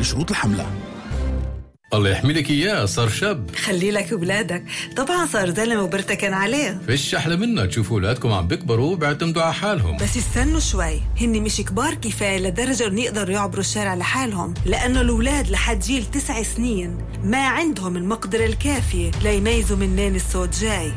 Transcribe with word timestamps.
لشروط 0.00 0.30
الحملة. 0.30 0.66
الله 1.94 2.10
يحمي 2.10 2.32
لك 2.32 2.50
اياه 2.50 2.84
صار 2.84 3.08
شاب. 3.08 3.50
خلي 3.56 3.90
لك 3.90 4.12
ولادك. 4.12 4.64
طبعا 4.96 5.26
صار 5.26 5.50
زلمة 5.50 5.82
وبرتكن 5.82 6.32
عليه. 6.32 6.80
فيش 6.86 7.14
أحلى 7.14 7.36
منا 7.36 7.66
تشوفوا 7.66 7.96
أولادكم 7.96 8.32
عم 8.32 8.48
بيكبروا 8.48 8.92
وبيعتمدوا 8.92 9.42
على 9.42 9.54
حالهم. 9.54 9.96
بس 9.96 10.16
استنوا 10.16 10.60
شوي. 10.60 11.00
هن 11.20 11.42
مش 11.42 11.56
كبار 11.56 11.94
كفاية 11.94 12.38
لدرجة 12.38 12.86
إنه 12.86 13.00
يقدروا 13.00 13.34
يعبروا 13.34 13.60
الشارع 13.60 13.94
لحالهم. 13.94 14.54
لأنه 14.64 15.00
الأولاد 15.00 15.48
لحد 15.48 15.80
جيل 15.80 16.04
تسع 16.04 16.42
سنين 16.42 16.98
ما 17.24 17.46
عندهم 17.46 17.96
المقدرة 17.96 18.46
الكافية 18.46 19.10
ليميزوا 19.22 19.76
منين 19.76 20.16
الصوت 20.16 20.60
جاي. 20.60 20.92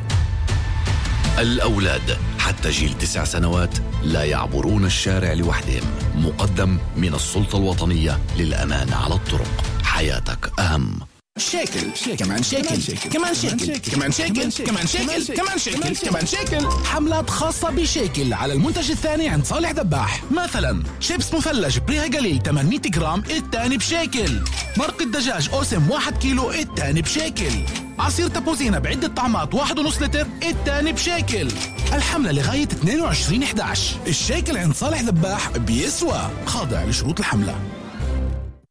الأولاد. 1.40 2.18
حتى 2.40 2.70
جيل 2.70 2.94
تسع 2.94 3.24
سنوات 3.24 3.78
لا 4.04 4.24
يعبرون 4.24 4.86
الشارع 4.86 5.34
لوحدهم. 5.34 5.84
مقدم 6.16 6.78
من 6.98 7.14
السلطة 7.14 7.58
الوطنية 7.58 8.20
للأمان 8.38 8.94
على 8.94 9.14
الطرق. 9.14 9.64
حياتك 9.84 10.60
أهم. 10.60 11.00
شيكل 11.39 12.16
كمان 12.18 12.43
شيكل 12.43 12.68
كمان 13.11 13.34
شيكل 13.34 13.78
كمان 13.78 14.11
شيكل 14.11 14.52
كمان 14.66 14.88
شيكل 14.88 15.36
كمان 15.36 15.57
شيكل 15.57 15.96
كمان 15.96 16.25
شيكل 16.25 16.68
حملات 16.86 17.30
خاصة 17.30 17.70
بشيكل 17.70 18.34
على 18.34 18.54
المنتج 18.54 18.92
الثاني 18.92 19.30
عند 19.30 19.46
صالح 19.46 19.71
دباح 19.71 20.24
مثلا 20.32 20.83
شيبس 21.00 21.33
مثلج 21.33 21.78
بريها 21.78 22.04
قليل 22.04 22.42
800 22.46 22.80
جرام 22.80 23.24
الثاني 23.30 23.78
بشيكل 23.78 24.39
مرق 24.78 25.02
الدجاج 25.02 25.50
أوسم 25.54 25.89
1 25.89 26.18
كيلو 26.18 26.52
الثاني 26.52 27.02
بشيكل 27.02 27.52
عصير 28.00 28.28
تابوزينا 28.28 28.80
بعدة 28.80 29.08
طعمات 29.08 29.54
واحد 29.54 29.80
ونص 29.80 30.02
لتر 30.02 30.28
الثاني 30.44 30.92
بشيكل 30.94 31.47
الحملة 31.94 32.31
لغاية 32.31 32.64
22 32.64 33.44
11 33.44 33.95
الشيكل 34.08 34.58
عند 34.58 34.73
صالح 34.73 35.02
ذباح 35.02 35.58
بيسوى 35.58 36.30
خاضع 36.45 36.83
لشروط 36.83 37.19
الحملة 37.19 37.56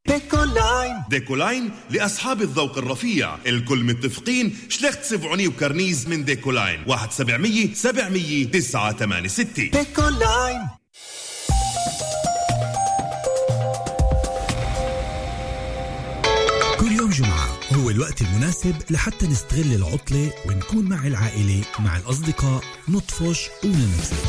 ديكولاين. 0.08 0.94
ديكولاين 1.10 1.70
لأصحاب 1.90 2.42
الذوق 2.42 2.78
الرفيع. 2.78 3.36
الكل 3.46 3.84
متفقين 3.84 4.56
שליכט 4.68 5.02
צבעוני 5.02 5.48
وكرنيز 5.48 6.08
من 6.08 6.24
ديكولاين. 6.24 6.84
واحد 6.86 7.12
سبعمية 7.12 7.74
سبعمية 7.74 8.44
تسعة 8.44 8.92
تمانية 8.92 9.28
ستة. 9.28 9.70
ديكولاين. 9.70 10.60
كل 16.80 16.92
يوم 16.92 17.10
جمعة 17.10 17.58
هو 17.72 17.90
الوقت 17.90 18.22
المناسب 18.22 18.74
لحتى 18.90 19.26
نستغل 19.26 19.74
العطلة 19.74 20.32
ونكون 20.46 20.88
مع 20.88 21.06
العائلة 21.06 21.62
مع 21.78 21.96
الأصدقاء 21.96 22.62
نطفش 22.88 23.48
وننبسط 23.64 24.26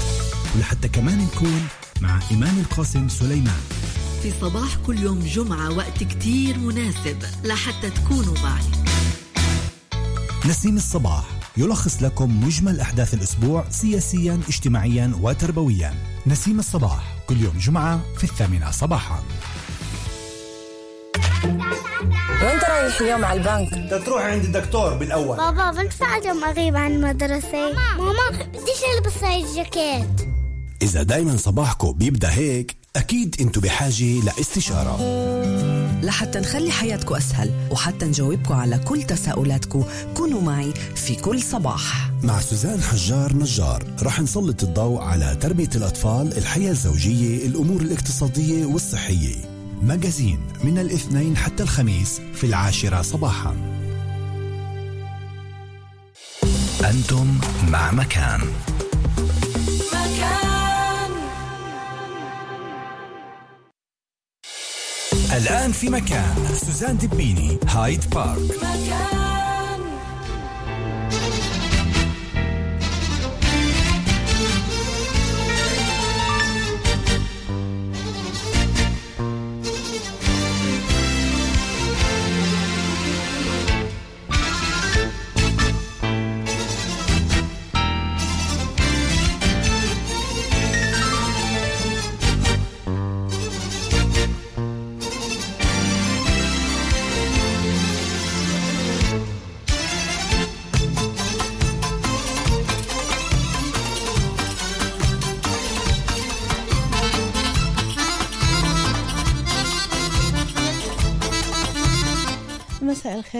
ولحتى 0.55 0.88
كمان 0.88 1.17
نكون 1.17 1.67
مع 2.02 2.19
إيمان 2.31 2.59
القاسم 2.59 3.09
سليمان. 3.09 3.61
في 4.23 4.34
صباح 4.42 4.75
كل 4.88 5.00
يوم 5.00 5.20
جمعة 5.20 5.78
وقت 5.78 6.03
كتير 6.03 6.58
مناسب 6.58 7.23
لحتى 7.44 7.89
تكونوا 7.89 8.34
معي. 8.44 8.64
نسيم 10.45 10.78
الصباح 10.78 11.23
يلخص 11.58 12.03
لكم 12.03 12.44
مجمل 12.45 12.80
أحداث 12.80 13.14
الأسبوع 13.14 13.66
سياسيا 13.70 14.42
اجتماعيا 14.50 15.14
وتربويا. 15.22 15.94
نسيم 16.28 16.59
الصباح 16.59 17.16
كل 17.28 17.42
يوم 17.42 17.58
جمعة 17.58 18.00
في 18.17 18.23
الثامنة 18.23 18.72
صباحا. 18.72 19.23
وين 22.42 22.59
رايح 22.70 23.02
اليوم 23.02 23.25
على 23.25 23.40
البنك؟ 23.40 23.73
بدك 23.73 24.06
تروح 24.06 24.22
عند 24.22 24.44
الدكتور 24.44 24.94
بالأول. 24.94 25.38
بابا 25.38 25.72
بنفع 25.72 26.17
اليوم 26.17 26.44
اغيب 26.44 26.75
عن 26.75 26.92
المدرسة. 26.92 27.73
ماما 27.97 28.30
بديش 28.30 28.84
ألبس 28.97 29.23
هاي 29.23 29.44
الجاكيت. 29.44 30.30
إذا 30.81 31.03
دايما 31.03 31.38
صباحكم 31.38 31.92
بيبدأ 31.92 32.31
هيك 32.31 32.78
أكيد 33.00 33.36
أنتوا 33.42 33.61
بحاجة 33.61 34.19
لاستشارة. 34.25 35.00
لحتى 36.02 36.39
نخلي 36.39 36.72
حياتكم 36.72 37.16
أسهل 37.16 37.52
وحتى 37.72 38.06
نجاوبكم 38.06 38.53
على 38.53 38.78
كل 38.78 39.03
تساؤلاتكم 39.03 39.83
كونوا 40.14 40.41
معي 40.41 40.73
في 40.95 41.16
كل 41.16 41.41
صباح. 41.41 42.11
مع 42.23 42.41
سوزان 42.41 42.81
حجار 42.81 43.33
نجار 43.36 43.84
رح 44.01 44.19
نسلط 44.19 44.63
الضوء 44.63 45.01
على 45.01 45.38
تربية 45.41 45.69
الأطفال 45.75 46.38
الحياة 46.38 46.72
الزوجية 46.72 47.47
الأمور 47.47 47.81
الاقتصادية 47.81 48.66
والصحية. 48.66 49.35
مجازين 49.81 50.40
من 50.63 50.78
الاثنين 50.78 51.38
حتى 51.38 51.63
الخميس 51.63 52.22
في 52.34 52.44
العاشرة 52.44 53.02
صباحا. 53.02 53.56
أنتم 56.90 57.40
مع 57.69 57.91
مكان. 57.91 58.41
مكان. 59.94 60.48
الآن 65.38 65.72
في 65.72 65.90
مكان 65.90 66.35
سوزان 66.53 66.97
دبيني 66.97 67.57
هايد 67.67 68.09
بارك. 68.09 68.40
مكان 68.40 69.28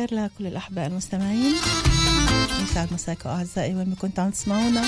الخير 0.04 0.26
لكل 0.26 0.48
الأحباء 0.48 0.88
المستمعين. 0.88 1.56
يسعد 2.64 2.94
مساكم 2.94 3.30
أعزائي 3.30 3.76
وين 3.76 3.90
ما 3.90 3.96
كنتوا 3.96 4.24
عم 4.24 4.30
تسمعونا. 4.30 4.84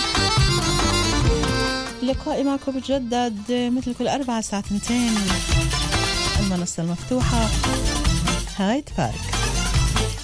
لقائي 2.04 2.44
معكم 2.44 2.72
بتجدد 2.72 3.42
مثل 3.50 3.94
كل 3.94 4.08
أربعة 4.08 4.42
ساعة 4.42 4.62
تنتين 4.62 5.16
المنصة 6.40 6.84
المفتوحة 6.84 7.48
هايد 8.58 8.90
بارك. 8.98 9.22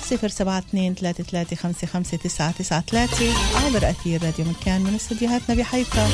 صفر 0.09 0.27
سبعة 0.27 0.57
اثنين 0.57 0.95
ثلاثة 0.95 1.23
ثلاثة 1.23 1.55
خمسة 1.55 1.87
خمسة 1.87 2.17
تسعة 2.17 2.51
تسعة 2.51 2.81
ثلاثة 2.81 3.33
عبر 3.65 3.89
أثير 3.89 4.23
راديو 4.23 4.45
مكان 4.45 4.81
من 4.81 4.95
استديوهاتنا 4.95 5.55
بحيفا. 5.55 6.09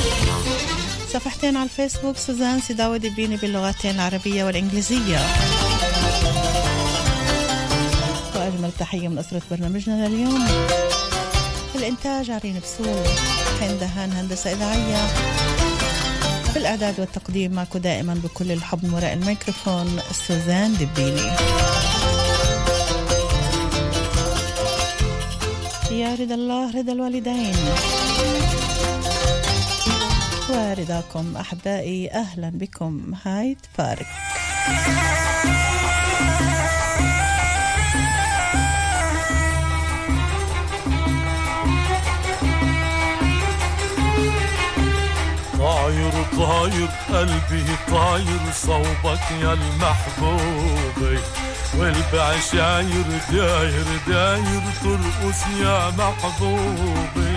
صفحتين 1.12 1.56
على 1.56 1.64
الفيسبوك 1.64 2.16
سوزان 2.16 2.60
سيداوي 2.60 2.98
دبيني 2.98 3.36
باللغتين 3.36 3.94
العربية 3.94 4.44
والإنجليزية. 4.44 5.18
وأجمل 8.64 8.78
تحية 8.78 9.08
من 9.08 9.18
أسرة 9.18 9.42
برنامجنا 9.50 10.08
لليوم. 10.08 10.46
الإنتاج 11.74 12.30
عرين 12.30 12.60
بسول 12.60 13.04
حين 13.60 13.78
دهان 13.78 14.12
هندسة 14.12 14.52
إذاعية. 14.52 15.06
في 16.52 16.56
الإعداد 16.56 17.00
والتقديم 17.00 17.52
معكم 17.52 17.78
دائما 17.78 18.14
بكل 18.14 18.52
الحب 18.52 18.84
من 18.84 18.94
وراء 18.94 19.12
الميكروفون 19.12 20.00
سوزان 20.28 20.72
دبيني. 20.72 21.30
يا 25.90 26.14
رضا 26.14 26.34
الله 26.34 26.78
رضا 26.78 26.92
الوالدين. 26.92 27.56
ورضاكم 30.50 31.36
أحبائي 31.36 32.10
أهلا 32.10 32.50
بكم. 32.54 33.14
هايد 33.24 33.58
بارك 33.78 34.06
طاير 46.04 46.26
طاير 46.38 46.88
قلبي 47.12 47.64
طاير 47.90 48.40
صوبك 48.66 49.30
يا 49.42 49.52
المحبوبي 49.52 51.18
والبعشاير 51.78 53.04
داير 53.32 53.84
داير 54.08 54.62
ترقص 54.82 55.40
يا 55.60 55.90
محبوبي 55.98 57.36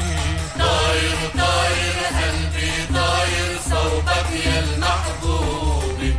طاير 0.60 1.18
طاير 1.38 1.96
قلبي 2.20 2.72
طاير 2.94 3.60
صوبك 3.70 4.46
يا 4.46 4.60
المحبوبي 4.60 6.16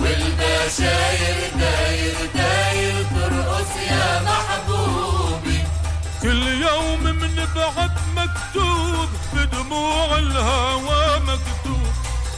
والبشاير 0.00 1.36
داير 1.58 2.14
داير 2.34 2.94
ترقص 3.14 3.76
يا 3.90 4.22
محبوبي 4.22 5.58
كل 6.22 6.46
يوم 6.46 7.20
مكتوب 8.16 9.08
بدموع 9.34 10.18
الهوى 10.18 11.20
مكتوب 11.20 11.79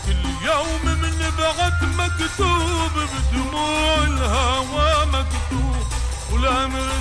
كل 0.06 0.46
يوم 0.46 0.84
من 0.84 1.19
بعد 1.38 1.84
مكتوب 1.84 2.93
بدموع 3.12 3.94
الهوى 4.04 4.93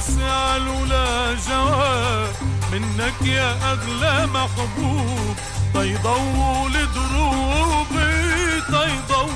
سؤال 0.02 0.68
ولا 0.68 1.36
جواب. 1.50 2.34
منك 2.72 3.22
يا 3.22 3.72
أغلى 3.72 4.28
محبوب. 4.28 5.36
طيضول 5.74 6.74
دروبي 6.96 8.62
طيضول 8.72 9.32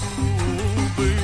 دروبي 0.00 1.16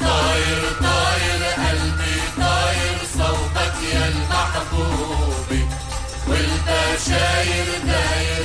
طاير 0.00 0.62
طاير 0.80 1.42
قلبي 1.44 2.16
طاير 2.38 2.98
صوبك 3.18 3.76
يا 3.92 4.08
المحبوبي 4.08 5.66
والبشاير 6.28 7.66
داير 7.86 8.39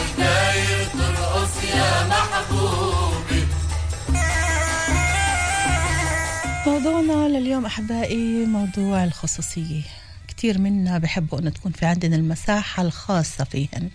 موضوعنا 6.86 7.38
لليوم 7.38 7.66
أحبائي 7.66 8.46
موضوع 8.46 9.04
الخصوصية. 9.04 9.82
كتير 10.28 10.58
منا 10.58 10.98
بحبوا 10.98 11.40
أنه 11.40 11.50
تكون 11.50 11.72
في 11.72 11.86
عندنا 11.86 12.16
المساحة 12.16 12.84
الخاصة 12.84 13.44
فيهن. 13.44 13.90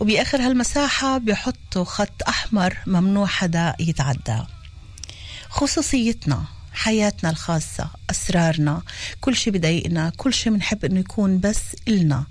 وبآخر 0.00 0.40
هالمساحة 0.40 1.18
بيحطوا 1.18 1.84
خط 1.84 2.22
أحمر 2.28 2.76
ممنوع 2.86 3.26
حدا 3.26 3.74
يتعدى. 3.80 4.42
خصوصيتنا 5.48 6.44
حياتنا 6.72 7.30
الخاصة 7.30 7.90
أسرارنا 8.10 8.82
كل 9.20 9.36
شيء 9.36 9.52
بضايقنا 9.52 10.12
كل 10.16 10.34
شيء 10.34 10.52
بنحب 10.52 10.84
أنه 10.84 11.00
يكون 11.00 11.40
بس 11.40 11.62
إلنا 11.88 12.24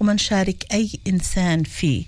وما 0.00 0.12
نشارك 0.12 0.66
أي 0.72 0.90
إنسان 1.06 1.62
فيه. 1.62 2.04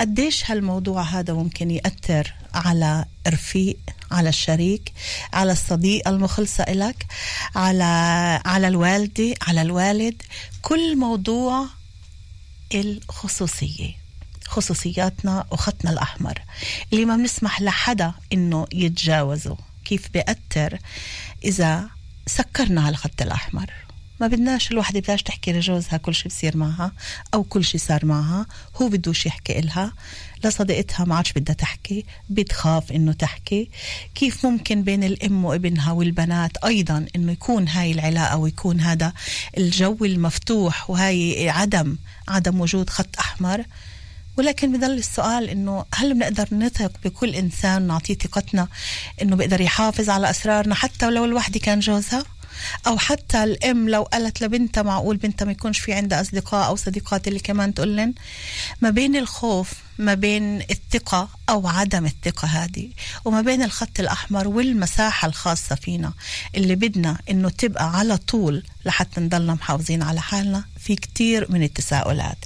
قديش 0.00 0.50
هالموضوع 0.50 1.02
هذا 1.02 1.34
ممكن 1.34 1.70
يأثر 1.70 2.34
على 2.54 3.04
رفيق 3.28 3.76
على 4.10 4.28
الشريك 4.28 4.92
على 5.32 5.52
الصديق 5.52 6.08
المخلصة 6.08 6.64
إلك 6.64 7.06
على 7.54 7.84
على 8.44 8.68
الوالدة 8.68 9.34
على 9.42 9.62
الوالد 9.62 10.22
كل 10.62 10.96
موضوع 10.98 11.66
الخصوصية 12.74 14.00
خصوصياتنا 14.46 15.46
وخطنا 15.50 15.90
الأحمر. 15.90 16.38
اللي 16.92 17.04
ما 17.04 17.16
بنسمح 17.16 17.60
لحدا 17.60 18.12
إنه 18.32 18.66
يتجاوزه 18.72 19.56
كيف 19.84 20.08
بيأثر 20.12 20.78
إذا 21.44 21.88
سكرنا 22.26 22.80
على 22.80 22.90
الخط 22.90 23.22
الأحمر؟ 23.22 23.70
ما 24.20 24.26
بدناش 24.26 24.70
الوحدة 24.70 25.00
بدهاش 25.00 25.22
تحكي 25.22 25.52
لجوزها 25.52 25.96
كل 25.96 26.14
شيء 26.14 26.28
بصير 26.28 26.56
معها 26.56 26.92
أو 27.34 27.42
كل 27.42 27.64
شيء 27.64 27.80
صار 27.80 28.04
معها 28.04 28.46
هو 28.76 28.88
بدوش 28.88 29.26
يحكي 29.26 29.58
إلها. 29.58 29.92
لصديقتها 30.44 31.04
ما 31.04 31.16
عادش 31.16 31.32
بدها 31.32 31.54
تحكي 31.54 32.04
بتخاف 32.30 32.92
إنه 32.92 33.12
تحكي. 33.12 33.70
كيف 34.14 34.46
ممكن 34.46 34.82
بين 34.82 35.04
الأم 35.04 35.44
وابنها 35.44 35.92
والبنات 35.92 36.56
أيضا 36.64 37.06
إنه 37.16 37.32
يكون 37.32 37.68
هاي 37.68 37.92
العلاقة 37.92 38.36
ويكون 38.36 38.80
هذا 38.80 39.12
الجو 39.58 39.96
المفتوح 40.04 40.90
وهاي 40.90 41.48
عدم 41.48 41.96
عدم 42.28 42.60
وجود 42.60 42.90
خط 42.90 43.18
أحمر؟ 43.18 43.64
ولكن 44.36 44.72
بضل 44.72 44.90
السؤال 44.90 45.48
إنه 45.48 45.84
هل 45.94 46.14
بنقدر 46.14 46.48
نثق 46.52 46.92
بكل 47.04 47.34
إنسان 47.34 47.86
نعطيه 47.86 48.14
ثقتنا 48.14 48.68
إنه 49.22 49.36
بيقدر 49.36 49.60
يحافظ 49.60 50.10
على 50.10 50.30
أسرارنا 50.30 50.74
حتى 50.74 51.06
ولو 51.06 51.24
الوحده 51.24 51.60
كان 51.60 51.80
جوزها؟ 51.80 52.24
أو 52.86 52.98
حتى 52.98 53.44
الأم 53.44 53.88
لو 53.88 54.02
قالت 54.02 54.42
لبنتها 54.42 54.82
معقول 54.82 55.16
بنتها 55.16 55.44
ما 55.44 55.52
يكونش 55.52 55.78
في 55.78 55.92
عندها 55.92 56.20
أصدقاء 56.20 56.68
أو 56.68 56.76
صديقات 56.76 57.28
اللي 57.28 57.40
كمان 57.40 57.74
تقول 57.74 57.96
ما 58.80 58.90
بين 58.90 59.16
الخوف 59.16 59.72
ما 60.00 60.14
بين 60.14 60.60
الثقة 60.60 61.28
أو 61.48 61.68
عدم 61.68 62.06
الثقة 62.06 62.48
هذه 62.48 62.88
وما 63.24 63.40
بين 63.40 63.62
الخط 63.62 64.00
الأحمر 64.00 64.48
والمساحة 64.48 65.28
الخاصة 65.28 65.74
فينا 65.74 66.12
اللي 66.54 66.74
بدنا 66.74 67.18
إنه 67.30 67.48
تبقى 67.48 67.96
على 67.98 68.16
طول 68.16 68.62
لحتى 68.84 69.20
نضلنا 69.20 69.54
محافظين 69.54 70.02
على 70.02 70.20
حالنا 70.20 70.64
في 70.78 70.96
كتير 70.96 71.52
من 71.52 71.62
التساؤلات. 71.62 72.38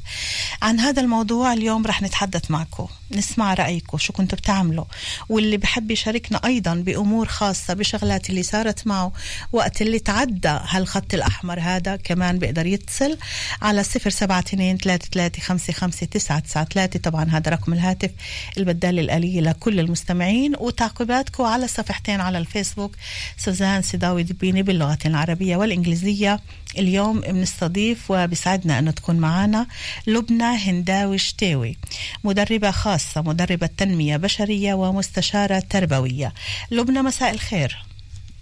عن 0.63 0.81
هذا 0.81 1.03
الموضوع 1.03 1.53
اليوم 1.53 1.87
رح 1.87 2.03
نتحدث 2.03 2.51
معكم 2.51 2.87
نسمع 3.11 3.55
رأيكم 3.55 3.99
شو 3.99 4.13
كنتوا 4.13 4.39
بتعملوا؟ 4.39 4.85
واللي 5.29 5.57
بحب 5.57 5.91
يشاركنا 5.91 6.41
أيضا 6.45 6.75
بأمور 6.75 7.29
خاصة 7.29 7.75
بشغلات 7.75 8.31
اللي 8.31 8.43
صارت 8.43 8.87
معه 8.87 9.13
وقت 9.53 9.83
اللي 9.83 9.99
تعدى 9.99 10.59
هالخط 10.69 11.15
الأحمر 11.15 11.61
هذا 11.61 11.97
كمان 11.97 12.39
بيقدر 12.39 12.67
يتصل 12.67 13.19
على 13.63 13.85
صفر 13.85 14.11
سبعة 14.11 14.39
اتنين 14.39 14.79
ثلاثة 14.79 15.09
ثلاثة 15.13 15.41
خمسة 15.43 15.73
خمسة 15.73 16.07
تسعة 16.07 16.39
تسعة 16.39 16.65
ثلاثة. 16.65 17.01
طبعا 17.01 17.25
هذا 17.25 17.44
رقم 17.49 17.73
الهاتف 17.73 18.11
البدال 18.59 18.99
الآلية 18.99 19.41
لكل 19.41 19.81
المستمعين 19.81 20.55
وتعقيباتكم 20.59 21.45
على 21.45 21.69
صفحتين 21.69 22.21
على 22.21 22.39
الفيسبوك 22.39 22.97
سوزان 23.37 23.83
سداوي 23.83 24.23
دبيني 24.23 24.63
باللغة 24.63 24.99
العربية 25.07 25.57
والإنجليزية. 25.57 26.41
اليوم 26.79 27.21
بنستضيف 27.21 28.11
وبسعدنا 28.11 28.79
أنه 28.79 28.91
تكون 28.91 29.17
معنا 29.17 29.67
لبنى 30.07 30.45
هنداوي 30.45 31.19
شتاوي 31.19 31.77
مدربة 32.25 32.71
خاصة 32.71 33.23
مدربة 33.23 33.67
تنمية 33.67 34.17
بشرية 34.17 34.75
ومستشارة 34.75 35.59
تربوية. 35.59 36.35
لبنى 36.71 37.03
مساء 37.03 37.31
الخير. 37.31 37.94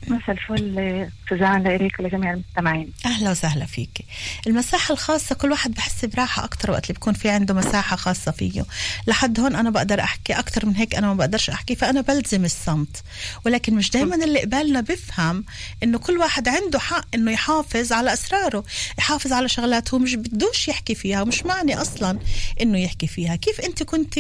مساء 0.09 0.31
الفل 0.31 1.09
سوزان 1.31 1.63
لإليك 1.63 2.01
ولجميع 2.01 2.33
المستمعين. 2.33 2.93
أهلا 3.07 3.31
وسهلا 3.31 3.67
فيك. 3.67 4.05
المساحة 4.47 4.93
الخاصة 4.93 5.35
كل 5.35 5.51
واحد 5.51 5.75
بحس 5.75 6.05
براحة 6.05 6.45
أكثر 6.45 6.71
وقت 6.71 6.85
اللي 6.85 6.95
بيكون 6.95 7.13
في 7.13 7.29
عنده 7.29 7.55
مساحة 7.55 7.97
خاصة 7.97 8.31
فيه. 8.33 8.65
لحد 9.07 9.41
هون 9.41 9.57
أنا 9.57 9.71
بقدر 9.71 10.01
أحكي 10.01 10.33
أكثر 10.33 10.67
من 10.67 10.77
هيك 10.77 10.95
أنا 10.95 11.07
ما 11.07 11.15
بقدرش 11.15 11.51
أحكي 11.51 11.75
فأنا 11.75 12.01
بلزم 12.01 12.45
الصمت. 12.45 13.03
ولكن 13.47 13.75
مش 13.75 13.91
دائما 13.91 14.15
اللي 14.25 14.41
قبالنا 14.41 14.81
بفهم 14.81 15.45
إنه 15.83 15.99
كل 15.99 16.19
واحد 16.19 16.49
عنده 16.49 16.79
حق 16.79 17.07
إنه 17.15 17.31
يحافظ 17.33 17.93
على 17.93 18.13
أسراره 18.13 18.65
يحافظ 18.99 19.33
على 19.33 19.49
شغلات 19.49 19.95
هو 19.95 19.99
مش 19.99 20.15
بدوش 20.15 20.69
يحكي 20.69 20.95
فيها 20.95 21.23
ومش 21.23 21.47
معني 21.47 21.81
أصلا 21.81 22.19
إنه 22.61 22.79
يحكي 22.79 23.07
فيها. 23.07 23.37
كيف 23.37 23.61
أنت 23.61 23.83
كنت 23.83 24.19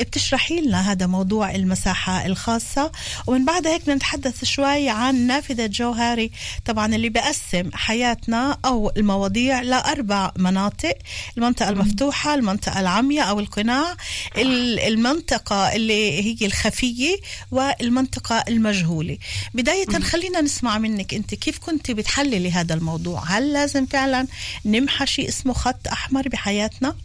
بتشرحي 0.00 0.60
لنا 0.60 0.92
هذا 0.92 1.06
موضوع 1.06 1.54
المساحة 1.54 2.26
الخاصة؟ 2.26 2.92
ومن 3.26 3.44
بعد 3.44 3.66
هيك 3.66 3.88
نتحدث 3.88 4.44
شوي 4.44 4.88
عن 4.88 5.19
نافذه 5.26 5.66
جوهري 5.66 6.30
طبعا 6.64 6.94
اللي 6.94 7.08
بقسم 7.08 7.70
حياتنا 7.74 8.58
أو 8.64 8.92
المواضيع 8.96 9.60
لأربع 9.62 10.32
مناطق 10.36 10.94
المنطقة 11.38 11.68
المفتوحة 11.68 12.34
المنطقة 12.34 12.80
العمياء 12.80 13.28
أو 13.28 13.40
القناع 13.40 13.96
ال- 14.36 14.78
المنطقة 14.80 15.74
اللي 15.74 16.22
هي 16.42 16.46
الخفية 16.46 17.16
والمنطقة 17.50 18.44
المجهولة. 18.48 19.18
بداية 19.54 19.86
خلينا 20.02 20.40
نسمع 20.40 20.78
منك 20.78 21.14
أنت 21.14 21.34
كيف 21.34 21.58
كنت 21.58 21.90
بتحللي 21.90 22.52
هذا 22.52 22.74
الموضوع؟ 22.74 23.24
هل 23.26 23.52
لازم 23.52 23.86
فعلا 23.86 24.26
نمحى 24.64 25.06
شيء 25.06 25.28
اسمه 25.28 25.52
خط 25.52 25.88
أحمر 25.88 26.28
بحياتنا؟ 26.28 26.96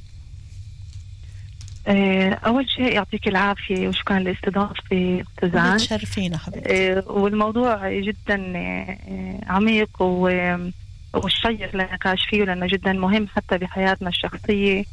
أول 2.46 2.70
شيء 2.70 2.94
يعطيك 2.94 3.28
العافية 3.28 3.88
وشكرا 3.88 4.20
لاستضافتي 4.20 5.24
سوزان 5.42 5.74
بتشرفينا 5.76 6.38
حبيبتي. 6.38 6.92
آه، 6.98 7.04
والموضوع 7.08 8.00
جدا 8.00 8.54
آه، 8.56 9.40
عميق 9.48 10.02
و- 10.02 10.70
والشيق 11.14 11.76
للنقاش 11.76 12.26
فيه 12.30 12.44
لأنه 12.44 12.68
جدا 12.68 12.94
مهم 12.94 13.28
حتى 13.36 13.58
بحياتنا 13.58 14.10
الشخصية 14.10 14.84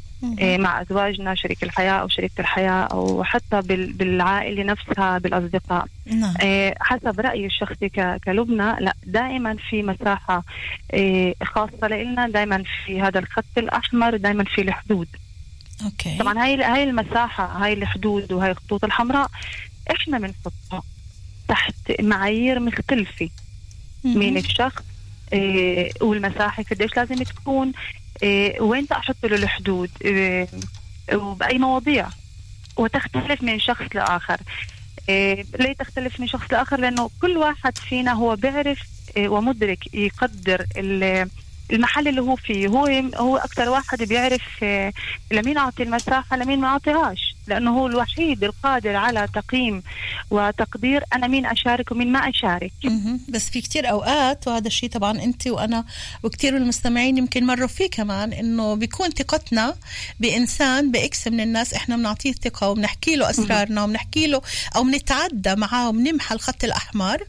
آه، 0.40 0.56
مع 0.56 0.80
أزواجنا 0.82 1.34
شريك 1.34 1.62
الحياة 1.62 1.92
أو 1.92 2.08
شريكة 2.08 2.40
الحياة 2.40 2.82
أو 2.92 3.24
حتى 3.24 3.60
بال- 3.60 3.92
بالعائلة 3.92 4.62
نفسها 4.62 5.18
بالأصدقاء. 5.18 5.86
نعم. 6.06 6.34
آه، 6.42 6.74
حسب 6.80 7.20
رأيي 7.20 7.46
الشخصي 7.46 7.88
كلبنى 8.24 8.72
لا 8.80 8.94
دائما 9.06 9.56
في 9.70 9.82
مساحة 9.82 10.44
آه، 10.94 11.34
خاصة 11.44 11.88
لنا 11.88 12.28
دائما 12.28 12.62
في 12.86 13.00
هذا 13.00 13.18
الخط 13.18 13.44
الأحمر 13.58 14.16
دائما 14.16 14.44
في 14.44 14.60
الحدود. 14.60 15.08
أوكي. 15.84 16.18
طبعا 16.18 16.44
هاي 16.44 16.62
هاي 16.62 16.82
المساحة 16.82 17.64
هاي 17.64 17.72
الحدود 17.72 18.32
وهاي 18.32 18.50
الخطوط 18.50 18.84
الحمراء 18.84 19.30
إحنا 19.90 20.18
بنحطها 20.18 20.82
تحت 21.48 22.00
معايير 22.00 22.60
مختلفة. 22.60 23.30
من 24.04 24.36
الشخص؟ 24.36 24.82
إيه 25.32 25.92
والمساحة 26.00 26.62
قديش 26.62 26.96
لازم 26.96 27.22
تكون. 27.22 27.72
إيه 28.22 28.60
وين 28.60 28.86
أحط 28.92 29.26
له 29.26 29.36
الحدود؟ 29.36 29.90
إيه 30.04 30.48
وبأي 31.12 31.58
مواضيع. 31.58 32.08
وتختلف 32.76 33.42
من 33.42 33.60
شخص 33.60 33.86
لآخر. 33.94 34.40
إيه 35.08 35.44
ليه 35.60 35.72
تختلف 35.72 36.20
من 36.20 36.26
شخص 36.26 36.52
لآخر؟ 36.52 36.80
لأنه 36.80 37.10
كل 37.22 37.36
واحد 37.36 37.78
فينا 37.78 38.12
هو 38.12 38.36
بيعرف 38.36 38.82
إيه 39.16 39.28
ومدرك 39.28 39.94
يقدر 39.94 40.66
المحل 41.72 42.08
اللي 42.08 42.20
هو 42.20 42.36
فيه 42.36 42.68
هو 42.68 42.86
هو 43.16 43.36
أكثر 43.36 43.68
واحد 43.68 44.02
بيعرف 44.02 44.42
آه، 44.62 44.92
لمين 45.30 45.58
أعطي 45.58 45.82
المساحة 45.82 46.36
لمين 46.36 46.60
ما 46.60 46.68
أعطيهاش. 46.68 47.32
لأنه 47.46 47.78
هو 47.78 47.86
الوحيد 47.86 48.44
القادر 48.44 48.96
على 48.96 49.28
تقييم 49.34 49.82
وتقدير 50.30 51.04
أنا 51.14 51.26
مين 51.26 51.46
أشارك 51.46 51.92
ومين 51.92 52.12
ما 52.12 52.18
أشارك. 52.18 52.72
بس 53.28 53.50
في 53.50 53.60
كتير 53.60 53.90
أوقات 53.90 54.48
وهذا 54.48 54.66
الشيء 54.66 54.90
طبعا 54.90 55.22
أنت 55.22 55.46
وأنا 55.46 55.84
وكتير 56.22 56.52
من 56.52 56.62
المستمعين 56.62 57.18
يمكن 57.18 57.46
مروا 57.46 57.66
فيه 57.68 57.90
كمان 57.90 58.32
إنه 58.32 58.74
بيكون 58.74 59.10
ثقتنا 59.10 59.74
بإنسان 60.20 60.90
بإكس 60.90 61.28
من 61.28 61.40
الناس 61.40 61.74
إحنا 61.74 61.96
بنعطيه 61.96 62.30
الثقه 62.30 62.68
وبنحكي 62.68 63.16
له 63.16 63.30
أسرارنا 63.30 63.84
وبنحكي 63.84 64.26
له 64.26 64.42
أو 64.76 64.82
بنتعدى 64.82 65.54
معاه 65.54 65.88
وبنمحى 65.88 66.34
الخط 66.34 66.64
الأحمر. 66.64 67.22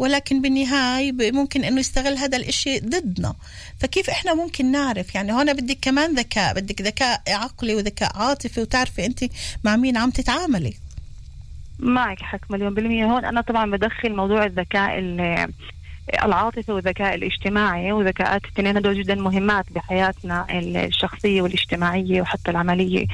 ولكن 0.00 0.42
بالنهاية 0.42 1.12
ممكن 1.32 1.64
إنه 1.64 1.80
يستغل 1.80 2.16
هذا 2.16 2.36
الإشي 2.36 2.78
ضدنا. 2.80 3.34
فكيف 3.78 4.10
إحنا 4.10 4.34
ممكن 4.34 4.72
نعرف؟ 4.72 5.14
يعني 5.14 5.32
هون 5.32 5.52
بدك 5.52 5.78
كمان 5.82 6.14
ذكاء 6.14 6.54
بدك 6.54 6.82
ذكاء 6.82 7.22
عقلي 7.28 7.74
وذكاء 7.74 8.16
عاطفي 8.18 8.60
وتعرفي 8.60 9.06
أنت 9.06 9.24
مع 9.64 9.76
مين 9.76 9.96
عم 9.96 10.10
تتعاملي. 10.10 10.74
معك 11.78 12.22
حق 12.22 12.40
مليون 12.50 12.74
بالمية. 12.74 13.04
هون 13.04 13.24
أنا 13.24 13.40
طبعا 13.40 13.70
بدخل 13.70 14.16
موضوع 14.16 14.44
الذكاء 14.44 14.98
ال- 14.98 15.52
العاطفي 16.24 16.72
والذكاء 16.72 17.14
الاجتماعي 17.14 17.92
وذكاءات 17.92 18.44
الاثنين 18.44 18.76
هدول 18.76 19.02
جدا 19.02 19.14
مهمات 19.14 19.64
بحياتنا 19.72 20.46
الشخصية 20.58 21.42
والاجتماعية 21.42 22.20
وحتى 22.22 22.50
العملية. 22.50 23.06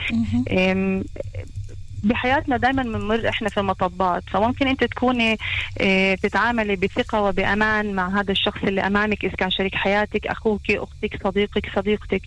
بحياتنا 2.05 2.57
دائما 2.57 2.83
بنمر 2.83 3.29
إحنا 3.29 3.49
في 3.49 3.61
مطبات 3.61 4.23
فممكن 4.31 4.69
أنت 4.69 4.85
تكوني 4.85 5.39
آه، 5.81 6.15
تتعاملي 6.15 6.77
بثقة 6.77 7.23
وبأمان 7.23 7.95
مع 7.95 8.21
هذا 8.21 8.33
الشخص 8.33 8.63
اللي 8.65 8.81
أمامك 8.87 9.25
إذا 9.25 9.35
كان 9.35 9.51
شريك 9.51 9.75
حياتك 9.75 10.27
أخوك 10.27 10.71
أختك 10.71 11.23
صديقك 11.25 11.71
صديقتك. 11.77 12.23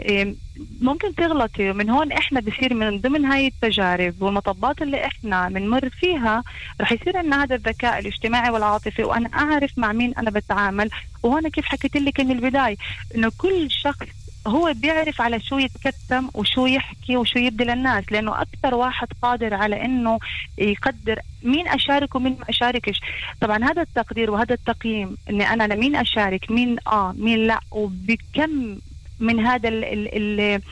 آه، 0.00 0.34
ممكن 0.80 1.14
تغلطي. 1.14 1.70
ومن 1.70 1.90
هون 1.90 2.12
إحنا 2.12 2.40
بصير 2.40 2.74
من 2.74 3.00
ضمن 3.00 3.24
هاي 3.24 3.46
التجارب 3.46 4.22
والمطبات 4.22 4.82
اللي 4.82 5.04
إحنا 5.06 5.48
بنمر 5.48 5.88
فيها 5.88 6.42
رح 6.80 6.92
يصير 6.92 7.16
عندنا 7.16 7.42
هذا 7.44 7.54
الذكاء 7.54 7.98
الاجتماعي 7.98 8.50
والعاطفي 8.50 9.04
وأنا 9.04 9.30
أعرف 9.34 9.70
مع 9.78 9.92
مين 9.92 10.14
أنا 10.18 10.30
بتعامل. 10.30 10.90
وهون 11.22 11.48
كيف 11.48 11.64
حكيت 11.64 11.96
لك 11.96 12.20
من 12.20 12.30
البداية 12.30 12.76
إنه 13.14 13.32
كل 13.38 13.70
شخص 13.70 14.06
هو 14.46 14.72
بيعرف 14.76 15.20
على 15.20 15.40
شو 15.40 15.58
يتكتم 15.58 16.28
وشو 16.34 16.66
يحكي 16.66 17.16
وشو 17.16 17.38
يبدي 17.38 17.64
للناس 17.64 18.04
لأنه 18.10 18.42
أكثر 18.42 18.74
واحد 18.74 19.08
قادر 19.22 19.54
على 19.54 19.84
إنه 19.84 20.18
يقدر 20.58 21.18
مين 21.42 21.68
أشارك 21.68 22.14
ومين 22.14 22.36
ما 22.38 22.44
أشاركش. 22.48 23.00
طبعا 23.40 23.64
هذا 23.64 23.82
التقدير 23.82 24.30
وهذا 24.30 24.54
التقييم 24.54 25.16
إني 25.30 25.52
أنا 25.52 25.74
لمين 25.74 25.96
أشارك 25.96 26.50
مين 26.50 26.76
آه 26.86 27.12
مين 27.12 27.38
لا 27.46 27.60
وبكم 27.70 28.78
من 29.20 29.46
هذا 29.46 29.68
ال 29.68 29.84
ال 29.84 30.08
ال 30.40 30.62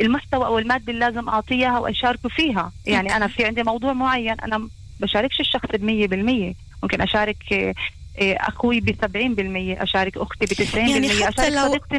المحتوى 0.00 0.46
أو 0.46 0.58
المادة 0.58 0.92
اللي 0.92 1.00
لازم 1.06 1.28
أعطيها 1.28 1.78
واشاركه 1.78 2.28
فيها. 2.28 2.72
يعني 2.86 3.16
أنا 3.16 3.26
في 3.26 3.44
عندي 3.44 3.62
موضوع 3.62 3.92
معين 3.92 4.40
أنا 4.40 4.68
بشاركش 5.00 5.40
الشخص 5.40 5.66
ب 5.74 6.52
100% 6.52 6.56
ممكن 6.82 7.00
أشارك 7.00 7.74
أخوي 8.20 8.80
ب 8.80 8.90
70% 8.90 9.82
أشارك 9.82 10.16
أختي 10.16 10.46
ب 10.46 10.52
90% 10.54 10.74
يعني 10.76 11.08
حتى 11.24 11.50
لو- 11.50 11.68
صديقتي 11.68 11.98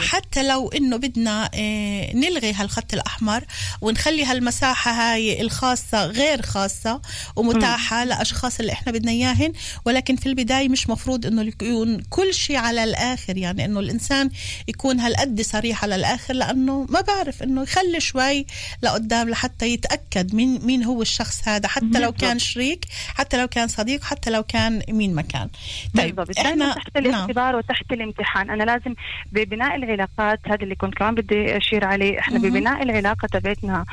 حتى 0.02 0.48
لو 0.48 0.68
إنه 0.68 0.96
بدنا 0.96 1.50
آه، 1.54 2.16
نلغي 2.16 2.52
هالخط 2.52 2.94
الأحمر 2.94 3.44
ونخلي 3.80 4.24
هالمساحة 4.24 4.90
هاي 4.92 5.40
الخاصة 5.40 6.06
غير 6.06 6.42
خاصة 6.42 7.00
ومتاحة 7.36 8.04
لأشخاص 8.04 8.60
اللي 8.60 8.72
إحنا 8.72 8.92
بدنا 8.92 9.10
إياهن 9.12 9.52
ولكن 9.84 10.16
في 10.16 10.26
البداية 10.26 10.68
مش 10.68 10.88
مفروض 10.90 11.26
إنه 11.26 11.42
يكون 11.42 12.00
كل 12.10 12.34
شيء 12.34 12.56
على 12.56 12.84
الآخر 12.84 13.36
يعني 13.36 13.64
إنه 13.64 13.80
الإنسان 13.80 14.30
يكون 14.68 15.00
هالقد 15.00 15.40
صريح 15.40 15.82
على 15.84 15.96
الآخر 15.96 16.34
لأنه 16.34 16.86
ما 16.88 17.00
بعرف 17.00 17.42
إنه 17.42 17.62
يخلي 17.62 18.00
شوي 18.00 18.46
لقدام 18.82 19.28
لحتى 19.28 19.66
يتأكد 19.66 20.34
مين 20.34 20.66
مين 20.66 20.84
هو 20.84 21.02
الشخص 21.02 21.48
هذا 21.48 21.68
حتى 21.68 21.98
لو 21.98 22.12
كان 22.12 22.38
شريك 22.38 22.84
حتى 23.14 23.36
لو 23.36 23.48
كان 23.48 23.68
صديق 23.68 24.04
حتى 24.04 24.30
لو 24.30 24.42
كان 24.42 24.82
مين 24.88 25.14
ما 25.14 25.22
كان. 25.22 25.48
طيب 25.96 26.16
بالضبط 26.16 26.36
دائما 26.44 26.74
تحت 26.74 26.96
الاختبار 26.96 27.56
وتحت 27.56 27.92
الامتحان. 27.92 28.50
أنا 28.50 28.62
لازم 28.62 28.94
ببناء 29.32 29.76
العلاقات 29.76 30.40
هذا 30.46 30.62
اللي 30.62 30.74
كنت 30.74 30.94
كمان 30.94 31.14
بدي 31.14 31.56
أشير 31.56 31.84
عليه. 31.84 32.18
إحنا. 32.18 32.38
ببناء 32.38 32.82
العلاقة 32.82 33.28
تبعتنا 33.28 33.84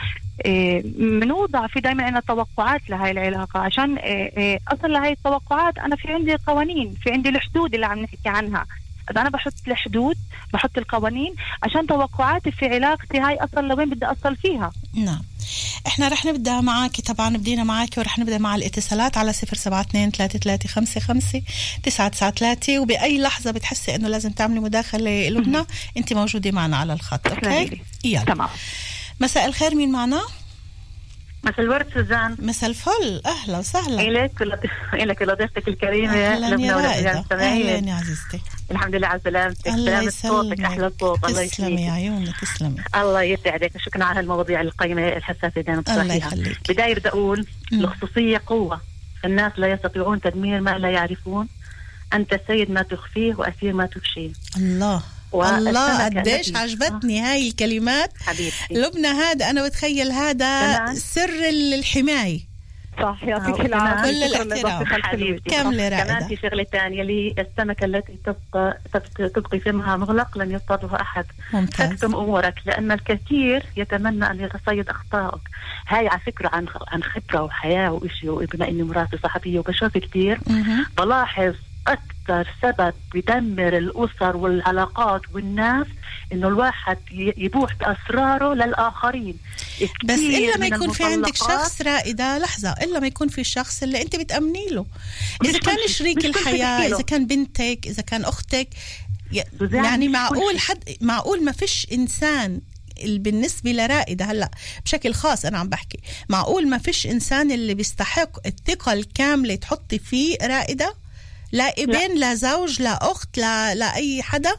إيه، 0.45 0.81
بنوضع 1.19 1.67
في 1.67 1.79
دائما 1.79 2.03
عندنا 2.03 2.19
توقعات 2.19 2.89
لهي 2.89 3.11
العلاقة. 3.11 3.59
عشان 3.59 3.97
إيه، 3.97 4.37
إيه، 4.37 4.59
أصلا 4.67 4.87
لهي 4.87 5.11
التوقعات 5.11 5.77
أنا 5.77 5.95
في 5.95 6.13
عندي 6.13 6.35
قوانين 6.35 6.93
في 7.03 7.11
عندي 7.11 7.29
الحدود 7.29 7.73
اللي 7.73 7.85
عم 7.85 7.99
نحكي 7.99 8.29
عنها. 8.29 8.65
إذا 9.11 9.21
أنا 9.21 9.29
بحط 9.29 9.53
الحدود 9.67 10.15
بحط 10.53 10.77
القوانين 10.77 11.35
عشان 11.63 11.87
توقعاتي 11.87 12.51
في 12.51 12.65
علاقتي 12.65 13.19
هاي 13.19 13.35
أصلا 13.35 13.67
لوين 13.67 13.89
بدي 13.89 14.05
أصل 14.05 14.35
فيها. 14.35 14.71
نعم. 14.93 15.21
إحنا 15.87 16.07
رح 16.07 16.25
نبدأ 16.25 16.61
معك 16.61 17.01
طبعا 17.01 17.37
بدينا 17.37 17.63
معك 17.63 17.89
ورح 17.97 18.19
نبدأ 18.19 18.37
مع 18.37 18.55
الاتصالات 18.55 19.17
على 19.17 19.29
072 19.29 20.11
3355 20.11 21.41
993 21.83 22.79
وبأي 22.79 23.21
لحظة 23.21 23.51
بتحسي 23.51 23.95
إنه 23.95 24.07
لازم 24.07 24.31
تعملي 24.31 24.59
مداخلة 24.59 25.29
لبنى 25.29 25.63
أنت 25.97 26.13
موجودة 26.13 26.51
معنا 26.51 26.77
على 26.77 26.93
الخط 26.93 27.27
أوكي؟ 27.27 27.81
يلا. 28.03 28.23
تمام. 28.23 28.49
مساء 29.19 29.45
الخير 29.45 29.75
مين 29.75 29.91
معنا؟ 29.91 30.21
مساء 31.47 31.61
الورد 31.61 31.85
سوزان. 31.93 32.35
مساء 32.39 32.69
الفل. 32.69 33.21
أهلا 33.25 33.57
وسهلا. 33.57 34.01
إلك 34.01 34.41
إلك 34.93 35.21
ولضيفتك 35.21 35.67
الكريمة 35.67 36.13
أهلا 36.13 36.61
يا 36.61 36.75
رائدة. 36.75 37.25
أهلا 37.31 37.89
يا 37.89 37.93
عزيزتي. 37.93 38.41
الحمد 38.71 38.95
لله 38.95 39.07
على 39.07 39.21
سلامتك. 39.23 39.67
الله 39.67 40.09
سلامة 40.09 40.09
صوتك 40.09 40.51
يسلمك. 40.51 40.65
أحلى 40.65 40.91
صوت 40.99 41.25
الله 41.25 41.45
تسلمي 41.47 41.71
يا 41.71 41.77
يسلمك 41.77 41.91
عيوني 41.91 42.33
تسلمي. 42.41 42.83
الله 42.95 43.21
يسعدك. 43.21 43.71
شكرا 43.77 44.03
على 44.03 44.19
المواضيع 44.19 44.61
القيمة 44.61 45.07
الحساسة 45.07 45.61
دائما 45.61 45.83
الله 45.89 46.13
يخليك. 46.13 46.57
بداية 46.69 46.95
بدي 46.95 47.09
أقول 47.09 47.45
الخصوصية 47.73 48.41
قوة. 48.45 48.81
الناس 49.25 49.51
لا 49.57 49.67
يستطيعون 49.67 50.21
تدمير 50.21 50.61
ما 50.61 50.77
لا 50.77 50.89
يعرفون. 50.89 51.47
أنت 52.13 52.39
سيد 52.47 52.71
ما 52.71 52.81
تخفيه 52.81 53.35
وأسير 53.35 53.73
ما 53.73 53.85
تفشيه 53.85 54.31
الله. 54.57 55.03
الله 55.33 56.05
قديش 56.05 56.55
عجبتني 56.55 57.19
هاي 57.21 57.47
الكلمات. 57.47 58.11
حبيبتي. 58.25 58.67
لبنى 58.71 59.07
هذا 59.07 59.49
أنا 59.49 59.67
بتخيل 59.67 60.11
هذا. 60.11 60.93
سر 60.93 61.49
الحماية. 61.49 62.39
صح 63.01 63.23
يعطيك 63.23 63.65
العافية. 63.65 64.11
كل 64.11 64.23
الاحترام. 64.23 64.85
حبيبتي. 64.85 65.49
كملي 65.49 65.89
رائدة. 65.89 66.03
كمان 66.03 66.27
في 66.27 66.35
شغلة 66.35 66.63
ثانية 66.63 67.01
اللي 67.01 67.27
هي 67.29 67.41
السمكه 67.41 67.85
التي 67.85 68.13
تبقى 68.25 68.77
تبقى- 68.97 69.31
تبقي 69.35 69.59
فمها 69.59 69.97
مغلق 69.97 70.37
لن 70.37 70.51
يصطادها 70.51 71.01
أحد. 71.01 71.25
ممتاز. 71.53 71.89
تكتم 71.89 72.15
أمورك 72.15 72.53
لأن 72.65 72.91
الكثير 72.91 73.63
يتمنى 73.77 74.31
أن 74.31 74.39
يتصيد 74.39 74.89
اخطائك 74.89 75.41
هاي 75.87 76.07
على 76.07 76.19
فكرة 76.25 76.49
عن 76.53 76.65
عن 76.87 77.03
خبرة 77.03 77.41
وحياة 77.43 77.91
وإشي 77.91 78.29
وبما 78.29 78.67
إني 78.67 78.83
مراتي 78.83 79.17
صحفية 79.23 79.59
وبشوف 79.59 79.97
كثير. 79.97 80.39
بلاحظ 80.97 81.53
أكثر 81.87 82.47
سبب 82.61 82.93
بدمر 83.13 83.77
الأسر 83.77 84.37
والعلاقات 84.37 85.21
والناس 85.33 85.87
إنه 86.33 86.47
الواحد 86.47 86.97
يبوح 87.37 87.73
بأسراره 87.75 88.53
للآخرين 88.53 89.37
بس 90.05 90.19
إلا 90.19 90.57
ما 90.57 90.65
يكون 90.67 90.91
في 90.91 91.03
عندك 91.03 91.35
شخص 91.35 91.81
رائدة 91.81 92.37
لحظة 92.37 92.71
إلا 92.71 92.99
ما 92.99 93.07
يكون 93.07 93.27
في 93.27 93.41
الشخص 93.41 93.83
اللي 93.83 94.01
أنت 94.01 94.15
بتأمني 94.15 94.67
له 94.71 94.85
إذا 95.45 95.59
كان 95.59 95.75
شريك 95.87 96.25
الحياة. 96.25 96.87
إذا 96.95 97.01
كان 97.01 97.27
بنتك 97.27 97.79
إذا 97.85 98.01
كان 98.01 98.25
أختك 98.25 98.67
يعني 99.73 100.07
معقول. 100.07 100.59
حد 100.59 100.83
معقول 101.01 101.43
ما 101.43 101.51
فيش 101.51 101.87
إنسان 101.91 102.61
ال- 103.03 103.19
بالنسبة 103.19 103.71
لرائدة 103.71 104.25
هلأ 104.25 104.51
بشكل 104.85 105.13
خاص 105.13 105.45
أنا 105.45 105.57
عم 105.57 105.69
بحكي 105.69 105.99
معقول 106.29 106.69
ما 106.69 106.77
فيش 106.77 107.07
إنسان 107.07 107.51
اللي 107.51 107.73
بيستحق 107.73 108.47
الثقة 108.47 108.93
الكاملة 108.93 109.55
تحطي 109.55 109.99
فيه 109.99 110.37
رائدة 110.41 110.93
لا 111.51 111.63
ابن 111.77 112.19
لا 112.19 112.33
زوج 112.33 112.81
لا 112.81 113.11
أخت 113.11 113.37
لا, 113.37 113.75
لا 113.75 113.95
أي 113.95 114.23
حدا؟ 114.23 114.51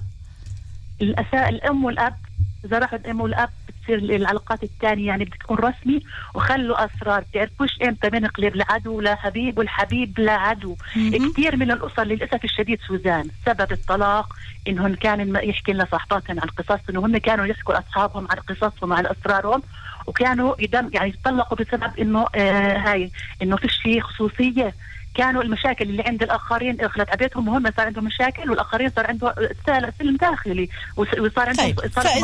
الأساء 1.02 1.49
الأم 1.49 1.85
والأب 1.85 2.14
إذا 2.64 2.78
راحوا 2.78 2.99
الأم 2.99 3.21
والأب 3.21 3.49
بتصير 3.68 3.99
العلاقات 3.99 4.62
الثانية 4.62 5.07
يعني 5.07 5.25
بتكون 5.25 5.57
رسمي 5.59 6.02
وخلوا 6.35 6.85
أسرار. 6.85 7.25
بتعرفوش 7.33 7.71
إمتى 7.83 8.11
بنقلب 8.11 8.57
لعدو 8.57 9.00
لحبيب 9.00 9.59
والحبيب 9.59 10.21
لعدو 10.21 10.76
مهم. 10.97 11.33
كثير 11.33 11.57
من 11.57 11.71
الأسر 11.71 12.04
للأسف 12.04 12.45
الشديد 12.45 12.78
سوزان 12.88 13.28
سبب 13.47 13.73
الطلاق 13.73 14.37
إنهم 14.68 14.95
كانوا 14.95 15.40
يحكي 15.40 15.73
لنا 15.73 15.87
صاحباتهم 15.92 16.40
عن 16.40 16.49
قصص 16.49 16.80
إنه 16.90 17.00
هم 17.00 17.16
كانوا 17.16 17.47
يحكوا 17.47 17.75
لأصحابهم 17.75 18.28
عن 18.30 18.37
قصصهم 18.37 18.92
عن 18.92 19.07
أسرارهم 19.07 19.62
وكانوا 20.07 20.54
يدم 20.59 20.90
يعني 20.92 21.09
يتطلقوا 21.09 21.59
بسبب 21.59 21.90
إنه 22.00 22.26
آه 22.35 22.76
هاي 22.78 23.11
إنه 23.42 23.57
فيش 23.57 23.76
في 23.83 24.00
خصوصية. 24.00 24.75
كانوا 25.15 25.43
المشاكل 25.43 25.85
اللي 25.91 26.03
عند 26.03 26.23
الآخرين 26.23 26.81
إغلت 26.81 27.09
عليهم 27.11 27.49
وهم 27.49 27.71
صار 27.77 27.87
عندهم 27.87 28.05
مشاكل 28.05 28.50
والآخرين 28.50 28.91
صار 28.97 29.07
عندهم 29.07 29.33
سل- 29.67 29.93
سلم 29.99 30.17
داخلي. 30.17 30.69
وص- 30.97 31.19
وصار 31.19 31.49
عندهم 31.49 31.67
طيب 31.67 31.81
فإذا 31.81 32.19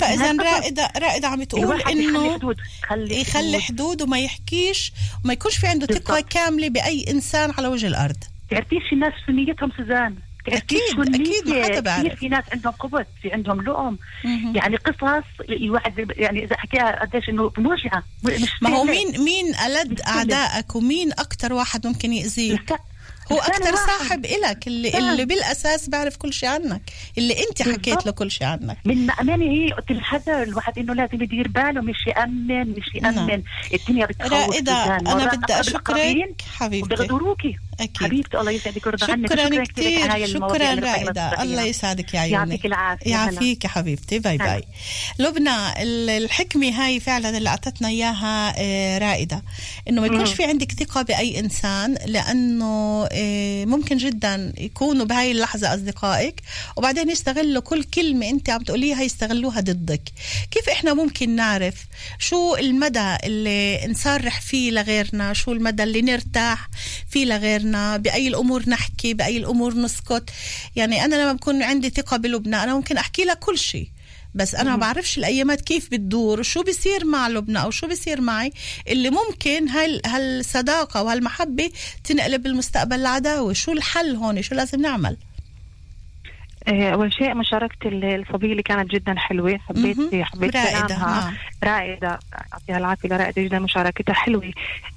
فإذا. 0.00 0.42
رائده 0.42 0.90
رائدة 0.98 1.28
عم 1.28 1.42
تقول 1.42 1.82
إنه 1.82 2.34
حدود 2.34 2.56
خلي 2.88 3.20
يخلي 3.20 3.60
حدود. 3.60 4.02
وما 4.02 4.18
يحكيش 4.20 4.92
وما 5.24 5.32
يكونش 5.32 5.56
في 5.56 5.66
عنده 5.66 5.86
ثقة 5.86 6.20
كاملة 6.30 6.68
بأي 6.68 7.04
إنسان 7.10 7.52
على 7.58 7.68
وجه 7.68 7.86
الأرض. 7.86 8.16
تعرفيش 8.50 8.92
الناس 8.92 9.12
شو 9.26 9.32
نيتهم 9.32 9.70
سوزان؟ 9.76 10.16
النية؟ 10.48 10.58
أكيد، 10.58 11.48
ما 11.48 11.64
حدا. 11.76 11.98
كثير 11.98 12.16
في 12.16 12.28
ناس 12.28 12.44
عندهم 12.52 12.72
قبط 12.72 13.06
في 13.22 13.32
عندهم 13.32 13.60
لؤم 13.60 13.98
يعني 14.54 14.76
قصص 14.76 15.24
الواحد 15.48 16.12
يعني 16.16 16.44
إذا 16.44 16.56
حكيها 16.56 17.00
قديش 17.04 17.28
إنه 17.28 17.52
موجعه 17.58 18.02
مش 18.24 18.62
ما 18.62 18.70
هو. 18.70 18.84
مين 18.84 19.20
مين 19.20 19.54
ألد 19.66 20.00
أعدائك 20.00 20.76
ومين 20.76 21.12
أكتر 21.12 21.52
واحد 21.52 21.86
ممكن 21.86 22.12
يأذيك 22.12 22.72
هو 23.32 23.36
واحد. 23.36 23.74
صاحب 23.74 24.24
إلك 24.24 24.66
اللي, 24.66 24.90
نعم. 24.90 25.02
اللي 25.10 25.24
بالأساس 25.24 25.88
بعرف 25.88 26.16
كل 26.16 26.32
شيء 26.32 26.48
عنك 26.48 26.82
اللي 27.18 27.34
أنت 27.48 27.62
حكيت. 27.62 28.06
له 28.06 28.12
كل 28.12 28.30
شيء 28.30 28.46
عنك 28.46 28.78
من 28.84 29.06
مأمانة 29.06 29.44
هي 29.44 29.72
قلت 29.72 29.90
الحذر 29.90 30.42
الواحد 30.42 30.78
إنه 30.78 30.94
لازم 30.94 31.22
يدير 31.22 31.48
باله 31.48 31.80
مش 31.80 32.06
يأمن 32.06 32.70
مش 32.70 32.94
يأمن 32.94 33.14
نعم. 33.26 33.42
الدنيا 33.74 34.06
بتخوف. 34.06 34.56
أنا 34.68 35.00
مرات 35.02 35.38
بدي 35.38 35.60
أشكرك 35.60 36.42
حبيبتي 36.56 36.94
وبيغدروكي 36.94 37.56
أكيد. 37.80 37.96
حبيبتي 38.06 38.38
الله 38.40 38.50
يسعدك 38.50 38.86
ويرضى 38.86 39.12
عنك. 39.12 39.32
شكرا 39.32 39.64
كثير 39.64 40.26
شكرا 40.26 40.72
الصحية. 40.72 41.42
الله 41.42 41.62
يسعدك 41.62 42.14
يا 42.14 42.20
عيوني. 42.20 42.50
يعطيك 42.50 42.66
العافية. 42.66 43.10
يعافيك 43.10 43.64
يا 43.64 43.68
حبيبتي. 43.68 44.18
bye 44.18 44.36
bye. 44.38 44.62
لبنى 45.18 45.82
ال- 45.82 46.10
الحكمة 46.10 46.68
هاي 46.68 47.00
فعلا 47.00 47.36
اللي 47.38 47.48
أعطتنا 47.48 47.88
إياها 47.88 48.54
آه، 48.58 48.98
رائدة. 48.98 49.42
إنه 49.88 50.00
ما 50.00 50.06
يكونش. 50.06 50.32
في 50.32 50.44
عندك 50.44 50.72
ثقة 50.72 51.02
بأي 51.02 51.38
إنسان 51.40 51.94
لأنه 52.06 53.08
آه، 53.12 53.64
ممكن 53.64 53.96
جدا 53.96 54.52
يكونوا 54.58 55.04
بهاي 55.06 55.30
اللحظة 55.32 55.74
أصدقائك 55.74 56.40
وبعدين 56.76 57.10
يستغلوا 57.10 57.62
كل 57.62 57.84
كلمة 57.84 58.28
أنت 58.30 58.50
عم 58.50 58.62
تقوليها 58.62 59.02
يستغلوها 59.02 59.60
ضدك. 59.60 60.02
كيف 60.50 60.68
إحنا 60.68 60.94
ممكن 60.94 61.36
نعرف 61.36 61.74
شو 62.18 62.56
المدى 62.56 63.16
اللي 63.24 63.86
نصرح 63.88 64.40
فيه 64.40 64.70
لغيرنا؟ 64.70 65.32
شو 65.32 65.52
المدى 65.52 65.82
اللي 65.82 66.02
نرتاح 66.02 66.68
فيه 67.10 67.24
لغيرنا؟ 67.24 67.65
بأي 67.96 68.28
الأمور 68.28 68.62
نحكي 68.68 69.14
بأي 69.14 69.36
الأمور 69.36 69.74
نسكت. 69.74 70.30
يعني 70.76 71.04
أنا 71.04 71.14
لما 71.14 71.32
بكون 71.32 71.62
عندي 71.62 71.90
ثقة 71.90 72.16
بلبنى 72.16 72.56
أنا 72.62 72.74
ممكن 72.74 72.96
أحكي 72.96 73.24
لها 73.24 73.34
كل 73.34 73.58
شيء 73.58 73.88
بس 74.34 74.54
أنا 74.54 74.70
ما. 74.70 74.76
بعرفش 74.76 75.18
الأيامات 75.18 75.60
كيف 75.60 75.90
بتدور 75.90 76.40
وشو 76.40 76.62
بيصير 76.62 77.04
مع 77.04 77.28
لبنى 77.28 77.62
أو 77.62 77.70
شو 77.70 77.86
بيصير 77.86 78.20
معي. 78.20 78.52
اللي 78.88 79.10
ممكن 79.10 79.68
هال 79.68 80.00
هالصداقة 80.06 81.02
وهالمحبة 81.02 81.70
تنقلب 82.04 82.42
بالمستقبل 82.42 83.02
لعداوة. 83.02 83.52
شو 83.52 83.72
الحل 83.72 84.16
هون؟ 84.16 84.42
شو 84.42 84.54
لازم 84.54 84.80
نعمل؟ 84.80 85.16
آه، 86.68 86.90
أول 86.90 87.12
شيء 87.12 87.34
مشاركة 87.34 87.88
ال- 87.88 88.04
الصبية 88.28 88.52
اللي 88.52 88.62
كانت 88.62 88.90
جدا 88.90 89.14
حلوة. 89.18 89.58
حبيت. 89.58 89.96
حبيت 90.24 90.56
رائدة، 90.56 90.86
كلامها. 90.86 91.20
نعم. 91.20 91.34
رائدة. 91.64 92.18
يعطيها 92.52 92.78
العافية 92.78 93.08
لرائدة 93.08 93.42
جدا 93.42 93.58
مشاركتها. 93.58 94.12
حلوة. 94.12 94.52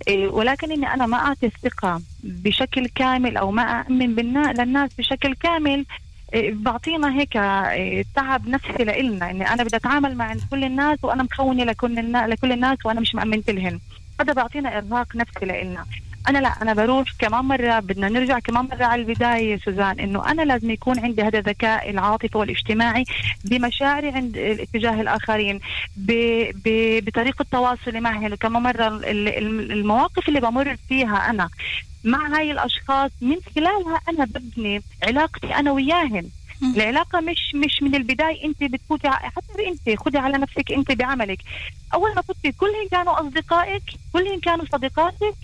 آه، 0.07 0.27
ولكن 0.27 0.71
إني 0.71 0.93
أنا 0.93 1.05
ما 1.05 1.17
أعطي 1.17 1.45
الثقة 1.45 2.01
بشكل 2.23 2.87
كامل 2.87 3.37
أو 3.37 3.51
ما 3.51 3.85
بالنا 3.89 4.53
للناس 4.53 4.89
بشكل 4.97 5.33
كامل 5.33 5.85
آه، 6.33 6.49
بعطينا 6.53 7.19
هيك 7.19 7.37
آه، 7.37 8.05
تعب 8.15 8.47
نفسي 8.47 8.83
لإلنا. 8.83 9.29
إني 9.31 9.53
أنا 9.53 9.63
بدي 9.63 9.75
أتعامل 9.75 10.15
مع 10.15 10.35
كل 10.51 10.63
الناس 10.63 10.97
وأنا 11.03 11.23
مخونة 11.23 11.63
لكل 11.63 12.13
لكل 12.13 12.51
الناس 12.51 12.77
وأنا 12.85 12.99
مش 13.01 13.15
مأمنت 13.15 13.49
لهن. 13.49 13.79
هذا 14.21 14.33
بيعطينا 14.33 14.77
إرهاق 14.77 15.15
نفسي 15.15 15.45
لإلنا. 15.45 15.85
أنا 16.29 16.37
لا 16.39 16.47
أنا 16.61 16.73
بروح 16.73 17.07
كمان 17.19 17.45
مرة 17.45 17.79
بدنا 17.79 18.09
نرجع 18.09 18.39
كمان 18.39 18.65
مرة 18.71 18.85
على 18.85 19.01
البداية 19.01 19.57
سوزان 19.57 19.99
إنه 19.99 20.31
أنا 20.31 20.41
لازم 20.41 20.71
يكون 20.71 20.99
عندي 20.99 21.21
هذا 21.23 21.39
الذكاء 21.39 21.89
العاطفي 21.89 22.37
والاجتماعي 22.37 23.05
بمشاعري 23.45 24.09
عند 24.09 24.37
اتجاه 24.37 25.01
الآخرين 25.01 25.59
ب... 25.97 26.11
ب... 26.65 26.69
بطريقة 27.05 27.45
تواصلي 27.51 27.99
معهم. 27.99 28.33
وكمان 28.33 28.63
مرة 28.63 28.87
ال- 28.87 29.05
ال- 29.05 29.71
المواقف 29.71 30.29
اللي 30.29 30.39
بمر 30.39 30.75
فيها 30.89 31.29
أنا 31.29 31.49
مع 32.03 32.37
هاي 32.37 32.51
الأشخاص 32.51 33.11
من 33.21 33.35
خلالها 33.55 34.01
أنا 34.09 34.25
ببني 34.25 34.81
علاقتي 35.03 35.55
أنا 35.55 35.71
وياهن 35.71 36.29
العلاقة 36.75 37.19
مش 37.19 37.55
مش 37.55 37.81
من 37.81 37.95
البداية 37.95 38.45
أنت 38.45 38.63
بتفوتي 38.63 39.09
حتى 39.09 39.67
أنت 39.67 39.99
خدي 39.99 40.17
على 40.17 40.37
نفسك 40.37 40.71
أنت 40.71 40.91
بعملك. 40.91 41.39
أول 41.93 42.15
ما 42.15 42.21
فتي 42.21 42.51
كلهم 42.51 42.87
كانوا 42.91 43.19
أصدقائك 43.21 43.83
كلهم 44.13 44.39
كانوا 44.39 44.65
صديقاتك 44.71 45.35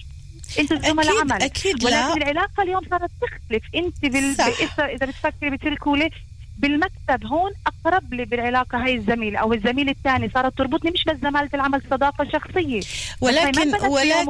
أنت 0.60 0.74
زملاء 0.74 1.16
أكيد- 1.16 1.20
عمل 1.32 1.42
أكيد 1.44 1.84
لا. 1.84 2.08
ولكن 2.10 2.22
العلاقة 2.22 2.64
اليوم 2.64 2.82
صارت 2.90 3.12
تختلف. 3.22 3.64
أنت 3.76 4.06
بال... 4.06 4.42
إذا 4.82 5.06
بتفكري 5.06 5.50
بتركولي 5.50 6.10
بالمكتب 6.58 7.26
هون 7.26 7.52
أقرب 7.68 8.14
لي 8.14 8.26
بالعلاقة 8.26 8.78
هاي 8.84 8.96
الزميلة 8.96 9.40
أو 9.40 9.54
الزميل 9.54 9.90
الثاني 9.90 10.30
صارت 10.34 10.58
تربطني 10.58 10.92
مش 10.92 11.04
بس 11.04 11.16
زمالة 11.22 11.50
العمل 11.54 11.82
صداقة 11.92 12.28
شخصية. 12.34 12.82
ولكن. 13.22 13.60
ولكن 13.88 14.30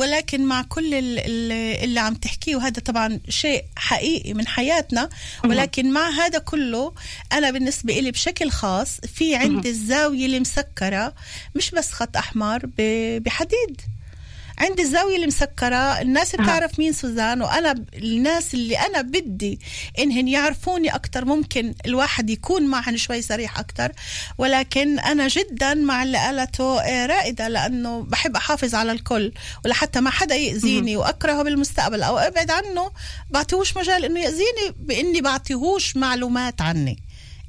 ولكن 0.00 0.44
مع 0.44 0.62
كل 0.62 0.94
ال- 0.94 1.18
ال- 1.18 1.84
اللي 1.84 2.00
عم 2.00 2.14
تحكيه 2.14 2.56
وهذا 2.56 2.80
طبعا 2.80 3.20
شيء 3.28 3.64
حقيقي 3.76 4.34
من 4.34 4.46
حياتنا 4.46 5.08
ولكن 5.44 5.92
مع 5.92 6.08
هذا 6.10 6.38
كله 6.38 6.92
أنا 7.32 7.50
بالنسبة 7.50 7.94
لي 8.00 8.10
بشكل 8.10 8.50
خاص 8.50 9.00
في 9.00 9.34
عندي 9.36 9.68
الزاوية 9.70 10.26
اللي 10.26 10.40
مسكره 10.40 11.14
مش 11.56 11.70
بس 11.70 11.92
خط 11.92 12.16
أحمر 12.16 12.60
بحديد. 13.18 13.80
عندي 14.58 14.82
الزاوية 14.82 15.16
اللي 15.16 15.26
مسكرة 15.26 15.76
الناس 15.76 16.36
بتعرف 16.36 16.78
مين 16.78 16.92
سوزان 16.92 17.42
وأنا 17.42 17.84
الناس 17.94 18.54
اللي 18.54 18.78
أنا 18.78 19.00
بدي 19.00 19.60
إنهن 19.98 20.28
يعرفوني 20.28 20.94
أكثر 20.94 21.24
ممكن 21.24 21.74
الواحد 21.86 22.30
يكون 22.30 22.62
معهن 22.62 22.96
شوي 22.96 23.22
صريح 23.22 23.58
أكثر 23.58 23.92
ولكن 24.38 24.98
أنا 24.98 25.28
جدا 25.28 25.74
مع 25.74 26.02
اللي 26.02 26.18
قالته 26.18 26.80
آه، 26.80 27.06
رائدة 27.06 27.48
لأنه 27.48 28.00
بحب 28.02 28.36
أحافظ 28.36 28.74
على 28.74 28.92
الكل 28.92 29.32
ولحتى 29.64 30.00
ما 30.00 30.10
حدا 30.10 30.34
يأذيني 30.34 30.96
وأكرهه 30.96 31.42
بالمستقبل 31.42 32.02
أو 32.02 32.18
أبعد 32.18 32.50
عنه 32.50 32.90
بعطيهوش 33.30 33.76
مجال 33.76 34.04
إنه 34.04 34.20
يأذيني 34.20 34.74
بإني 34.76 35.20
بعطيهوش 35.20 35.96
معلومات 35.96 36.60
عني. 36.60 37.02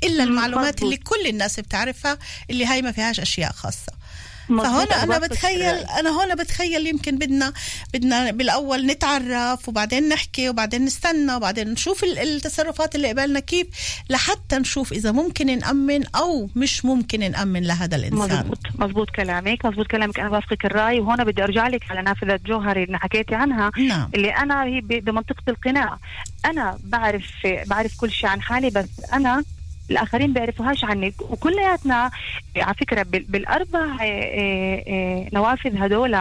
إلا 0.03 0.23
المعلومات. 0.23 0.83
اللي 0.83 0.97
كل 0.97 1.27
الناس 1.27 1.59
بتعرفها 1.59 2.17
اللي 2.49 2.65
هاي 2.65 2.81
ما 2.81 2.91
فيهاش 2.91 3.19
أشياء 3.19 3.51
خاصة. 3.51 4.02
أنا 4.49 5.03
أنا 5.03 5.17
بتخيل. 5.17 5.61
أنا 5.99 6.09
هون 6.09 6.35
بتخيل 6.35 6.87
يمكن 6.87 7.17
بدنا 7.17 7.53
بدنا 7.93 8.31
بالأول 8.31 8.85
نتعرف 8.85 9.69
وبعدين 9.69 10.09
نحكي 10.09 10.49
وبعدين 10.49 10.85
نستنى 10.85 11.35
وبعدين 11.35 11.67
نشوف 11.69 12.03
ال- 12.03 12.19
التصرفات 12.19 12.95
اللي 12.95 13.09
قبلنا 13.09 13.39
كيف 13.39 13.67
لحتى 14.09 14.55
نشوف 14.55 14.91
إذا 14.93 15.11
ممكن 15.11 15.59
نأمن 15.59 16.15
أو 16.15 16.49
مش 16.55 16.85
ممكن 16.85 17.31
نأمن 17.31 17.63
لهذا 17.63 17.95
الإنسان. 17.95 18.39
مزبوط 18.39 18.59
مزبوط 18.79 19.09
كلامك. 19.09 19.65
مزبوط 19.65 19.87
كلامك. 19.87 20.19
أنا 20.19 20.29
بوافقك 20.29 20.65
الرأي. 20.65 20.99
وهون 20.99 21.23
بدي 21.23 21.43
أرجع 21.43 21.67
لك 21.67 21.91
على 21.91 22.01
نافذة 22.01 22.39
جوهري 22.45 22.83
اللي 22.83 22.97
حكيتي 22.99 23.35
عنها. 23.35 23.71
نعم. 23.77 24.09
اللي 24.15 24.29
أنا 24.29 24.63
هي 24.63 24.81
بمنطقة 24.81 25.43
القناع. 25.47 25.97
أنا 26.45 26.79
بعرف 26.83 27.23
بعرف 27.65 27.97
كل 27.97 28.11
شيء 28.11 28.29
عن 28.29 28.41
حالي 28.41 28.69
بس 28.69 28.85
أنا 29.13 29.43
الآخرين 29.91 30.33
بيعرفوهاش 30.33 30.83
عني 30.83 31.13
وكلياتنا 31.19 32.11
على 32.57 32.73
فكرة 32.73 33.03
بال- 33.03 33.23
بالأربع 33.29 33.79
آه، 33.79 34.03
آه، 34.03 34.83
آه، 34.87 35.29
نوافذ 35.33 35.77
هدول 35.83 36.13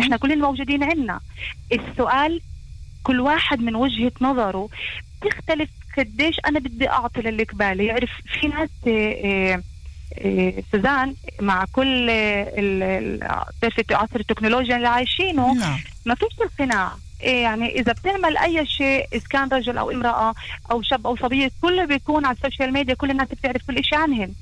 إحنا 0.00 0.16
كلنا 0.16 0.34
موجودين 0.46 0.84
عندنا. 0.84 1.20
السؤال 1.72 2.40
كل 3.02 3.20
واحد 3.20 3.60
من 3.60 3.74
وجهة 3.74 4.12
نظره 4.20 4.68
تختلف 5.22 5.70
قديش 5.98 6.36
أنا 6.46 6.58
بدي 6.58 6.88
أعطي 6.90 7.20
للي 7.20 7.42
قبالي 7.44 7.86
يعرف 7.86 8.10
في 8.40 8.48
ناس 8.48 8.70
سوزان 10.72 11.14
مع 11.40 11.64
كل 11.72 12.10
عصر 13.90 14.20
التكنولوجيا 14.20 14.76
اللي 14.76 14.88
عايشينه 14.88 15.54
نعم. 15.54 15.78
ما 16.06 16.14
فيش 16.14 16.28
القناع 16.42 16.92
يعني 17.20 17.80
إذا 17.80 17.92
بتعمل 17.92 18.36
أي 18.36 18.66
شيء 18.66 19.06
إذا 19.12 19.24
كان 19.30 19.48
رجل 19.48 19.78
أو 19.78 19.90
امرأة 19.90 20.34
أو 20.70 20.82
شاب 20.82 21.06
أو 21.06 21.16
صبية 21.16 21.50
كله 21.62 21.84
بيكون 21.84 22.26
على 22.26 22.36
ال 22.36 22.41
social 22.41 22.72
media 22.72 22.94
كل 22.94 23.10
الناس 23.10 23.28
بتعرف 23.28 23.62
كل 23.66 23.84
شيء 23.84 23.98
عنهم. 23.98 24.34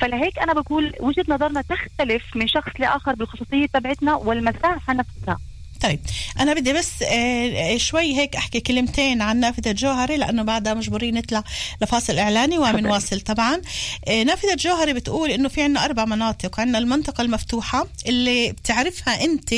فلهيك 0.00 0.38
أنا 0.38 0.52
بقول 0.52 0.92
وجهة 1.00 1.24
نظرنا 1.28 1.62
تختلف 1.62 2.22
من 2.34 2.48
شخص 2.48 2.72
لآخر 2.78 3.14
بالخصوصية 3.14 3.66
تبعتنا 3.66 4.14
والمساحة 4.14 4.92
نفسها. 4.94 5.38
طيب 5.80 6.00
أنا 6.40 6.54
بدي 6.54 6.72
بس 6.72 7.02
آه، 7.02 7.76
شوي 7.76 8.16
هيك 8.16 8.36
أحكي 8.36 8.60
كلمتين 8.60 9.22
عن 9.22 9.40
نافذة 9.40 9.72
جوهري 9.72 10.16
لأنه 10.16 10.42
بعدها 10.42 10.74
مجبورين 10.74 11.14
نطلع 11.14 11.44
لفاصل 11.82 12.18
إعلاني 12.18 12.58
وبنواصل 12.58 13.20
طبعا. 13.20 13.62
آه، 14.08 14.22
نافذة 14.22 14.54
جوهري 14.54 14.92
بتقول 14.92 15.30
إنه 15.30 15.48
في 15.48 15.62
عنا 15.62 15.84
أربع 15.84 16.04
مناطق 16.04 16.60
عنا 16.60 16.78
المنطقة 16.78 17.22
المفتوحة 17.22 17.86
اللي 18.06 18.52
بتعرفها 18.52 19.24
أنت 19.24 19.54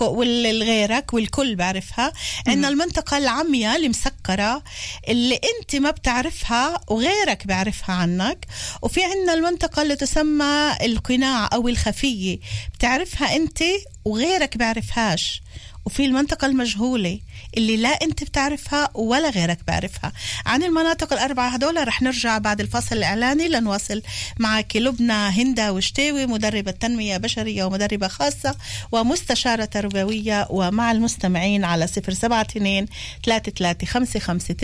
والغيرك 0.00 1.14
والكل 1.14 1.56
بعرفها. 1.56 2.12
عندنا 2.46 2.68
المنطقة 2.68 3.18
العمياء 3.18 3.76
اللي 3.76 3.88
مسكرة 3.88 4.62
اللي 5.08 5.34
أنت 5.34 5.76
ما 5.76 5.90
بتعرفها 5.90 6.80
وغيرك 6.88 7.46
بعرفها 7.46 7.94
عنك. 7.94 8.46
وفي 8.82 9.04
عندنا 9.04 9.34
المنطقة 9.34 9.82
اللي 9.82 9.96
تسمى 9.96 10.72
القناع 10.82 11.50
أو 11.52 11.68
الخفية. 11.68 12.38
بتعرفها 12.74 13.36
أنت 13.36 13.62
وغيرك 14.04 14.56
بعرفهاش. 14.56 15.42
وفي 15.84 16.04
المنطقة 16.04 16.46
المجهولة 16.46 17.20
اللي 17.56 17.76
لا 17.76 17.88
انت 17.88 18.24
بتعرفها 18.24 18.88
ولا 18.94 19.30
غيرك 19.30 19.58
بعرفها. 19.66 20.12
عن 20.46 20.62
المناطق 20.62 21.12
الأربعة 21.12 21.48
هدول 21.48 21.88
رح 21.88 22.02
نرجع 22.02 22.38
بعد 22.38 22.60
الفصل 22.60 22.96
الإعلاني 22.96 23.48
لنواصل 23.48 24.02
معك 24.38 24.76
لبنى 24.76 25.12
هندا 25.12 25.70
وشتاوي 25.70 26.26
مدربة 26.26 26.70
تنمية 26.70 27.16
بشرية 27.16 27.64
ومدربة 27.64 28.08
خاصة 28.08 28.56
ومستشارة 28.92 29.64
تربوية. 29.64 30.46
ومع 30.50 30.92
المستمعين 30.92 31.64
على 31.64 31.84
072 31.84 32.86
3355 33.24 34.56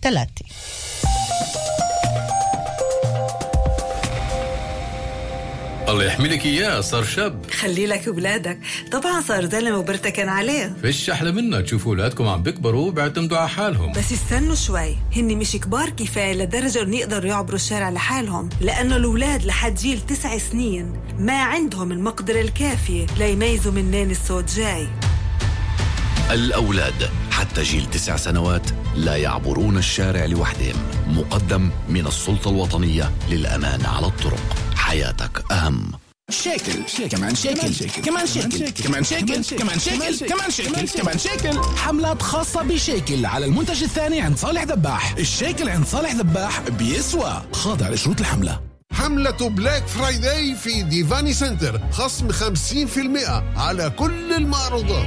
99 0.00 0.26
الله 5.88 6.04
يحمي 6.04 6.28
لك 6.28 6.46
اياه 6.46 6.80
صار 6.80 7.04
شاب. 7.04 7.50
خلي 7.50 7.86
لك 7.86 8.08
اولادك 8.08 8.58
طبعا 8.92 9.20
صار 9.20 9.44
زلمه 9.44 9.78
وبرتكن 9.78 10.28
عليه. 10.28 10.76
فيش 10.82 11.10
أحلى 11.10 11.32
منها 11.32 11.60
تشوفوا 11.60 11.92
أولادكم 11.92 12.28
عم 12.28 12.42
بيكبروا 12.42 12.88
وبيعتمدوا 12.88 13.38
على 13.38 13.48
حالهم. 13.48 13.92
بس 13.92 14.12
استنوا 14.12 14.54
شوي. 14.54 14.96
هن 15.16 15.36
مش 15.36 15.52
كبار 15.52 15.90
كفاية 15.90 16.34
لدرجة 16.34 16.82
إنه 16.82 16.96
يقدروا 16.96 17.30
يعبروا 17.30 17.56
الشارع 17.56 17.90
لحالهم. 17.90 18.48
لأنه 18.60 18.96
الأولاد 18.96 19.44
لحد 19.44 19.74
جيل 19.74 20.00
تسع 20.00 20.38
سنين 20.38 20.92
ما 21.18 21.42
عندهم 21.42 21.92
المقدرة 21.92 22.40
الكافية 22.40 23.06
ليميزوا 23.18 23.72
منين 23.72 24.10
الصوت 24.10 24.56
جاي. 24.56 24.88
الأولاد 26.30 27.10
حتى 27.30 27.62
جيل 27.62 27.90
تسع 27.90 28.16
سنوات 28.16 28.70
لا 28.96 29.16
يعبرون 29.16 29.76
الشارع 29.76 30.24
لوحدهم 30.24 30.76
مقدم 31.08 31.70
من 31.88 32.06
السلطة 32.06 32.50
الوطنية 32.50 33.10
للأمان 33.30 33.86
على 33.86 34.06
الطرق. 34.06 34.65
حياتك 34.86 35.44
أهم. 35.52 35.92
شيكل 36.30 36.88
شيكل 36.88 37.08
كمان 37.16 37.34
شيكل. 37.34 37.60
كمان 37.60 37.72
شيكل. 37.72 38.02
كمان 38.02 38.26
شيكل. 38.26 38.84
كمان 38.84 39.04
شيكل. 39.04 40.26
كمان 40.28 40.50
شيكل. 40.50 41.00
كمان 41.00 41.18
شيكل. 41.18 41.60
حملات 41.76 42.22
خاصة 42.22 42.62
بشيكل 42.62 43.26
على 43.26 43.46
المنتج 43.46 43.82
الثاني 43.82 44.20
عند 44.20 44.36
صالح 44.36 44.62
ذباح. 44.62 45.14
الشيكل 45.18 45.68
عند 45.68 45.86
صالح 45.86 46.12
ذباح 46.12 46.60
بيسوى. 46.60 47.42
خاضع 47.52 47.88
لشروط 47.88 48.20
الحملة. 48.20 48.60
حملة 48.92 49.48
Black 49.48 49.86
Friday 49.86 50.54
في 50.54 50.82
ديفاني 50.82 51.32
سنتر. 51.32 51.80
خصم 51.92 52.28
50% 52.32 53.42
على 53.56 53.90
كل 53.90 54.32
المعروضات. 54.32 55.06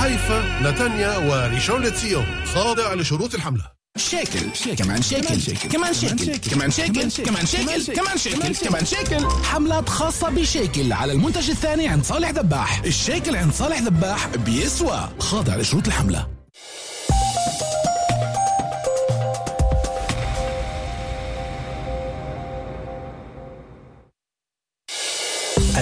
حيفا 0.00 0.60
نتانيا 0.62 1.18
وريشون 1.18 1.82
لتسيون 1.82 2.26
خاضع 2.54 2.94
لشروط 2.94 3.34
الحملة. 3.34 3.81
شيكل 3.96 4.74
كمان 4.76 5.02
شيكل 5.02 5.26
كمان 5.68 5.94
شيكل 5.94 6.36
كمان 6.48 6.70
شيكل 6.70 7.20
كمان 7.20 7.46
شيكل 7.46 7.94
كمان 7.94 8.16
شيكل 8.16 8.54
كمان 8.54 8.84
شيكل 8.84 9.26
حملات 9.44 9.88
خاصة 9.88 10.30
بشيكل 10.30 10.92
على 10.92 11.12
المنتج 11.12 11.50
الثاني 11.50 11.88
عند 11.88 12.04
صالح 12.04 12.30
ذباح 12.30 12.82
الشيكل 12.84 13.36
عند 13.36 13.52
صالح 13.52 13.78
ذباح 13.80 14.28
بيسوى 14.36 15.08
خاضع 15.18 15.56
لشروط 15.56 15.86
الحملة 15.86 16.28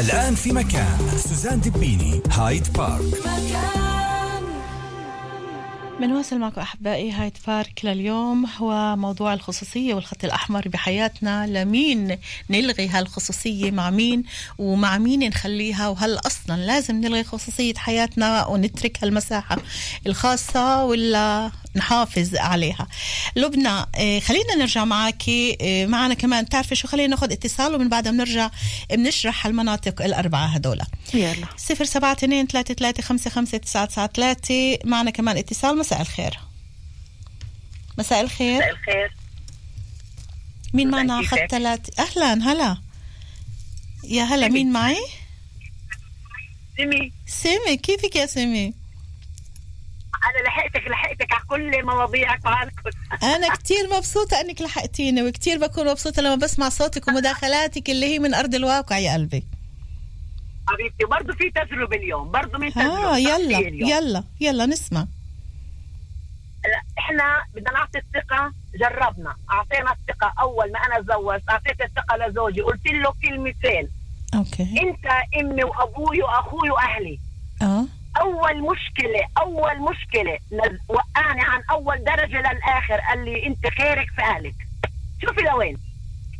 الآن 0.01 0.35
في 0.35 0.53
مكان. 0.53 0.99
سوزان 1.29 1.61
دبيني 1.61 2.23
هايد 2.31 2.73
بارك. 2.73 3.90
بنواصل 6.01 6.39
معكم 6.39 6.61
أحبائي. 6.61 7.13
هايد 7.13 7.37
بارك 7.47 7.85
لليوم 7.85 8.47
هو 8.59 8.97
موضوع 8.97 9.35
الخصوصية 9.35 9.95
والخط 9.95 10.25
الأحمر 10.25 10.69
بحياتنا. 10.69 11.47
لمين 11.47 12.19
نلغي 12.51 12.89
هالخصوصية؟ 12.89 13.71
مع 13.71 13.91
مين؟ 13.91 14.25
ومع 14.59 14.99
مين 14.99 15.29
نخليها؟ 15.29 15.89
وهل 15.89 16.19
أصلا 16.27 16.57
لازم 16.67 17.01
نلغي 17.01 17.25
خصوصية 17.25 17.75
حياتنا 17.75 18.47
ونترك 18.47 18.99
هالمساحة 19.05 19.57
الخاصة 20.07 20.85
ولا 20.85 21.51
نحافظ 21.77 22.37
عليها. 22.37 22.89
لبنى 23.37 23.69
آه، 23.69 24.21
خلينا 24.21 24.55
نرجع 24.55 24.85
معك 24.85 25.23
آه، 25.29 25.87
معنا 25.87 26.15
كمان. 26.15 26.49
تعرفي 26.49 26.75
شو 26.75 26.89
خلينا 26.89 27.09
ناخذ 27.09 27.33
اتصال 27.33 27.75
ومن 27.75 27.89
بعدها 27.89 28.13
بنرجع 28.13 28.51
بنشرح 28.91 29.47
المناطق 29.47 30.03
الأربعة 30.03 30.47
هدول. 30.47 30.81
يلا. 31.15 31.47
صفر 31.57 31.85
سبعة 31.85 32.13
اثنين 32.13 32.47
ثلاثة 32.47 32.75
ثلاثة 32.75 33.03
خمسة 33.03 33.31
خمسة 33.31 33.59
تسعة 33.59 33.85
تسعة 33.85 34.11
ثلاثة 34.15 34.79
معنا 34.85 35.11
كمان 35.11 35.37
اتصال. 35.37 35.79
مساء 35.79 36.01
الخير. 36.01 36.39
مساء 37.99 38.21
الخير. 38.21 38.57
مساء 38.57 38.71
الخير. 38.71 39.17
مين 40.75 40.91
معنا؟ 40.91 41.23
خط 41.23 41.39
ثلاثة 41.51 42.03
أهلا 42.03 42.53
هلا. 42.53 42.77
يا 44.05 44.23
هلا 44.23 44.49
مين 44.49 44.73
معي؟ 44.73 44.97
سمي. 46.79 47.13
سامي 47.27 47.77
كيفك 47.77 48.17
يا 48.17 48.27
سامي 48.27 48.80
أنا 50.25 50.49
لحقتك 50.49 50.89
لحقتك 50.89 51.33
على 51.33 51.43
كل 51.49 51.87
مواضيعك 51.87 52.45
وعلى 52.45 52.71
كل 52.71 52.91
أنا 53.23 53.55
كتير 53.55 53.89
مبسوطة 53.97 54.41
أنك 54.41 54.61
لحقتيني 54.63 55.23
وكتير 55.23 55.59
بكون 55.59 55.91
مبسوطة 55.91 56.23
لما 56.23 56.35
بسمع 56.35 56.69
صوتك 56.69 57.09
ومداخلاتك 57.09 57.91
اللي 57.91 58.07
هي 58.07 58.19
من 58.19 58.35
أرض 58.35 58.55
الواقع 58.55 58.99
يا 58.99 59.15
قلبي. 59.15 59.45
حبيبتي 60.69 61.05
برضه 61.05 61.33
في 61.35 61.51
تجربة 61.51 61.97
اليوم 61.97 62.31
برضه 62.31 62.59
من 62.59 62.73
تجربة. 62.73 63.15
آه 63.15 63.19
يلا 63.19 63.53
شخصية 63.53 63.69
اليوم. 63.69 63.91
يلا 63.91 64.25
يلا 64.41 64.67
نسمع. 64.67 65.07
إحنا 66.99 67.43
بدنا 67.55 67.71
نعطي 67.71 67.99
الثقة 67.99 68.53
جربنا. 68.75 69.37
أعطينا 69.51 69.93
الثقة 69.93 70.33
أول 70.41 70.73
ما 70.73 70.79
أنا 70.79 71.03
تزوجت 71.03 71.43
أعطيت 71.51 71.81
الثقة 71.81 72.17
لزوجي 72.17 72.61
قلت 72.61 72.87
له 72.87 73.15
كلمتين. 73.23 73.89
أوكي. 74.35 74.63
أنت 74.63 75.07
أمي 75.41 75.65
وأبوي 75.65 76.23
وأخوي 76.23 76.71
وأهلي. 76.71 77.19
آه. 77.63 77.87
أول 78.21 78.61
مشكلة 78.61 79.27
أول 79.39 79.81
مشكلة 79.81 80.39
وقعني 80.89 81.41
عن 81.43 81.63
أول 81.71 82.05
درجة 82.05 82.39
للآخر 82.39 83.01
قال 83.09 83.25
لي 83.25 83.47
أنت 83.47 83.67
خيرك 83.67 84.07
في 84.17 84.23
أهلك. 84.23 84.55
شوفي 85.25 85.41
لوين. 85.41 85.79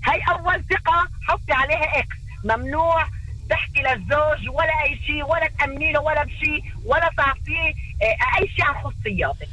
هاي 0.07 0.21
أول 0.31 0.65
ثقة 0.71 1.09
حطي 1.29 1.53
عليها 1.53 1.99
إكس 1.99 2.17
ممنوع 2.45 3.07
تحكي 3.51 3.81
للزوج 3.83 4.49
ولا 4.49 4.83
أي 4.85 4.99
شيء 5.07 5.25
ولا 5.25 5.51
تأمني 5.59 5.93
له 5.93 6.01
ولا 6.01 6.25
بشيء 6.25 6.65
ولا 6.85 7.11
تعطيه 7.17 7.75
آه، 8.03 8.41
أي 8.43 8.49
شيء 8.49 8.65
عن 8.65 8.75
خصوصياتك 8.85 9.49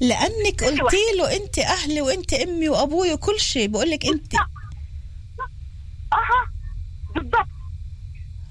لأنك 0.00 0.64
قلتي 0.64 0.96
له 1.18 1.36
أنت 1.36 1.58
أهلي 1.58 2.00
وأنت 2.00 2.32
أمي 2.34 2.68
وأبوي 2.68 3.12
وكل 3.12 3.40
شيء. 3.40 3.68
بقول 3.68 3.90
لك 3.90 4.06
أنت. 4.06 4.34
أها 6.12 6.46
بالضبط. 7.14 7.46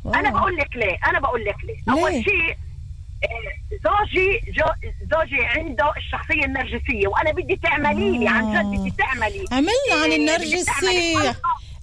أنا 0.05 0.29
بقول 0.29 0.57
لك 0.57 0.75
ليه 0.75 0.97
أنا 1.09 1.19
بقول 1.19 1.45
لك 1.45 1.55
ليه. 1.63 1.93
أول 1.93 2.11
ليه؟ 2.11 2.23
شيء 2.23 2.51
آه، 2.51 2.68
زوجي 3.71 4.41
جو 4.47 4.65
زوجي 5.11 5.45
عنده 5.45 5.93
الشخصية 5.97 6.45
النرجسية 6.45 7.07
وأنا 7.07 7.31
بدي 7.31 7.55
تعملي 7.55 8.17
لي 8.17 8.27
عن 8.27 8.53
جد 8.53 8.79
بدي 8.79 8.93
تعملي. 8.97 9.45
عملنا 9.51 10.03
عن 10.03 10.11
إيه، 10.11 10.65
حلقة. 11.17 11.35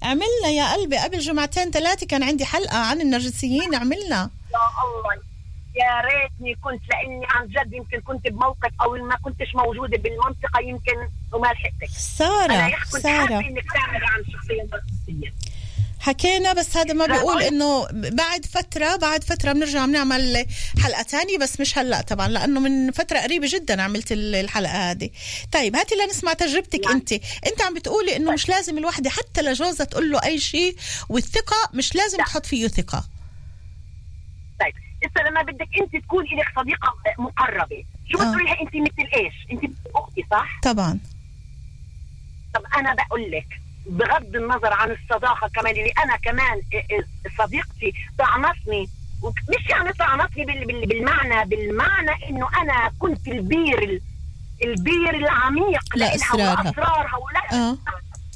عملنا 0.03 0.49
يا 0.49 0.73
قلبي 0.73 0.97
قبل 0.97 1.19
جمعتين 1.19 1.71
ثلاثة 1.71 2.07
كان 2.07 2.23
عندي 2.23 2.45
حلقة 2.45 2.77
عن 2.77 3.01
النرجسيين 3.01 3.75
عملنا. 3.75 4.29
يا 4.53 4.59
الله. 4.83 5.27
يا 5.75 6.01
ريتني 6.01 6.55
كنت 6.55 6.81
لأني 6.89 7.25
عن 7.29 7.47
جد 7.47 7.73
يمكن 7.73 7.99
كنت 7.99 8.27
بموقف 8.27 8.71
أو 8.81 8.93
ما 8.93 9.15
كنتش 9.15 9.55
موجودة 9.55 9.97
بالمنطقة 9.97 10.59
يمكن 10.61 11.09
وما 11.33 11.47
لحقتك. 11.47 11.89
سارة، 11.97 12.53
أنا 12.53 12.69
كنت 12.91 13.01
سارة. 13.01 13.27
حابة 13.27 13.39
إنك 13.39 13.65
تعملي 13.73 14.05
عن 14.05 14.19
الشخصيه 14.19 14.61
النرجسيه 14.61 15.33
حكينا 15.99 16.53
بس 16.53 16.77
هذا 16.77 16.93
ما 16.93 17.03
لا، 17.03 17.15
بيقول 17.17 17.41
إنه 17.43 17.87
بعد 17.91 18.45
فترة 18.45 18.95
بعد 18.95 19.23
فترة 19.23 19.51
بنرجع 19.53 19.85
بنعمل 19.85 20.45
حلقة 20.83 21.01
تانية 21.03 21.37
بس 21.37 21.59
مش 21.59 21.77
هلأ 21.77 22.01
طبعا 22.01 22.27
لأنه 22.27 22.59
من 22.59 22.91
فترة 22.91 23.19
قريبة 23.19 23.47
جدا 23.49 23.81
عملت 23.81 24.11
ال- 24.11 24.35
الحلقة 24.35 24.91
هذه. 24.91 25.09
طيب 25.51 25.75
هاتي 25.75 25.95
لنسمع 25.95 26.33
تجربتك 26.33 26.87
أنت. 26.87 27.13
أنت 27.13 27.61
عم 27.67 27.73
بتقولي 27.73 28.15
إنه 28.15 28.31
مش 28.31 28.49
لازم 28.49 28.77
الوحدة 28.77 29.09
حتى 29.09 29.41
لجوزها 29.41 29.85
تقول 29.85 30.11
له 30.11 30.23
أي 30.23 30.39
شيء 30.39 30.75
والثقة 31.09 31.69
مش 31.73 31.95
لازم 31.95 32.17
تحط 32.17 32.45
فيه 32.45 32.67
ثقة. 32.67 33.05
طيب 34.59 34.73
هسه 35.03 35.29
لما 35.29 35.41
بدك 35.41 35.67
أنت 35.81 36.03
تكون 36.05 36.23
لك 36.23 36.59
صديقة 36.59 36.93
مقربة 37.19 37.83
شو 38.11 38.17
آه. 38.17 38.21
بتقولي 38.21 38.43
لها 38.43 38.61
أنت 38.61 38.75
مثل 38.75 39.09
إيش؟ 39.15 39.33
أنت 39.51 39.73
أختي 39.95 40.25
صح؟ 40.31 40.59
طبعا. 40.63 40.99
طب 42.55 42.61
أنا 42.77 42.93
بقول 42.95 43.31
لك 43.31 43.47
بغض 43.89 44.35
النظر 44.35 44.73
عن 44.73 44.91
الصداقة 44.91 45.47
كمان 45.47 45.71
اللي 45.73 45.91
أنا 46.03 46.15
كمان 46.17 46.61
صديقتي 47.37 47.93
طعنتني 48.19 48.89
مش 49.49 49.69
يعني 49.69 49.93
طعنتني 49.93 50.45
بال- 50.45 50.65
بال- 50.65 50.85
بالمعنى 50.85 51.45
بالمعنى 51.49 52.11
إنه 52.29 52.47
أنا 52.61 52.91
كنت 52.99 53.27
البير 53.27 53.83
ال- 53.83 54.01
البير 54.63 55.15
العميق 55.15 55.95
لإلها 55.95 56.11
لأسرارها. 56.11 56.67
وأسرارها 56.67 57.15
ولا 57.17 57.59
آه. 57.69 57.77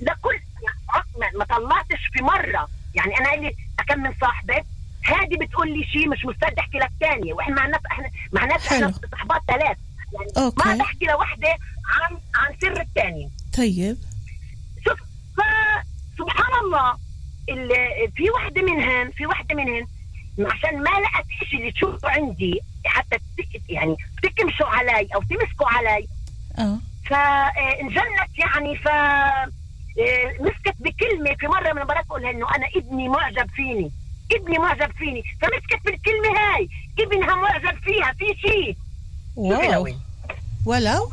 لكل 0.02 0.40
ما- 1.20 1.32
ما 1.40 1.46
طلعتش 1.46 2.00
في 2.14 2.24
مرة. 2.24 2.68
يعني 2.96 3.18
أنا 3.20 3.30
قال 3.30 3.42
لي 3.42 3.56
كم 3.88 4.00
من 4.04 4.14
صاحبه 4.22 4.64
هذه 5.04 5.38
بتقول 5.42 5.78
لي 5.78 5.84
شيء 5.84 6.10
مش 6.10 6.26
مستعد 6.26 6.60
أحكي 6.60 6.78
لك 6.78 6.92
ثانية 7.00 7.34
وإحنا 7.34 7.56
معناته 7.56 7.88
إحنا 7.92 8.10
معناته 8.32 8.76
إحنا 8.76 8.94
صحبات 9.12 9.42
ثلاث. 9.48 9.78
يعني 10.14 10.46
okay. 10.46 10.70
ما 10.70 10.76
بحكي 10.76 11.06
لوحدة 11.06 11.50
عن 11.86 12.18
عن 12.36 12.56
سر 12.62 12.82
الثانية 12.82 13.28
طيب. 13.58 13.98
فسبحان 15.38 16.54
الله 16.66 16.98
ال- 17.50 18.12
في 18.16 18.30
وحده 18.30 18.62
منهن 18.62 19.12
في 19.12 19.26
وحده 19.28 19.56
منهن 19.56 19.88
عشان 20.40 20.78
ما 20.84 20.90
لقت 20.90 21.26
شيء 21.50 21.60
اللي 21.60 21.72
تشوفه 21.72 22.10
عندي 22.10 22.60
حتى 22.86 23.18
يعني 23.70 23.96
تكمشوا 24.24 24.68
علي 24.68 25.08
أو 25.16 25.22
تمسكوا 25.22 25.68
علي. 25.68 26.08
آه. 26.60 26.78
فانجنت 27.10 28.38
يعني 28.38 28.78
ف 28.78 28.88
آه، 28.88 30.36
مسكت 30.40 30.76
بكلمة 30.80 31.36
في 31.40 31.48
مرة 31.48 31.74
من 31.74 31.82
المرات 31.82 32.06
تقول 32.06 32.26
إنه 32.26 32.56
أنا 32.56 32.68
ابني 32.76 33.10
معجب 33.10 33.50
فيني 33.56 33.92
ابني 34.32 34.58
معجب 34.58 34.92
فيني. 34.92 35.24
فمسكت 35.42 35.86
بالكلمة 35.86 36.28
هاي 36.40 36.70
ابنها 37.00 37.36
معجب 37.36 37.78
فيها 37.84 38.14
في 38.14 38.26
شيء 38.42 38.76
wow. 39.36 39.88
ولو 40.66 41.10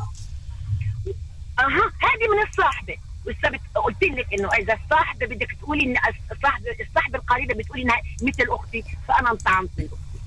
أها 1.59 1.91
هذه 2.01 2.27
من 2.35 2.47
الصاحبة. 2.49 2.97
ولسه 3.29 3.49
بت- 3.49 3.77
قلت 3.77 4.03
لك 4.03 4.33
إنه 4.33 4.49
إذا 4.53 4.73
الصاحبة 4.83 5.25
بدك 5.25 5.51
تقولي 5.61 5.83
إن 5.85 5.95
الصاحبه 6.31 6.65
الصاحبة 6.89 7.19
القريبة 7.19 7.53
بتقولي 7.53 7.83
إنها 7.83 8.01
مثل 8.21 8.45
أختي 8.49 8.83
فأنا 9.07 9.31
انطعنت 9.31 9.69
من 9.77 9.85
أختي. 9.85 10.19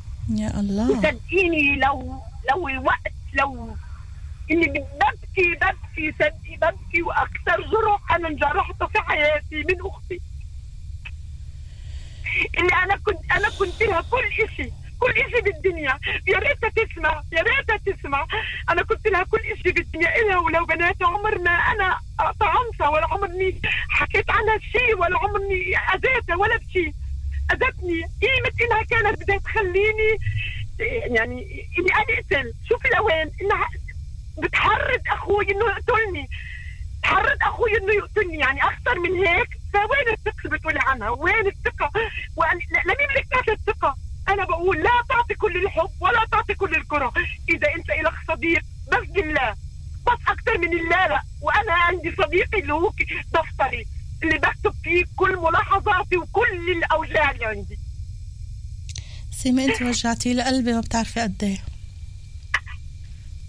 يا 0.43 0.61
الله. 0.61 0.91
وصدقيني 0.91 1.77
لو 1.77 2.23
لو 2.51 2.69
الوقت 2.69 3.13
لو 3.33 3.77
إني 4.51 4.67
ببكي 4.67 5.55
ببكي 5.55 6.13
صدقي 6.19 6.57
ببكي 6.57 7.03
وأكثر 7.03 7.61
جرح 7.73 8.13
أنا 8.15 8.29
انجرحت 8.29 8.83
في 8.93 8.99
حياتي 9.03 9.57
من 9.57 9.77
أختي. 9.91 10.21
اللي 12.59 12.75
أنا 12.85 12.97
كنت 12.97 13.33
أنا 13.33 13.49
كنت 13.59 13.83
لها 13.83 14.01
كل 14.11 14.33
شيء 14.57 14.73
كل 15.03 15.15
شيء 15.31 15.41
بالدنيا. 15.41 15.99
يا 16.27 16.39
ريتها 16.39 16.69
تسمع 16.69 17.23
يا 17.33 17.43
ريتها 17.43 17.77
تسمع. 17.77 18.27
أنا 18.71 18.83
كنت 18.83 19.07
لها 19.07 19.25
كل 19.25 19.41
شيء 19.63 19.73
بالدنيا 19.73 20.17
إلها 20.17 20.39
ولو 20.39 20.65
بنات 20.65 21.03
عمرنا 21.03 21.51
أنا 21.51 21.99
طعمتها 22.41 22.89
ولا 22.89 23.07
عمرني 23.07 23.61
حكيت 23.89 24.31
عنها 24.31 24.59
شيء 24.59 24.99
ولا 24.99 25.19
عمرني 25.19 25.77
أذيتها 25.95 26.37
ولا 26.37 26.57
بشيء 26.57 26.93
أذتني. 27.53 28.03
قيمة 28.23 28.53
إنها 28.63 28.83
كانت 28.83 29.23
بدها 29.23 29.39
تخليني 29.39 30.11
يعني 31.17 31.67
إني 31.79 31.95
أنا 31.95 32.19
أقتل. 32.19 32.53
شوفي 32.69 32.89
لوين 32.89 33.31
إنها 33.43 33.69
بتحرض 34.39 35.01
أخوي 35.13 35.51
إنه 35.51 35.67
يقتلني. 35.67 36.29
تحرض 37.03 37.39
أخوي 37.43 37.79
إنه 37.79 37.93
يقتلني. 37.93 38.39
يعني 38.39 38.65
أكثر 38.65 38.99
من 38.99 39.27
هيك. 39.27 39.49
فوين 39.73 40.09
الثقة 40.13 40.45
اللي 40.45 40.59
بتقولي 40.59 40.81
عنها؟ 40.83 41.11
وين 41.11 41.47
الثقة؟ 41.47 41.91
لمين 42.87 43.09
بدك 43.11 43.27
تعطي 43.31 43.53
الثقه 43.53 43.97
أنا 44.33 44.45
بقول 44.45 44.83
لا 44.83 44.91
تعطي 45.09 45.35
كل 45.35 45.57
الحب 45.57 45.91
ولا 46.01 46.25
تعطي 46.33 46.55
كل 46.55 46.75
الكره. 46.75 47.13
إذا 47.49 47.69
أنت 47.77 47.89
لك 47.91 48.15
صديق 48.29 48.63
بس 48.93 49.09
بالله. 49.09 49.53
بس 50.07 50.19
أكثر 50.29 50.59
من 50.59 50.73
الله 50.73 51.07
لا. 51.07 51.23
وأنا 51.43 51.73
عندي 51.73 52.15
صديقي 52.17 52.61
اللي 52.61 52.73
هو 52.75 52.93
دفتري 53.35 53.87
اللي 54.23 54.39
بكتب 54.39 54.75
فيه 54.85 55.05
كل 55.17 55.37
ملاحظاتي 55.37 56.17
وكل 56.17 56.71
الأوجاع 56.77 57.31
اللي 57.31 57.45
عندي. 57.45 57.79
سيما 59.31 59.65
أنت 59.65 59.83
وجعتي 59.83 60.35
لي 60.35 60.43
قلبي 60.43 60.73
ما 60.73 60.81
بتعرفي 60.81 61.21
قد 61.21 61.45
إيه. 61.45 61.59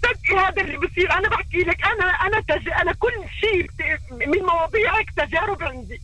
صدقي 0.04 0.38
هذا 0.40 0.62
اللي 0.62 0.78
بصير؟ 0.78 1.12
أنا 1.12 1.30
بحكي 1.30 1.58
لك 1.58 1.86
أنا 1.86 2.06
أنا 2.06 2.42
تج... 2.42 2.70
أنا 2.70 2.94
كل 2.94 3.14
شيء 3.40 3.70
من 4.12 4.40
مواضيعك 4.40 5.12
تجارب 5.18 5.64
عندي. 5.64 6.02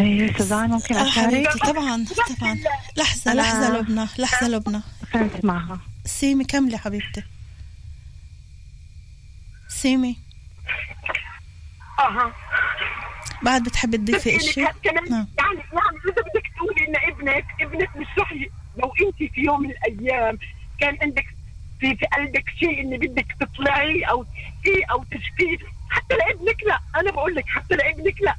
إيه 0.00 0.32
سوزان 0.36 0.70
ممكن 0.70 0.94
اشارك؟ 0.96 1.26
حبيبتي 1.26 1.58
طبعا 1.58 2.04
طبعا. 2.40 2.58
لحظة 2.96 3.32
أنا- 3.32 3.36
لحظة 3.36 3.78
لبنى 3.78 4.06
لحظة 4.18 4.48
لبنى. 4.48 4.80
كنت 5.12 5.44
معها 5.44 5.80
سيمي 6.04 6.44
كملي 6.44 6.78
حبيبتي؟ 6.78 7.22
سيمي. 9.68 10.16
أها. 11.98 12.32
بعد 13.42 13.62
بتحبي 13.62 13.96
تضيفي 13.96 14.34
إنك 14.60 14.74
كمان 14.84 15.04
نعم. 15.10 15.26
يعني 15.38 15.58
يعني 15.58 15.96
إذا 16.04 16.22
بدك 16.22 16.50
تقولي 16.56 16.88
إن 16.88 17.12
ابنك 17.12 17.46
ابنك 17.60 17.96
مش 17.96 18.06
رح 18.18 18.32
لو 18.76 18.92
أنت 19.08 19.32
في 19.32 19.40
يوم 19.40 19.62
من 19.62 19.70
الأيام 19.70 20.38
كان 20.80 20.98
عندك 21.02 21.26
في 21.80 21.96
في 21.96 22.06
قلبك 22.06 22.44
شيء 22.60 22.80
إن 22.80 22.96
بدك 22.98 23.26
تطلعي 23.40 24.02
أو 24.02 24.22
تشفيه 24.24 24.84
أو 24.90 25.04
تشفيه 25.04 25.58
حتى 25.90 26.14
لابنك 26.14 26.62
لا. 26.66 26.80
أنا 27.00 27.10
بقول 27.10 27.34
لك 27.34 27.44
حتى 27.48 27.74
لابنك 27.76 28.22
لا. 28.22 28.36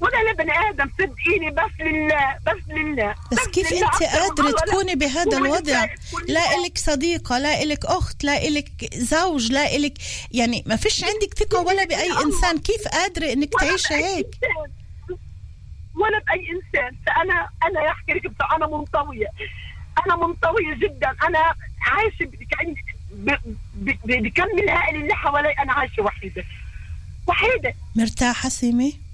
ولا 0.00 0.30
لبني 0.30 0.52
آدم 0.68 0.90
صدقيني 0.98 1.50
بس 1.50 1.80
لله 1.80 2.36
بس 2.46 2.62
لله. 2.68 3.14
بس 3.32 3.48
كيف 3.48 3.72
لله. 3.72 3.86
انت. 3.86 4.40
لا. 4.40 4.52
تكوني 4.66 4.94
بهذا 4.94 5.38
الوضع؟ 5.38 5.84
لا 6.28 6.52
يوم. 6.52 6.64
إلك 6.64 6.78
صديقة 6.78 7.38
لا 7.38 7.62
إلك 7.62 7.86
أخت 7.86 8.24
لا 8.24 8.42
إلك 8.48 8.94
زوج 8.94 9.52
لا 9.52 9.76
إلك 9.76 9.92
يعني 10.32 10.64
ما 10.66 10.76
فيش 10.76 11.04
عندك 11.04 11.34
ثقة 11.38 11.60
ولا 11.60 11.84
بأي 11.84 12.12
إنسان. 12.24 12.58
كيف 12.58 12.88
قادرة 12.88 13.32
إنك 13.32 13.54
ولا 13.54 13.66
تعيشي 13.68 13.94
هيك. 13.94 14.26
ولا 15.94 16.18
بأي 16.26 16.46
إنسان. 16.50 16.96
فأنا 17.06 17.48
أنا 17.62 17.80
يا 17.82 17.90
احكي 17.90 18.12
لك 18.12 18.30
أنا 18.56 18.66
منطوية. 18.66 19.26
أنا 20.06 20.16
منطوية 20.16 20.74
جدا. 20.74 21.16
أنا 21.28 21.54
عايشة 21.80 22.30
بكم 23.74 24.58
الهائل 24.58 24.96
اللي 25.02 25.14
حوالي 25.14 25.52
أنا 25.58 25.72
عايشة 25.72 26.02
وحيدة. 26.02 26.44
وحيدة. 27.26 27.74
مرتاحة 27.96 28.48
سيمي؟ 28.48 29.09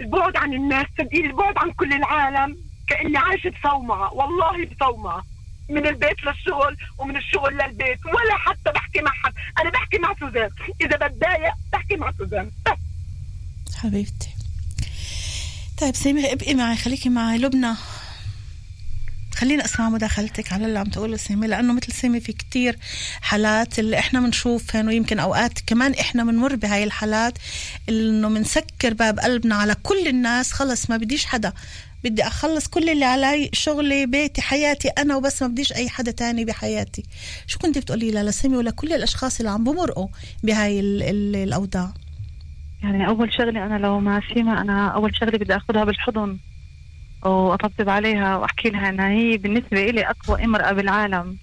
البعد 0.00 0.36
عن 0.36 0.54
الناس 0.54 0.86
صدقيني 0.98 1.26
البعد 1.26 1.58
عن 1.58 1.72
كل 1.72 1.92
العالم 1.92 2.56
كأني 2.88 3.18
عايشة 3.18 3.50
بصومعه 3.50 4.14
والله 4.14 4.66
بصومعه 4.66 5.24
من 5.70 5.86
البيت 5.86 6.24
للشغل 6.24 6.76
ومن 6.98 7.16
الشغل 7.16 7.54
للبيت 7.54 8.06
ولا 8.06 8.36
حتى 8.36 8.72
بحكي 8.74 9.00
مع 9.00 9.10
حد 9.10 9.32
أنا 9.60 9.70
بحكي 9.70 9.98
مع 9.98 10.14
سوزان 10.20 10.50
إذا 10.80 10.96
بتضايق 11.06 11.52
بحكي 11.72 11.96
مع 11.96 12.12
سوزان 12.18 12.50
بس. 12.66 12.72
حبيبتي. 13.76 14.28
طيب 15.80 15.94
سيمي 15.94 16.32
ابقي 16.32 16.54
معي 16.54 16.76
خليكي 16.76 17.08
معي 17.08 17.38
لبنى. 17.38 17.74
خلينا 19.38 19.64
أسمع 19.64 19.88
مداخلتك 19.88 20.52
على 20.52 20.66
اللي 20.66 20.78
عم 20.78 20.86
تقوله 20.86 21.16
سيمي 21.16 21.46
لأنه 21.46 21.72
مثل 21.72 21.92
سيمي 21.92 22.20
في 22.20 22.32
كتير 22.32 22.78
حالات 23.20 23.78
اللي 23.78 23.98
إحنا 23.98 24.20
بنشوفهن 24.20 24.88
ويمكن 24.88 25.18
أوقات 25.18 25.52
كمان 25.66 25.94
إحنا 25.94 26.24
بنمر 26.24 26.56
بهاي 26.56 26.84
الحالات 26.84 27.38
إنه 27.88 28.28
بنسكر 28.28 28.94
باب 28.94 29.18
قلبنا 29.18 29.54
على 29.54 29.74
كل 29.82 30.08
الناس 30.08 30.52
خلص 30.52 30.90
ما 30.90 30.96
بديش 30.96 31.26
حدا. 31.26 31.52
بدي 32.04 32.26
أخلص 32.26 32.66
كل 32.68 32.88
اللي 32.88 33.04
علي 33.04 33.50
شغلي 33.52 34.06
بيتي 34.06 34.42
حياتي 34.42 34.88
أنا 34.88 35.16
وبس 35.16 35.42
ما 35.42 35.48
بديش 35.48 35.72
أي 35.72 35.88
حدا 35.88 36.10
تاني 36.10 36.44
بحياتي. 36.44 37.02
شو 37.46 37.58
كنت 37.58 37.78
بتقولي 37.78 38.10
لها 38.10 38.22
لسيمي 38.22 38.56
ولكل 38.56 38.92
الأشخاص 38.92 39.38
اللي 39.38 39.50
عم 39.50 39.64
بمرقوا 39.64 40.08
بهاي 40.42 40.80
ال 40.80 41.02
ال 41.02 41.36
الأوضاع؟ 41.36 41.92
يعني 42.82 43.08
أول 43.08 43.32
شغلة 43.32 43.66
أنا 43.66 43.78
لو 43.78 44.00
مع 44.00 44.20
سيما 44.34 44.60
أنا 44.60 44.88
أول 44.88 45.16
شغلة 45.16 45.38
بدي 45.38 45.56
أخذها 45.56 45.84
بالحضن. 45.84 46.38
وأطبطب 47.22 47.88
عليها 47.88 48.36
وأحكي 48.36 48.70
لها 48.70 48.88
إنها 48.88 49.08
هي 49.08 49.36
بالنسبة 49.36 49.90
إلي 49.90 50.10
أقوى 50.10 50.44
امرأة 50.44 50.72
بالعالم. 50.72 51.36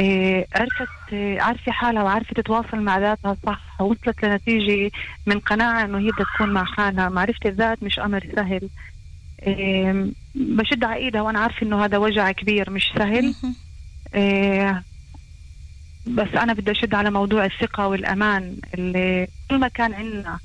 إيه 0.00 0.46
عرفت 0.56 0.88
إيه 1.12 1.40
عارفة 1.40 1.72
حالها 1.72 2.02
وعارفة 2.02 2.34
تتواصل 2.34 2.76
مع 2.80 2.98
ذاتها 2.98 3.36
صح 3.46 3.80
وصلت 3.80 4.24
لنتيجة 4.24 4.90
من 5.26 5.38
قناعة 5.38 5.84
إنه 5.84 5.98
هي 5.98 6.10
بدها 6.10 6.26
تكون 6.34 6.52
مع 6.52 6.64
حالها. 6.64 7.08
معرفة 7.08 7.38
الذات 7.46 7.82
مش 7.82 7.98
أمر 7.98 8.26
سهل. 8.36 8.68
إيه 9.42 10.06
بشد 10.34 10.84
على 10.84 10.96
إيدها 10.96 11.22
وأنا 11.22 11.40
عارفة 11.40 11.66
إنه 11.66 11.84
هذا 11.84 11.98
وجع 11.98 12.32
كبير 12.32 12.70
مش 12.70 12.92
سهل. 12.98 13.34
إيه 14.14 14.82
بس 16.06 16.28
أنا 16.36 16.52
بدي 16.52 16.70
أشد 16.70 16.94
على 16.94 17.10
موضوع 17.10 17.44
الثقة 17.44 17.86
والأمان 17.88 18.56
اللي 18.74 19.28
كل 19.50 19.58
ما 19.58 19.68
كان 19.68 19.94
عندنا 19.94 20.38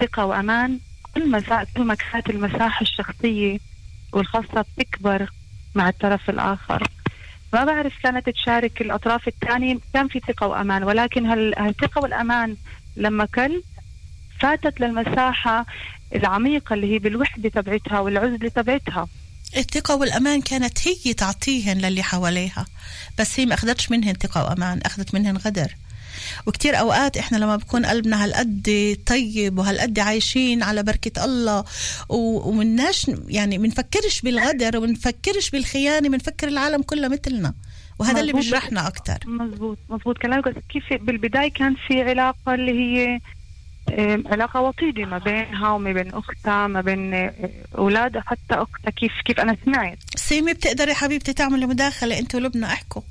ثقة 0.00 0.24
وأمان 0.26 0.78
كل 1.14 1.30
ما 1.30 1.64
كل 1.76 1.84
ما 1.84 1.94
كانت 1.94 2.30
المساحة 2.30 2.82
الشخصية 2.82 3.58
والخاصة 4.12 4.64
بتكبر 4.78 5.30
مع 5.74 5.88
الطرف 5.88 6.30
الآخر. 6.30 6.88
ما 7.52 7.64
بعرف 7.64 7.92
كانت 8.02 8.28
تشارك 8.28 8.80
الأطراف 8.80 9.28
الثانية. 9.28 9.78
كان 9.94 10.08
في 10.08 10.20
ثقة 10.20 10.46
وأمان 10.46 10.84
ولكن 10.84 11.26
هال- 11.26 11.58
هالثقة 11.58 12.00
والأمان 12.02 12.56
لما 12.96 13.24
كل 13.24 13.62
فاتت 14.40 14.80
للمساحة 14.80 15.66
العميقة 16.14 16.74
اللي 16.74 16.94
هي 16.94 16.98
بالوحدة 16.98 17.48
تبعتها 17.48 18.00
والعزلة 18.00 18.48
تبعتها. 18.48 19.08
الثقة 19.56 19.96
والأمان 19.96 20.40
كانت 20.42 20.78
هي 20.88 21.14
تعطيهن 21.14 21.78
للي 21.78 22.02
حواليها 22.02 22.66
بس 23.18 23.40
هي 23.40 23.46
ما 23.46 23.54
أخذتش 23.54 23.90
منهن 23.90 24.12
ثقة 24.14 24.44
وأمان 24.44 24.80
أخذت 24.84 25.14
منهن 25.14 25.36
غدر. 25.36 25.74
وكتير 26.46 26.78
أوقات 26.80 27.16
إحنا 27.16 27.36
لما 27.36 27.56
بكون 27.56 27.86
قلبنا 27.86 28.24
هالقد 28.24 28.96
طيب 29.06 29.58
وهالقد 29.58 29.98
عايشين 29.98 30.62
على 30.62 30.82
بركة 30.82 31.24
الله 31.24 31.64
ومناش 32.08 33.10
يعني 33.28 33.58
منفكرش 33.58 34.20
بالغدر 34.20 34.76
ومنفكرش 34.78 35.50
بالخيانة 35.50 36.08
منفكر 36.08 36.48
العالم 36.48 36.82
كله 36.82 37.08
مثلنا. 37.08 37.54
وهذا 37.98 38.20
اللي. 38.20 38.32
بيجرحنا 38.32 38.88
أكتر. 38.88 39.18
مزبوط 39.26 39.78
مزبوط 39.88 40.18
كلامك. 40.18 40.64
كيف 40.68 41.02
بالبداية 41.02 41.52
كان 41.52 41.76
في 41.88 42.02
علاقة 42.02 42.54
اللي 42.54 42.72
هي 42.72 43.20
آم، 43.98 44.24
علاقة 44.28 44.60
وطيدة 44.60 45.04
ما 45.04 45.18
بينها 45.18 45.70
وما 45.70 45.92
بين 45.92 46.14
أختها 46.14 46.66
ما 46.66 46.80
بين 46.80 47.14
آه، 47.14 47.32
أولادها 47.78 48.22
حتى 48.26 48.54
أختها. 48.54 48.90
كيف 48.90 49.12
كيف 49.24 49.40
أنا 49.40 49.56
سمعت؟ 49.64 49.98
سيمي 50.16 50.52
بتقدري 50.52 50.94
حبيبتي 50.94 51.32
تعملي 51.32 51.66
مداخلة 51.66 52.18
أنت 52.18 52.34
ولبنى 52.34 52.66
احكوا. 52.66 53.02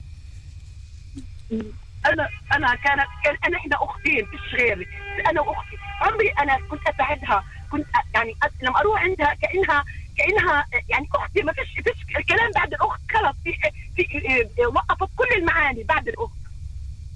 أنا 2.05 2.29
أنا 2.55 2.75
كانت 2.75 3.07
كان 3.23 3.37
أنا 3.47 3.57
إحنا 3.57 3.75
أختين 3.83 4.27
مش 4.33 4.53
غيري. 4.53 4.87
أنا 5.29 5.41
وأختي. 5.41 5.77
عمري 6.01 6.29
أنا 6.29 6.57
كنت 6.69 6.87
اساعدها 6.87 7.43
كنت 7.71 7.85
يعني 8.15 8.35
لما 8.61 8.79
أروح 8.79 9.01
عندها 9.03 9.33
كانها 9.41 9.83
كأنها 10.17 10.65
يعني 10.89 11.07
أختي. 11.15 11.41
ما 11.41 11.53
فيش 11.53 11.67
فيش 11.83 12.17
الكلام 12.17 12.51
بعد 12.55 12.73
الأخت 12.73 12.99
خلص. 13.13 13.35
في 13.43 13.53
في 13.95 14.65
وقفت 14.65 15.09
كل 15.15 15.35
المعاني 15.37 15.83
بعد 15.83 16.07
الأخت. 16.07 16.31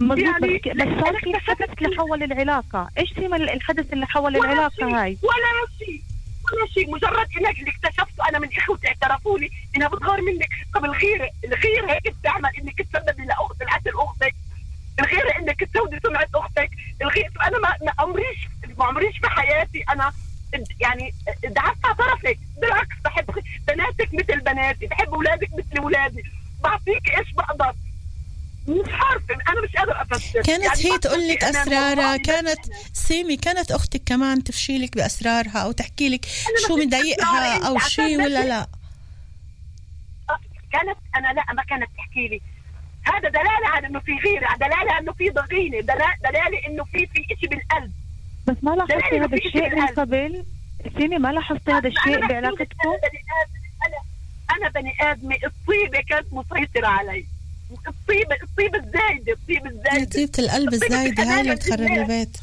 يعني 0.02 0.58
بس, 0.58 1.04
صار 1.04 1.19
في 1.19 1.39
حدث 1.39 1.69
اللي 1.82 1.98
حول 1.98 2.24
العلاقة. 2.24 2.89
إيش 2.98 3.13
سيما 3.13 3.38
الحدث 3.38 3.93
اللي 3.93 4.06
حول 4.08 4.36
العلاقة 4.38 4.86
هاي؟ 5.04 5.17
ولا 5.24 5.67
شيء. 5.80 6.02
ولا 6.54 6.67
شيء. 6.74 6.89
مجرد 6.91 7.28
إنك 7.38 7.60
اللي 7.60 7.71
اكتشفته. 7.71 8.30
أنا 8.30 8.39
من 8.39 8.50
إخوتي 8.58 8.88
اعترفوا 8.88 9.39
لي 9.39 9.50
إنها 9.78 9.88
بتغار 9.88 10.21
منك. 10.21 10.50
طب 10.74 10.86
الغيره 10.86 11.30
الغيرة 11.45 11.91
هيك 11.91 12.13
بتعمل؟ 12.19 12.50
إنك 12.62 12.82
تسببي 12.82 13.26
لاخت 13.26 13.63
لقتل 13.63 14.00
أختك 14.00 14.36
الغيره 14.99 15.38
إنك 15.39 15.63
تسودي 15.63 15.99
سمعة 16.03 16.27
أختك. 16.36 16.69
الغيره 17.01 17.31
أنا 17.41 17.60
ما 17.60 17.75
ما 17.86 17.93
عمريش 17.99 18.47
ما 18.77 18.86
عمريش 18.86 19.17
في 19.17 19.29
حياتي 19.29 19.84
أنا 19.89 20.13
يعني 20.81 21.13
دعست 21.43 21.86
على 21.86 21.95
طرفك. 21.95 22.39
بالعكس 22.62 22.95
بحب 23.05 23.25
بناتك 23.67 24.13
مثل 24.13 24.39
بناتي. 24.39 24.88
بحب 24.88 25.13
أولادك 25.13 25.49
مثل 25.53 25.77
أولادي. 25.77 26.23
بعطيك 26.63 27.10
إيش 27.17 27.31
بقدر. 27.31 27.73
مش 28.67 28.89
عارفه 28.89 29.34
أنا 29.34 29.62
مش 29.63 29.75
قادر 29.75 30.01
أفسر. 30.01 30.41
كانت 30.41 30.63
يعني 30.63 30.93
هي 30.93 30.97
تقول 30.97 31.27
لك 31.27 31.43
أسرارها. 31.43 32.17
كانت 32.17 32.60
سيمي 32.93 33.38
كانت 33.38 33.71
أختك 33.71 34.01
كمان 34.05 34.43
تفشي 34.43 34.77
لك 34.77 34.95
بأسرارها 34.95 35.58
أو 35.60 35.71
تحكي 35.71 36.10
لك 36.10 36.25
شو 36.67 36.75
مضايقها 36.77 37.67
أو 37.67 37.79
شيء 37.79 38.17
ولا 38.17 38.45
لا؟ 38.45 38.67
كانت 40.71 40.97
أنا 41.15 41.34
لا 41.34 41.53
ما 41.53 41.63
كانت 41.63 41.89
تحكي 41.97 42.27
لي. 42.27 42.41
هذا 43.07 43.29
دلالة 43.29 43.67
على 43.73 43.87
إنه 43.87 43.99
في 43.99 44.11
غيرة 44.25 44.55
دلالة 44.55 44.91
على 44.91 44.99
إنه 44.99 45.13
في 45.13 45.29
ضغينة 45.29 45.79
دلا- 45.79 46.17
دلالة 46.29 46.67
إنه 46.67 46.83
في 46.83 47.05
في 47.07 47.25
شيء 47.39 47.49
بالقلب. 47.49 47.91
بس 48.47 48.55
ما 48.63 48.71
لاحظتي 48.71 49.19
هذا 49.19 49.35
الشيء 49.37 49.51
شيء 49.51 49.75
من. 49.75 49.85
قبل؟ 49.87 50.45
سيمي 50.99 51.17
ما 51.17 51.31
لاحظتي 51.31 51.71
هذا 51.71 51.87
الشيء 51.87 52.27
بعلاقتكم؟ 52.27 52.89
أنا 52.89 52.97
بني 52.97 53.19
آدم- 53.19 53.85
أنا 53.87 53.97
أنا 54.57 54.69
بني 54.69 54.93
آدمة 55.11 55.35
الطيبة 55.35 56.01
كانت 56.09 56.27
مسيطرة 56.33 56.87
علي. 56.87 57.25
الطيبة 57.87 58.35
الطيبة 58.43 58.77
الزايدة 58.77 59.33
الطيبة 59.33 59.69
الزايدة. 59.69 60.09
طيبة 60.11 60.31
القلب 60.39 60.73
الزايدة 60.73 61.23
هاي 61.23 61.41
اللي 61.41 61.55
بتخرب 61.55 61.79
البيت. 61.79 62.37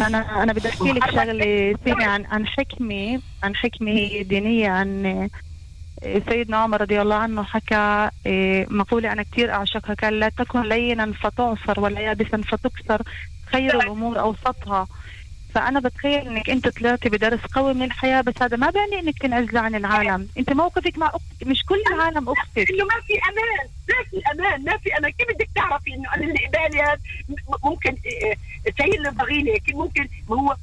أنا 0.00 0.42
أنا 0.42 0.52
بدي 0.52 0.68
أحكي 0.68 0.92
لك 0.92 1.10
شغلة 1.10 1.76
سيمي 1.84 2.04
عن 2.04 2.24
عن 2.24 2.46
حكمه 2.46 3.20
عن 3.42 3.56
حكمة 3.56 3.90
هي 3.90 4.22
دينية 4.22 4.68
عن 4.70 5.28
سيدنا 6.02 6.56
عمر 6.56 6.80
رضي 6.80 7.02
الله 7.02 7.14
عنه 7.16 7.42
حكى 7.42 8.10
إيه، 8.26 8.66
مقولة 8.70 9.12
أنا 9.12 9.22
كثير 9.22 9.52
أعشقها 9.52 9.94
قال 9.94 10.20
لا 10.20 10.28
تكن 10.28 10.62
لينا 10.62 11.12
فتعصر 11.12 11.80
ولا 11.80 12.00
يابسا 12.00 12.36
فتكسر 12.42 13.02
خير 13.46 13.80
الأمور 13.80 14.20
أوسطها. 14.20 14.86
فأنا 15.54 15.80
بتخيل 15.80 16.28
إنك 16.28 16.50
أنت 16.50 16.68
طلعتي 16.68 17.08
بدرس 17.08 17.40
قوي 17.40 17.74
من 17.74 17.82
الحياة 17.82 18.20
بس 18.20 18.34
هذا 18.42 18.56
ما 18.56 18.70
بيعني 18.70 19.00
إنك 19.00 19.18
تنعزلي 19.18 19.58
عن 19.58 19.74
العالم. 19.74 20.28
أنت 20.38 20.52
موقفك 20.52 20.98
مع 20.98 21.06
أختك 21.06 21.46
مش 21.46 21.64
كل 21.64 21.82
العالم 21.94 22.28
أختك 22.28 22.70
إنه 22.70 22.84
ما 22.84 23.00
في 23.06 23.12
أمان 23.12 23.68
ما 23.88 24.04
في 24.10 24.22
أمان 24.32 24.64
ما 24.64 24.76
في 24.76 24.98
أمان. 24.98 25.10
كيف 25.10 25.28
بدك 25.34 25.48
تعرفي 25.54 25.94
إنه 25.94 26.14
أنا 26.14 26.24
اللي 26.24 26.46
قبالي 26.46 26.82
هذا 26.82 26.98
ممكن 27.64 27.96
إيه، 28.06 28.36
شايل 28.78 29.02
له 29.02 29.10
ضغينه 29.10 29.58
كيف 29.58 29.76
ممكن 29.76 30.08
ما 30.28 30.36
هو 30.36 30.56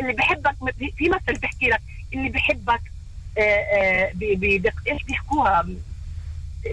اللي 0.00 0.12
بحبك 0.12 0.54
في 0.96 1.08
مثل 1.08 1.40
بحكي 1.40 1.66
لك 1.66 1.80
اللي 2.14 2.28
بحبك 2.28 2.80
آه، 3.38 3.40
آه، 3.40 4.12
إيش 4.86 5.02
بيحكوها؟ 5.06 5.66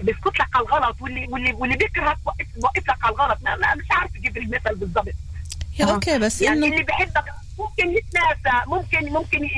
بيسكت 0.02 0.40
لك 0.40 0.56
على 0.56 0.66
الغلط 0.66 0.96
واللي 1.00 1.26
واللي 1.30 1.52
واللي 1.52 1.76
بيكرهك 1.76 2.18
بوقف 2.24 2.46
بوقف 2.56 2.88
لك 2.88 3.04
على 3.04 3.14
الغلط. 3.14 3.38
ما, 3.42 3.56
ما 3.56 3.74
مش 3.74 3.86
عارفه 3.90 4.20
كيف 4.20 4.36
المثل 4.36 4.74
بالضبط. 4.74 5.14
يا 5.78 5.84
أوكي 5.86 6.18
بس 6.18 6.42
يعني 6.42 6.58
إنه 6.58 6.66
اللي 6.66 6.82
بحبك 6.82 7.24
ممكن 7.58 7.90
يتناسى 7.90 8.66
ممكن 8.66 9.12
ممكن 9.12 9.48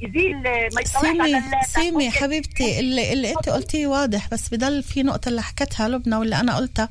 يزيل 0.00 0.36
ما 0.74 0.84
سيمي 0.84 1.42
سيمي 1.66 2.10
حبيبتي 2.10 2.80
اللي, 2.80 3.12
اللي 3.12 3.30
أنت 3.30 3.48
قلتيه 3.48 3.86
واضح 3.86 4.28
بس 4.28 4.48
بضل 4.48 4.82
في 4.82 5.02
نقطة 5.02 5.28
اللي 5.28 5.42
حكتها 5.42 5.88
لبنى 5.88 6.16
واللي 6.16 6.36
أنا 6.40 6.56
قلتها 6.56 6.88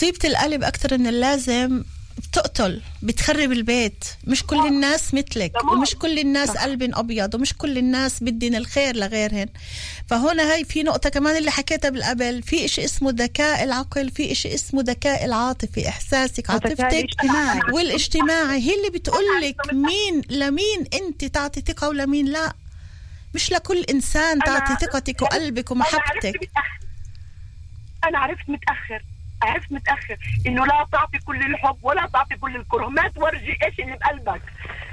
طيبة 0.00 0.18
القلب 0.24 0.62
أكثر 0.62 0.98
من 0.98 1.06
اللازم 1.06 1.84
بتقتل 2.20 2.82
بتخرب 3.02 3.52
البيت. 3.52 4.04
مش 4.24 4.42
كل 4.42 4.66
الناس 4.66 5.14
مثلك 5.14 5.52
ومش 5.72 5.94
كل 5.94 6.18
الناس 6.18 6.50
قلب 6.50 6.82
أبيض 6.82 7.34
ومش 7.34 7.54
كل 7.54 7.78
الناس 7.78 8.22
بدين 8.22 8.54
الخير 8.54 8.96
لغيرهن. 8.96 9.48
فهنا 10.08 10.52
هاي 10.52 10.64
في 10.64 10.82
نقطة 10.82 11.10
كمان 11.10 11.36
اللي 11.36 11.50
حكيتها 11.50 11.88
بالقبل. 11.88 12.42
في 12.42 12.64
إشي 12.64 12.84
اسمه 12.84 13.10
ذكاء 13.10 13.64
العقل 13.64 14.10
في 14.10 14.32
إشي 14.32 14.54
اسمه 14.54 14.82
ذكاء 14.82 15.24
العاطفي 15.24 15.88
إحساسك 15.88 16.50
عاطفتك 16.50 16.80
الاجتماعي. 16.80 17.60
والاجتماعي. 17.72 18.60
هي 18.60 18.74
اللي 18.74 18.90
بتقول 18.98 19.24
لك 19.42 19.74
مين 19.74 20.22
لمين 20.30 20.86
أنت 20.94 21.24
تعطي 21.24 21.60
ثقة 21.60 21.88
ولمين 21.88 22.26
لا. 22.26 22.52
مش 23.34 23.52
لكل 23.52 23.84
إنسان 23.90 24.38
تعطي 24.38 24.86
ثقتك 24.86 25.22
وقلبك 25.22 25.72
أنا 25.72 25.84
عرفت 25.84 25.94
ومحبتك. 25.96 26.36
متأخر. 26.36 26.80
أنا 28.04 28.18
عرفت 28.18 28.48
متأخر. 28.48 29.02
عرفت 29.42 29.72
متأخر 29.72 30.16
إنه 30.46 30.66
لا 30.66 30.86
تعطي 30.92 31.18
كل 31.18 31.36
الحب 31.36 31.76
ولا 31.82 32.06
تعطي 32.12 32.36
كل 32.36 32.56
الكره. 32.56 32.86
ما 32.86 33.08
تورجي 33.08 33.58
إيش 33.64 33.80
اللي 33.80 33.96
بقلبك. 33.96 34.42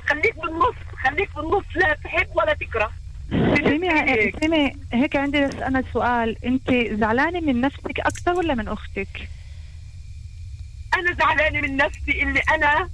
خليك 0.10 0.36
بالنص 0.36 0.76
خليك 1.04 1.36
بالنص. 1.36 1.64
لا 1.76 1.98
تحب 2.04 2.28
ولا 2.36 2.54
تكره. 2.54 2.92
سيمي 3.30 4.32
سيمي 4.40 4.76
هيك 4.94 5.16
عندي 5.16 5.46
بس 5.46 5.56
أنا 5.56 5.84
سؤال. 5.94 6.46
أنت 6.46 6.72
زعلانة 6.92 7.40
من 7.40 7.62
نفسك 7.62 8.00
أكثر 8.00 8.34
ولا 8.34 8.54
من 8.54 8.68
أختك؟ 8.68 9.30
أنا 10.94 11.16
زعلانة 11.20 11.62
من 11.62 11.78
نفسي 11.78 12.24
اللي 12.24 12.42
أنا 12.56 12.90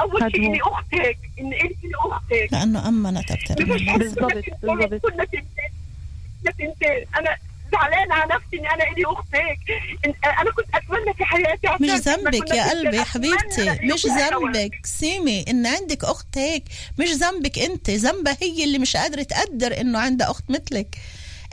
أول 0.00 0.32
شيء. 0.32 0.46
إني 0.46 0.60
أختك 0.62 1.18
ان 1.40 1.52
أنت 1.52 1.94
أختك. 2.04 2.48
لأنه 2.52 2.88
امنت 2.88 3.32
بتحترم 3.32 3.98
بالضبط 3.98 4.32
بالضبط. 4.62 5.06
كنا 5.06 5.24
تنتين. 5.24 7.06
أنا 7.18 7.36
زعلانة 7.72 8.14
على 8.14 8.34
نفسي 8.34 8.56
إني 8.58 8.70
أنا 8.74 8.84
إلي 8.84 9.02
أختك. 9.06 9.58
إن- 10.06 10.28
أنا 10.40 10.50
كنت 10.52 10.66
أتمنى 10.74 11.14
في 11.14 11.24
حياتي 11.24 11.68
مش 11.80 11.90
ذنبك 11.90 12.50
يا 12.50 12.70
قلبي 12.70 12.96
يا 12.96 13.04
حبيبتي. 13.04 13.70
مش. 13.94 14.06
ذنبك. 14.06 14.86
سيمي 14.86 15.44
إن 15.48 15.66
عندك 15.66 16.04
اخت 16.04 16.38
هيك 16.38 16.64
مش 16.98 17.08
ذنبك 17.08 17.58
أنت. 17.58 17.90
ذنبها 17.90 18.36
هي 18.42 18.64
اللي 18.64 18.78
مش 18.78 18.96
قادرة 18.96 19.22
تقدر 19.22 19.80
إنه 19.80 19.98
عندها 19.98 20.30
أخت 20.30 20.44
مثلك. 20.50 20.96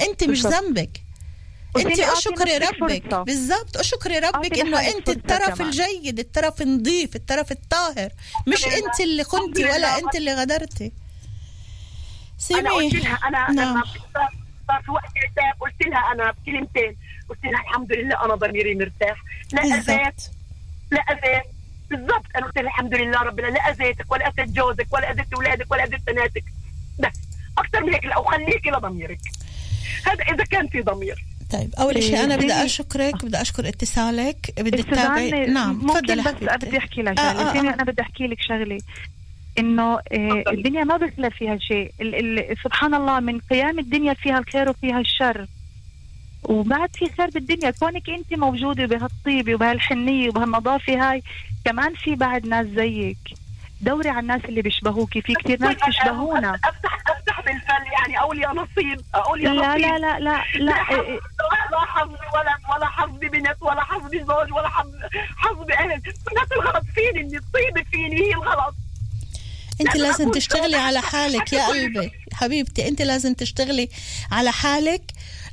أنت 0.01 0.23
مش. 0.23 0.41
ذنبك. 0.45 1.01
أنت 1.77 1.99
اشكري 1.99 2.58
ربك. 2.58 3.03
فرصة. 3.03 3.23
بالضبط. 3.23 3.77
اشكري 3.77 4.19
ربك 4.19 4.60
إنه 4.60 4.88
أنت 4.88 5.10
الطرف. 5.10 5.62
الجيد 5.62 6.19
الطرف 6.19 6.62
النظيف 6.62 7.15
الطرف 7.15 7.51
الطاهر. 7.51 8.10
مش 8.47 8.65
أنت 8.65 8.99
اللي 8.99 9.23
خنتي 9.23 9.65
ولا 9.65 9.97
أنت 9.99 10.15
اللي 10.15 10.34
غدرتي. 10.34 10.91
أنا 12.51 12.71
قلت 12.71 12.91
سيمي. 12.91 13.03
لها 13.03 13.19
أنا 13.27 13.51
نعم. 13.51 13.69
لما 13.73 13.84
صار- 14.67 14.82
في 14.82 14.91
وقت 14.91 15.12
عتاب 15.17 15.62
قلت 15.62 15.88
لها 15.88 16.12
أنا 16.13 16.32
بكلمتين. 16.32 16.95
قلت 17.30 17.43
لها 17.43 17.62
الحمد 17.62 17.93
لله 17.93 18.25
أنا 18.25 18.36
ضميري 18.36 18.75
مرتاح. 18.75 19.17
لا 19.53 19.62
أذيت. 19.62 20.21
لا 20.91 20.99
أذيت. 21.01 21.43
بالضبط. 21.89 22.25
أنا 22.36 22.45
قلت 22.45 22.58
لها 22.58 22.63
الحمد 22.67 22.93
لله 22.95 23.21
ربنا 23.21 23.47
لا 23.47 23.60
أذيتك 23.69 24.12
ولا 24.12 24.27
أذيت 24.27 24.49
جوزك 24.49 24.88
ولا 24.93 25.12
أذيت 25.12 25.34
أولادك 25.34 25.71
ولا 25.71 25.84
أذيت 25.84 26.01
بناتك. 26.08 26.43
بس. 26.99 27.19
أكثر 27.58 27.84
من 27.84 27.93
هيك 27.93 28.06
لا 28.06 28.17
وخليكي 28.17 28.69
لضميرك 28.69 29.19
هذا 30.06 30.23
إذا 30.23 30.43
كان 30.43 30.67
في 30.67 30.82
ضمير. 30.82 31.25
طيب 31.51 31.75
أول 31.80 32.03
شيء 32.03 32.15
إيه، 32.17 32.23
أنا 32.23 32.36
بدي 32.36 32.49
سيمي. 32.49 32.65
أشكرك 32.65 33.25
بدي 33.25 33.41
أشكر 33.41 33.67
اتصالك. 33.67 34.51
بدي 34.58 34.84
عني، 34.99 35.45
نعم 35.45 35.75
ممكن 35.75 36.01
تفضلي 36.01 36.21
بس 36.21 36.34
بدي 36.65 36.77
أحكي 36.77 37.01
لك 37.01 37.19
آه، 37.19 37.34
شغله 37.34 37.49
آه، 37.49 37.53
سيمي 37.53 37.69
آه. 37.69 37.73
أنا 37.73 37.84
بدي 37.84 38.01
أحكي 38.01 38.27
لك 38.27 38.38
شغلة. 38.41 38.77
إنه 39.59 39.93
آه، 39.93 40.43
الدنيا 40.47 40.83
ما 40.83 40.97
بخلى 40.97 41.31
فيها 41.31 41.57
شيء. 41.57 41.91
سبحان 42.63 42.93
الله 42.93 43.19
من 43.19 43.39
قيام 43.39 43.79
الدنيا 43.79 44.13
فيها 44.13 44.37
الخير 44.39 44.69
وفيها 44.69 44.99
الشر. 44.99 45.45
وبعد 46.43 46.89
في 46.95 47.05
خير 47.17 47.29
بالدنيا. 47.29 47.71
كونك 47.71 48.09
أنت 48.09 48.33
موجودة 48.33 48.85
بهالطيبة 48.85 49.55
وبهالحنية 49.55 50.29
وبهالنظافة 50.29 51.11
هاي 51.11 51.23
كمان 51.65 51.93
في 51.93 52.15
بعد 52.15 52.47
ناس 52.47 52.65
زيك. 52.67 53.17
دوري 53.81 54.09
على 54.09 54.19
الناس 54.19 54.41
اللي 54.45 54.61
بيشبهوكي 54.61 55.21
في 55.21 55.33
كثير 55.33 55.59
ناس 55.59 55.75
بيشبهونا. 55.85 56.55
أفتح 56.55 56.97
أفتح 57.09 57.41
بالفل 57.41 57.91
يعني 57.93 58.19
أقول 58.19 58.41
يا 58.43 58.49
نصيب 58.49 59.01
أقول 59.15 59.43
يا 59.43 59.49
لا 59.53 59.67
نصيب. 59.67 59.81
لا 59.81 59.97
لا 59.97 60.19
لا 60.19 60.43
لا 60.55 60.73
لا 61.71 61.79
حظ 61.85 62.09
ولد 62.09 62.61
ولا 62.75 62.85
حظ 62.85 63.09
بنت 63.19 63.57
ولا 63.61 63.83
حظ 63.83 64.11
زوج 64.11 64.53
ولا 64.53 64.67
حظ 64.69 64.91
حظ 65.37 65.71
أهل 65.71 65.91
الناس 65.91 66.51
الغلط 66.51 66.83
فيني 66.95 67.21
إني 67.21 67.37
الطيبة 67.37 67.83
فيني 67.91 68.21
هي 68.21 68.33
الغلط. 68.33 68.75
أنت 69.81 69.97
لازم 69.97 70.31
تشتغلي 70.31 70.75
على 70.77 71.01
حالك 71.01 71.53
يا 71.53 71.67
قلبي. 71.67 72.11
حبيبتي 72.33 72.87
أنت 72.87 73.01
لازم 73.01 73.33
تشتغلي 73.33 73.89
على 74.31 74.51
حالك 74.51 75.01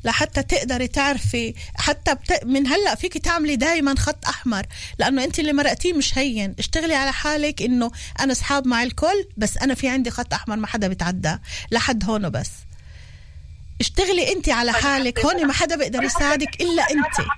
لحتى 0.05 0.43
تقدري 0.43 0.89
تعرفي. 0.89 1.55
حتى 1.77 2.15
بت... 2.15 2.45
من 2.45 2.67
هلأ 2.67 2.95
فيك 2.95 3.19
تعملي 3.19 3.57
دائما 3.57 3.95
خط 3.99 4.27
أحمر 4.27 4.67
لأنه 4.99 5.25
أنت 5.25 5.39
اللي 5.39 5.53
مرقتيه 5.53 5.93
مش 5.93 6.19
هين. 6.19 6.55
اشتغلي 6.59 6.95
على 6.95 7.13
حالك 7.13 7.63
إنه 7.63 7.91
أنا 8.21 8.33
أصحاب 8.33 8.67
مع 8.67 8.83
الكل 8.83 9.27
بس 9.37 9.57
أنا 9.57 9.75
في 9.75 9.89
عندي 9.89 10.11
خط 10.11 10.35
أحمر 10.35 10.57
ما 10.57 10.67
حدا 10.67 10.89
بيتعدى 10.89 11.37
لحد 11.71 12.05
هون 12.11 12.31
بس. 12.31 12.51
اشتغلي 13.81 14.33
أنت 14.33 14.49
على 14.49 14.73
حالك. 14.73 15.25
هون 15.25 15.47
ما 15.47 15.53
حدا 15.53 15.77
بيقدر 15.77 16.03
يساعدك 16.03 16.61
إلا 16.61 16.83
أنت. 16.91 17.29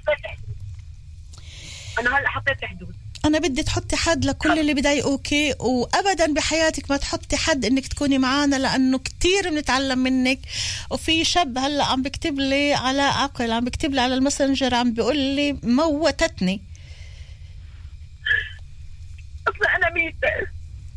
أنا 2.00 2.18
هلأ 2.18 2.28
حطيت 2.28 2.64
حدود. 2.64 2.94
أنا 3.26 3.38
بدي 3.38 3.62
تحطي 3.62 3.96
حد 3.96 4.24
لكل 4.24 4.58
اللي 4.58 4.74
بضايقوكي 4.74 5.54
وابدا 5.58 6.32
بحياتك 6.32 6.90
ما 6.90 6.96
تحطي 6.96 7.36
حد 7.36 7.64
إنك 7.64 7.86
تكوني 7.86 8.18
معانا 8.18 8.56
لأنه 8.56 8.98
كتير 8.98 9.50
بنتعلم 9.50 9.98
منك. 9.98 10.38
وفي 10.90 11.24
شاب 11.24 11.58
هلأ 11.58 11.84
عم 11.84 12.02
بكتب 12.02 12.38
لي 12.38 12.74
على 12.74 13.02
عقل 13.02 13.52
عم 13.52 13.64
بكتب 13.64 13.94
لي 13.94 14.00
على 14.00 14.14
الماسنجر 14.14 14.74
عم 14.74 14.92
بيقول 14.92 15.16
لي 15.16 15.52
موتتني. 15.62 16.60
أصلا 19.48 19.76
أنا 19.76 19.90
ميتة. 19.94 20.28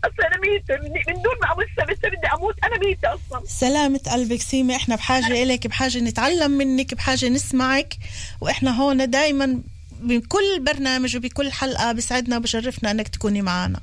أصلا 0.03 0.27
أنا 0.27 0.37
ميتة. 0.37 0.75
من 1.07 1.21
دون 1.21 1.33
ما 1.41 1.53
أموت 1.53 1.89
بس 1.89 1.97
بدي 1.97 2.27
أموت. 2.37 2.55
أنا 2.63 2.77
ميتة 2.79 3.13
أصلا. 3.13 3.47
سلامة 3.47 4.01
قلبك 4.11 4.41
سيمي 4.41 4.75
إحنا 4.75 4.95
بحاجة 4.95 5.43
إليك 5.43 5.67
بحاجة 5.67 5.97
نتعلم 5.97 6.51
منك 6.51 6.93
بحاجة 6.93 7.29
نسمعك. 7.29 7.93
وإحنا 8.41 8.71
هون 8.81 9.09
دايما 9.09 9.61
بكل 9.99 10.59
برنامج 10.59 11.15
وبكل 11.17 11.51
حلقة 11.51 11.91
بسعدنا 11.91 12.37
وبشرفنا 12.37 12.91
إنك 12.91 13.07
تكوني 13.07 13.41
معنا. 13.41 13.79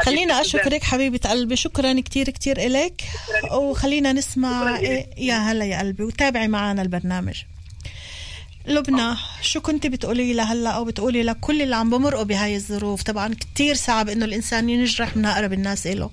خلينا 0.00 0.40
أشكرك 0.40 0.82
حبيبة 0.82 1.30
قلبي. 1.30 1.56
شكرا 1.56 2.00
كتير 2.00 2.30
كتير 2.30 2.58
إليك 2.58 3.02
وخلينا 3.52 4.12
نسمع 4.12 4.78
إيه 4.78 5.06
يا 5.16 5.34
هلا 5.34 5.64
يا 5.64 5.78
قلبي. 5.78 6.02
وتابعي 6.02 6.48
معنا 6.48 6.82
البرنامج. 6.82 7.42
لبنى 8.66 9.14
شو 9.42 9.60
كنت 9.60 9.86
بتقولي 9.86 10.32
لها 10.32 10.52
هلا؟ 10.52 10.70
أو 10.70 10.84
بتقولي 10.84 11.22
لكل 11.22 11.62
اللي 11.62 11.76
عم 11.76 11.90
بمرقوا 11.90 12.22
بهاي 12.24 12.56
الظروف. 12.56 13.02
طبعا 13.02 13.34
كتير 13.34 13.74
صعب 13.74 14.08
إنه 14.08 14.24
الإنسان 14.24 14.68
ينجرح 14.70 15.16
من 15.16 15.24
أقرب 15.24 15.52
الناس 15.52 15.86
له 15.86 16.10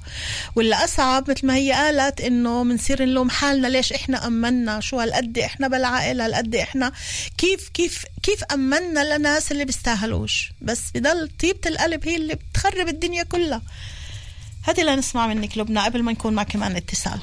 واللي 0.56 0.76
أصعب 0.76 1.32
مثل 1.32 1.48
ما 1.48 1.56
هي 1.56 1.72
قالت 1.72 2.22
إنه 2.22 2.64
بنصير 2.64 3.06
نلوم 3.06 3.30
حالنا 3.30 3.68
ليش 3.68 3.94
إحنا 3.94 4.28
امنا 4.28 4.80
شو 4.80 5.00
هالقد 5.00 5.38
إحنا 5.38 5.68
بالعائلة؟ 5.68 6.26
هالقد 6.26 6.56
إحنا 6.56 6.92
كيف 7.38 7.70
كيف 7.70 8.06
كيف 8.24 8.44
امنا 8.44 9.18
لناس 9.18 9.52
اللي 9.52 9.66
بيستاهلوش؟ 9.66 10.52
بس 10.62 10.82
بضل 10.96 11.30
طيبة 11.42 11.60
القلب 11.66 12.08
هي 12.08 12.16
اللي 12.16 12.36
بتخرب 12.36 12.88
الدنيا 12.88 13.24
كلها. 13.24 13.62
هاتي 14.68 14.84
لنسمع 14.84 15.28
منك 15.28 15.58
لبنى 15.58 15.80
قبل 15.80 16.04
ما 16.04 16.12
نكون 16.12 16.34
مع 16.34 16.44
كمان 16.44 16.76
اتصال. 16.76 17.20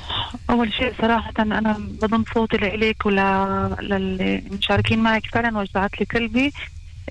أول 0.50 0.72
شيء 0.72 0.94
صراحة 1.00 1.32
أنا 1.38 1.76
بضم 1.78 2.24
صوتي 2.34 2.56
لإليك 2.56 3.06
ولا 3.06 3.76
للمشاركين 3.80 4.98
معك 4.98 5.26
فعلا 5.26 5.58
وجعت 5.58 6.00
لي 6.00 6.06
قلبي. 6.14 6.52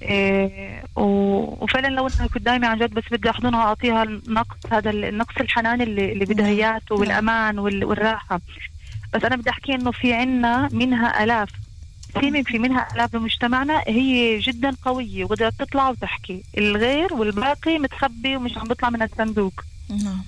إيه 0.01 0.83
وفعلا 0.95 1.87
لو 1.87 2.07
أنها 2.07 2.27
قدامي 2.27 2.65
عن 2.67 2.79
جد 2.79 2.93
بس 2.93 3.03
بدي 3.11 3.29
أحضنها 3.29 3.59
وأعطيها 3.65 4.03
النقص 4.03 4.57
هذا 4.71 4.89
ال- 4.89 5.05
النقص 5.05 5.35
الحنان 5.41 5.81
اللي, 5.81 6.11
اللي 6.11 6.25
بدها 6.25 6.47
اياه 6.47 6.81
والأمان 6.91 7.59
وال- 7.59 7.85
والراحة. 7.85 8.41
بس 9.13 9.23
أنا 9.23 9.35
بدي 9.35 9.49
أحكي 9.49 9.75
إنه 9.75 9.91
في 9.91 10.13
عنا 10.13 10.69
منها 10.71 11.23
آلاف. 11.23 11.49
في 12.19 12.31
من 12.31 12.43
في 12.43 12.59
منها 12.59 12.87
آلاف 12.95 13.13
بمجتمعنا 13.13 13.83
هي 13.87 14.39
جدا 14.39 14.71
قوية 14.85 15.23
وقدرت 15.25 15.53
تطلع 15.59 15.89
وتحكي 15.89 16.43
الغير 16.57 17.13
والباقي 17.13 17.79
متخبي 17.79 18.35
ومش 18.35 18.57
عم 18.57 18.67
بيطلع 18.67 18.89
من 18.89 19.01
الصندوق. 19.01 19.53
نعم. 19.89 20.23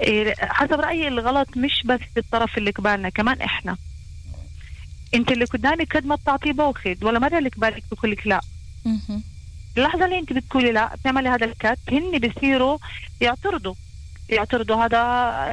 إيه، 0.00 0.34
حسب 0.38 0.80
رأيي 0.80 1.08
الغلط 1.08 1.48
مش 1.56 1.82
بس 1.84 2.00
بالطرف 2.14 2.58
اللي 2.58 2.70
قبالنا 2.70 3.08
كمان 3.08 3.40
إحنا. 3.40 3.76
أنت 5.14 5.32
اللي 5.32 5.44
قدامك 5.44 5.96
قد 5.96 6.06
ما 6.06 6.14
بتعطيه 6.14 6.52
باخذ 6.52 7.04
ولا 7.04 7.18
مرة 7.18 7.38
اللي 7.38 7.48
قبالك 7.48 7.82
بقول 7.90 8.10
لك 8.10 8.26
لا. 8.26 8.40
اللحظة 9.76 10.04
اللي 10.04 10.18
أنت 10.18 10.32
بتقولي 10.32 10.72
لا 10.72 10.94
بتعملي 10.94 11.28
هذا 11.28 11.44
الكت 11.44 11.78
هن 11.92 12.18
بيصيروا 12.18 12.78
يعترضوا. 13.20 13.74
يعترضوا 14.28 14.76
هذا 14.84 14.98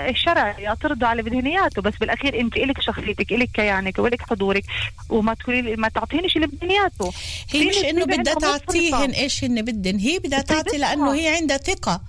الشرع 0.10 0.60
يعترضوا 0.60 1.08
على 1.08 1.22
بدهنياته 1.22 1.82
بس 1.82 1.94
بالأخير 2.00 2.40
أنت 2.40 2.58
إلك 2.58 2.82
شخصيتك 2.82 3.32
إلك 3.32 3.50
كيانك 3.54 4.00
وإلك 4.00 4.22
حضورك 4.22 4.64
وما 5.10 5.34
تقولي 5.34 5.62
لي- 5.62 5.76
ما 5.76 5.88
تعطينيش 5.90 6.36
اللي 6.36 6.48
بدهنياته 6.48 7.14
هي 7.52 7.66
مش 7.70 7.76
إنه 7.78 8.06
بدها 8.06 8.34
تعطيهن. 8.34 9.10
إيش 9.12 9.44
هن 9.44 9.62
بدهن؟ 9.62 9.98
هي 10.00 10.20
بدها 10.20 10.42
تعطي. 10.42 10.78
لأنه 10.78 11.14
هي 11.14 11.36
عندها 11.36 11.58
ثقة. 11.58 12.02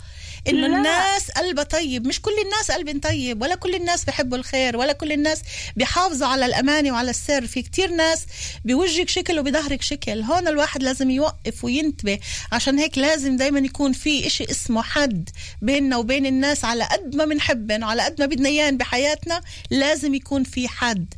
انه 0.49 0.67
لا. 0.67 0.77
الناس 0.77 1.31
قلبها 1.31 1.65
طيب. 1.65 2.07
مش 2.07 2.21
كل 2.21 2.31
الناس 2.45 2.71
قلبهم 2.71 3.01
طيب 3.01 3.43
ولا 3.43 3.55
كل 3.55 3.75
الناس 3.75 4.05
بحبوا 4.05 4.39
الخير 4.39 4.77
ولا 4.77 4.93
كل 4.93 5.13
الناس 5.13 5.43
بيحافظوا 5.77 6.29
على 6.29 6.47
الأمانة 6.47 6.93
وعلى 6.93 7.11
السر. 7.11 7.47
في 7.47 7.63
كتير 7.63 7.91
ناس 7.91 8.27
بوجهك 8.65 9.09
شكل 9.09 9.39
وبظهرك 9.39 9.83
شكل. 9.83 10.23
هون 10.23 10.49
الواحد 10.49 10.83
لازم 10.83 11.11
يوقف 11.11 11.65
وينتبه. 11.65 12.19
عشان 12.53 12.79
هيك 12.79 12.99
لازم 12.99 13.37
دايما 13.37 13.61
يكون 13.61 13.93
في 13.93 14.27
إشي 14.27 14.45
اسمه 14.45 14.83
حد 14.83 15.31
بيننا 15.63 15.97
وبين 15.97 16.27
الناس 16.27 16.65
على 16.65 16.85
قد 16.85 17.17
ما 17.17 17.25
بنحبن 17.25 17.85
وعلى 17.85 18.03
قد 18.03 18.21
ما 18.21 18.27
بدنا 18.27 18.49
اياهم 18.49 18.77
بحياتنا. 18.77 19.41
لازم 19.71 20.15
يكون 20.15 20.45
في 20.45 20.69
حد. 20.69 21.15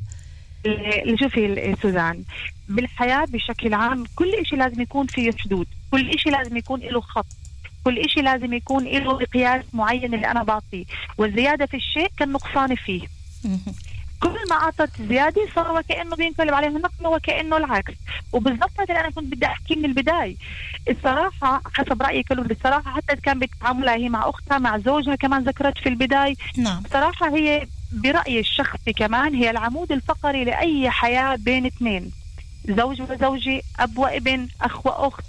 شوفي 1.23 1.77
سوزان 1.83 2.25
بالحياة 2.69 3.25
بشكل 3.25 3.75
عام 3.75 4.05
كل 4.17 4.35
إشي 4.35 4.57
لازم 4.57 4.81
يكون 4.81 5.07
فيه 5.07 5.31
حدود 5.33 5.67
كل 5.91 6.11
إشي 6.11 6.31
لازم 6.31 6.57
يكون 6.57 6.81
له 6.81 7.01
خط. 7.01 7.27
كل 7.87 7.99
إشي 7.99 8.21
لازم 8.21 8.53
يكون 8.53 8.85
له 8.85 9.15
مقياس 9.15 9.65
معين 9.73 10.15
اللي 10.15 10.31
أنا 10.31 10.43
بعطيه 10.43 10.85
والزيادة 11.19 11.67
في 11.67 11.77
الشيء 11.77 12.09
كالنقصان 12.19 12.75
فيه. 12.75 13.03
كل 14.23 14.37
ما 14.51 14.57
أعطت 14.57 15.03
زيادة 15.09 15.49
صار 15.55 15.73
وكأنه 15.73 16.17
بينقلب 16.17 16.55
عليه 16.55 16.69
النقص 16.69 16.93
وكأنه 17.05 17.57
العكس. 17.57 17.95
وبالضبط 18.33 18.81
هذا 18.81 18.89
اللي 18.89 19.01
أنا 19.01 19.11
كنت 19.11 19.35
بدي 19.35 19.47
أحكيه 19.47 19.77
من 19.77 19.85
البداية. 19.85 20.37
الصراحة 20.91 21.63
حسب 21.75 22.03
رأيي 22.03 22.23
كله 22.23 22.43
بالصراحة 22.43 22.91
حتى 22.91 23.17
كان 23.17 23.39
بتعاملها 23.39 23.95
هي 23.95 24.09
مع 24.09 24.29
أختها 24.29 24.59
مع 24.59 24.79
زوجها 24.79 25.15
كمان 25.15 25.45
ذكرت 25.45 25.79
في 25.79 25.89
البداية. 25.89 26.35
نعم. 26.57 26.83
صراحة 26.93 27.37
هي 27.37 27.67
برأيي 27.93 28.41
الشخصي 28.41 28.93
كمان 28.93 29.35
هي 29.35 29.51
العمود 29.51 29.93
الفقري 29.93 30.45
لأي 30.45 30.91
حياة 30.91 31.37
بين 31.37 31.67
اثنين. 31.67 32.13
زوج 32.69 33.03
وزوجة 33.03 33.63
أب 33.81 33.99
وابن 33.99 34.49
أخ 34.63 34.87
وأخت 34.87 35.25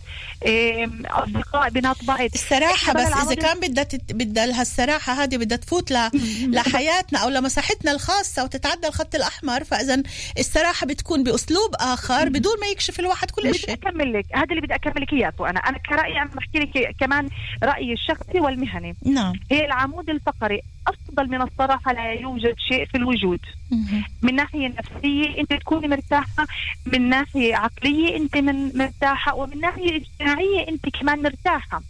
أصدقاء 1.06 1.70
بنات 1.70 2.04
بعض 2.06 2.30
الصراحة 2.36 2.94
بس 2.94 3.08
إذا 3.08 3.36
كان 3.36 3.60
بدها 3.60 3.84
تت... 3.84 4.14
بدها 4.14 4.46
لها 4.46 4.62
الصراحة 4.62 5.14
هذه 5.14 5.38
بدها 5.38 5.58
تفوت 5.58 5.92
ل... 5.92 6.10
لحياتنا 6.56 7.20
أو 7.20 7.30
لمساحتنا 7.30 7.92
الخاصة 7.92 8.44
وتتعدى 8.44 8.88
الخط 8.88 9.16
الأحمر 9.16 9.64
فإذا 9.64 10.04
الصراحة 10.40 10.88
بتكون 10.88 11.24
بأسلوب 11.24 11.76
آخر 11.80 12.30
بدون 12.30 12.60
ما 12.62 12.68
يكشف 12.68 13.00
الواحد 13.00 13.32
كل 13.32 13.42
بدي 13.50 13.58
شيء. 13.58 13.74
أكمل 13.74 14.14
لك. 14.14 14.26
هذا 14.34 14.48
اللي 14.50 14.62
بدي 14.62 14.76
أكمل 14.76 15.02
لك 15.02 15.14
اياه 15.14 15.34
أنا. 15.40 15.60
أنا 15.60 15.78
كرأيي 15.78 16.22
أنا 16.22 16.30
بحكي 16.36 16.60
لك 16.60 16.96
كمان 17.00 17.30
رأيي 17.64 17.94
الشخصي 17.94 18.40
والمهني. 18.40 18.96
نعم. 19.06 19.34
هي 19.52 19.66
العمود 19.66 20.10
الفقري. 20.10 20.62
أفضل 20.88 21.28
من 21.30 21.42
الصراحه 21.42 21.94
لا 21.94 22.14
يوجد 22.14 22.56
شيء 22.70 22.86
في 22.86 22.98
الوجود. 22.98 23.40
من 24.22 24.36
ناحية 24.36 24.68
نفسية 24.68 25.38
أنت 25.42 25.54
تكوني 25.54 25.88
مرتاحة 25.88 26.48
من 26.86 27.10
ناحية 27.10 27.56
عقلية 27.56 28.18
أنت 28.18 28.38
من 28.38 28.78
مرتاحة 28.78 29.36
ومن 29.36 29.60
ناحية 29.62 29.96
اجتماعية 29.96 30.68
أنت 30.68 30.90
كمان 30.90 31.22
مرتاحة. 31.24 31.82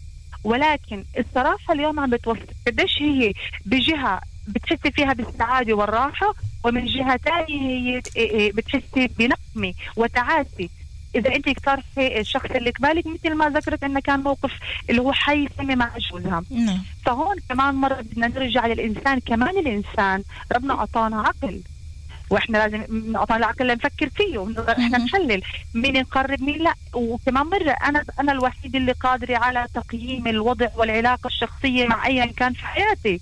ولكن 0.43 1.03
الصراحة 1.19 1.73
اليوم 1.73 1.99
عم 1.99 2.09
بتوصل 2.09 2.45
قديش 2.67 3.01
هي 3.01 3.33
بجهة 3.65 4.21
بتحسي 4.47 4.91
فيها 4.91 5.13
بالسعادة 5.13 5.73
والراحة 5.73 6.33
ومن 6.63 6.85
جهة 6.85 7.17
ثانية 7.17 7.61
هي 7.61 8.01
إيه 8.15 8.29
إيه 8.31 8.51
بتحسي 8.51 9.07
بنقمة 9.19 9.73
وتعاسي 9.95 10.69
إذا 11.17 11.35
انت 11.35 11.47
اقترحي 11.47 12.19
الشخص 12.19 12.51
اللي 12.51 12.69
قبالك 12.69 13.07
مثل 13.07 13.35
ما 13.35 13.49
ذكرت 13.49 13.83
أنه 13.83 13.99
كان 13.99 14.19
موقف 14.19 14.51
اللي 14.89 15.01
هو 15.01 15.11
حي 15.11 15.47
سمي 15.57 15.75
مع 15.75 15.91
جوزها 15.97 16.43
نعم. 16.49 16.83
فهون 17.05 17.35
كمان 17.49 17.75
مرة 17.75 18.01
بدنا 18.01 18.27
نرجع 18.27 18.67
للإنسان 18.67 19.19
كمان 19.19 19.57
الإنسان 19.57 20.23
ربنا 20.55 20.73
أعطانا 20.73 21.21
عقل. 21.21 21.61
وإحنا 22.29 22.57
لازم 22.57 23.15
اعطانا 23.15 23.39
العقل 23.39 23.67
لنفكر 23.67 24.09
فيه 24.09 24.53
إحنا 24.69 24.97
نحلل 24.97 25.41
مين 25.73 25.99
نقرب 25.99 26.41
مين 26.41 26.63
لا. 26.63 26.73
وكمان 26.93 27.45
مرة 27.45 27.71
أنا 27.71 28.03
أنا 28.19 28.31
الوحيد 28.31 28.75
اللي 28.75 28.91
قادرة 28.91 29.37
على 29.37 29.67
تقييم 29.73 30.27
الوضع 30.27 30.67
والعلاقة 30.75 31.27
الشخصية 31.27 31.87
مع 31.87 32.05
ايا 32.07 32.25
كان 32.25 32.53
في 32.53 32.65
حياتي. 32.65 33.21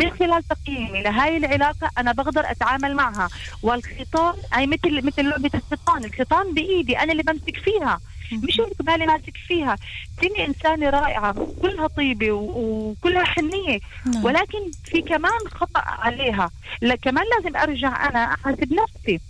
من 0.00 0.10
خلال 0.10 0.42
تقييمي 0.42 1.02
لهاي 1.02 1.36
العلاقة 1.36 1.90
أنا 1.98 2.12
بقدر 2.12 2.50
أتعامل 2.50 2.94
معها. 2.94 3.28
والخيطان 3.62 4.34
أي 4.56 4.66
مثل 4.66 5.06
مثل 5.06 5.28
لعبة 5.28 5.50
الخيطان. 5.54 6.04
الخيطان 6.04 6.54
بإيدي 6.54 6.98
أنا 6.98 7.12
اللي 7.12 7.22
بمسك 7.22 7.56
فيها. 7.56 8.00
مش 8.32 8.60
اللي 8.60 8.74
بالي 8.80 9.06
ماسك 9.06 9.36
فيها. 9.48 9.76
تني 10.22 10.46
إنسانة 10.46 10.90
رائعة 10.90 11.46
كلها 11.62 11.86
طيبة 11.86 12.30
وكلها 12.32 13.24
حنية. 13.24 13.80
نعم. 14.06 14.24
ولكن 14.24 14.58
في 14.84 15.02
كمان 15.02 15.40
خطأ 15.54 15.80
عليها. 15.80 16.50
لا 16.80 16.96
كمان 16.96 17.24
لازم 17.36 17.56
أرجع 17.56 18.08
أنا 18.08 18.34
أحاسب 18.34 18.72
نفسي. 18.72 19.20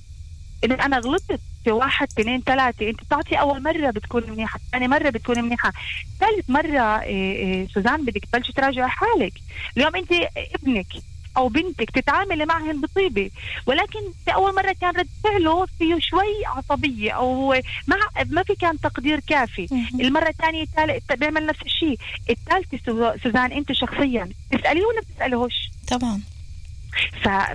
إذا 0.65 0.75
أنا 0.75 0.99
غلطت. 0.99 1.41
في 1.65 1.71
واحد 1.73 2.09
اثنين 2.19 2.41
ثلاثة. 2.47 2.89
أنت 2.91 3.01
بتعطي 3.05 3.35
أول 3.41 3.63
مرة 3.63 3.91
بتكون 3.91 4.31
منيحة 4.31 4.61
ثاني 4.73 4.89
مرة 4.89 5.11
بتكون 5.11 5.41
منيحة. 5.45 5.73
ثالث 6.21 6.51
مرة 6.51 7.01
إيه 7.03 7.33
إيه 7.37 7.69
سوزان 7.69 8.05
بدك 8.05 8.25
تبلشي 8.33 8.53
تراجعي 8.53 8.89
حالك. 8.89 9.33
اليوم 9.77 9.97
أنت 9.97 10.13
ابنك 10.55 10.87
أو 11.37 11.49
بنتك 11.49 11.91
تتعاملي 11.91 12.47
معهن 12.47 12.81
بطيبة 12.81 13.31
ولكن 13.67 13.99
في 14.25 14.35
أول 14.35 14.55
مرة 14.55 14.75
كان 14.81 14.97
رد 14.97 15.09
فعله 15.25 15.67
فيه 15.79 15.99
شوي 16.01 16.47
عصبية 16.47 17.13
أو 17.13 17.49
ما 17.87 17.97
ما 18.31 18.43
في 18.43 18.55
كان 18.55 18.81
تقدير 18.81 19.21
كافي. 19.21 19.67
المرة 20.01 20.29
الثانية 20.29 20.65
تالت 20.77 21.13
بيعمل 21.13 21.47
نفس 21.47 21.63
الشيء. 21.63 21.99
الثالثة 22.31 22.79
سو- 22.87 23.17
سوزان 23.23 23.53
أنت 23.53 23.73
شخصيا 23.73 24.29
تسأليه 24.53 24.83
ولا 24.85 25.01
بتسألهوش؟ 25.01 25.53
طبعا. 25.91 26.21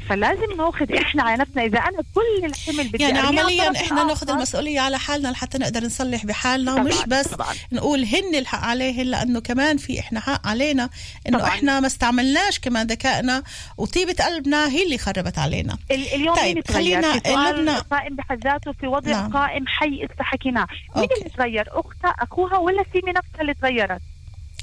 فلازم 0.10 0.58
ناخذ 0.58 0.94
إحنا 0.96 1.24
على 1.24 1.38
نفسنا 1.42 1.64
إذا 1.64 1.80
أنا 1.80 1.98
كل 2.16 2.46
الحمل 2.46 2.88
بدي 2.88 3.04
يعني 3.04 3.20
عمليا 3.20 3.72
إحنا 3.72 4.04
ناخذ 4.04 4.22
الآخر، 4.24 4.34
المسؤولية 4.38 4.80
على 4.80 5.00
حالنا 5.00 5.28
لحتى 5.28 5.58
نقدر 5.58 5.84
نصلح 5.86 6.26
بحالنا. 6.26 6.72
طبعاً، 6.72 6.84
ومش 6.84 6.96
بس 7.08 7.28
طبعاً. 7.28 7.54
نقول 7.72 8.04
هن 8.06 8.36
الحق 8.36 8.60
عليهن 8.64 9.06
لأنه 9.06 9.40
كمان 9.42 9.78
في 9.78 10.00
إحنا 10.00 10.20
حق 10.20 10.48
علينا 10.48 10.90
إنه. 11.28 11.48
إحنا 11.48 11.80
ما 11.80 11.88
استعملناش 11.88 12.60
كمان 12.60 12.88
ذكائنا 12.88 13.44
وطيبة 13.78 14.16
قلبنا 14.26 14.70
هي 14.70 14.84
اللي 14.84 14.98
خربت 14.98 15.38
علينا. 15.40 15.78
ال- 15.92 16.14
اليوم 16.14 16.36
طيب، 16.36 16.68
خلينا- 16.72 17.14
لبنى- 17.14 17.84
قائم 17.92 18.16
بحد 18.16 18.44
ذاته 18.44 18.72
في 18.72 18.88
وضع 18.88 19.12
نعم. 19.12 19.34
قائم 19.34 19.68
حي 19.68 20.08
استحكيناه 20.12 20.68
مين 20.96 21.08
اللي 21.18 21.30
تغير 21.38 21.68
أختها 21.72 22.10
أخوها 22.20 22.58
ولا 22.58 22.84
سيمي 22.94 23.12
نفسها 23.12 23.42
اللي 23.42 23.54
تغيرت؟ 23.54 24.02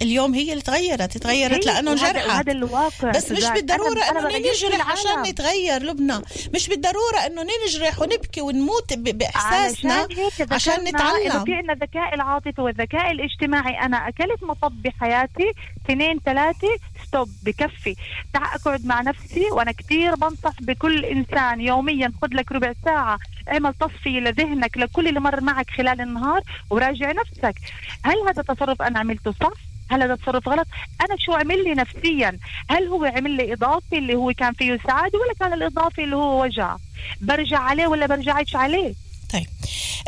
اليوم 0.02 0.34
هي 0.34 0.52
اللي 0.52 0.62
تغيرت 0.62 1.18
تغيرت 1.18 1.66
لأنه 1.66 1.90
انجرحت. 1.90 2.28
وهذا 2.28 2.52
الواقع 2.52 3.10
بس 3.10 3.32
مش. 3.32 3.46
بالضرورة 3.46 4.00
إنه 4.00 4.20
بغيرش 4.20 4.64
نجرح 4.64 4.90
عشان. 4.90 5.22
نتغير 5.22 5.82
لبنى. 5.82 6.18
مش 6.54 6.68
بالضرورة 6.68 7.18
إنه 7.26 7.46
نجرح 7.66 8.00
ونبكي 8.00 8.40
ونموت 8.40 8.92
بإحساسنا 8.92 10.08
عشان 10.50 10.84
نتعلم. 10.84 11.44
في 11.44 11.54
عندنا 11.54 11.72
الذكاء 11.72 12.14
العاطفي 12.14 12.60
والذكاء 12.60 13.10
الاجتماعي. 13.10 13.80
أنا 13.80 14.08
أكلت 14.08 14.42
مطب 14.42 14.82
بحياتي 14.82 15.52
اثنين 15.84 16.20
ثلاثة 16.24 16.68
ستوب 17.06 17.28
بكفي. 17.42 17.96
تعال 18.32 18.60
أقعد 18.60 18.86
مع 18.86 19.00
نفسي 19.02 19.50
وأنا 19.50 19.72
كثير 19.72 20.14
بنصح 20.14 20.52
بكل 20.60 21.04
إنسان 21.04 21.60
يوميا. 21.60 22.12
خذ 22.22 22.28
لك 22.32 22.52
ربع 22.52 22.72
ساعة 22.84 23.18
اعمل 23.52 23.74
تصفية 23.74 24.20
لذهنك 24.20 24.78
لكل 24.78 25.08
اللي 25.08 25.20
مر 25.20 25.40
معك 25.40 25.70
خلال 25.70 26.00
النهار 26.00 26.42
وراجع 26.70 27.12
نفسك. 27.12 27.54
هل 28.02 28.16
هذا 28.28 28.42
تصرف 28.42 28.82
أنا 28.82 28.98
عملته 28.98 29.34
صح؟ 29.40 29.52
هل 29.90 30.02
هذا 30.02 30.16
تصرف 30.16 30.48
غلط؟ 30.48 30.66
أنا 31.00 31.16
شو 31.18 31.32
عمل 31.32 31.64
لي 31.64 31.74
نفسيا؟ 31.74 32.38
هل 32.70 32.86
هو 32.86 33.04
عمل 33.04 33.30
لي 33.30 33.52
إضافي 33.52 33.98
اللي 33.98 34.14
هو 34.14 34.32
كان 34.32 34.52
فيه 34.52 34.78
سعادة 34.86 35.18
ولا 35.18 35.34
كان 35.40 35.52
الإضافي 35.52 36.04
اللي 36.04 36.16
هو 36.16 36.42
وجع؟ 36.42 36.76
برجع 37.20 37.58
عليه 37.58 37.86
ولا 37.86 38.06
برجعش 38.06 38.56
عليه؟ 38.56 38.94
طيب 39.32 39.46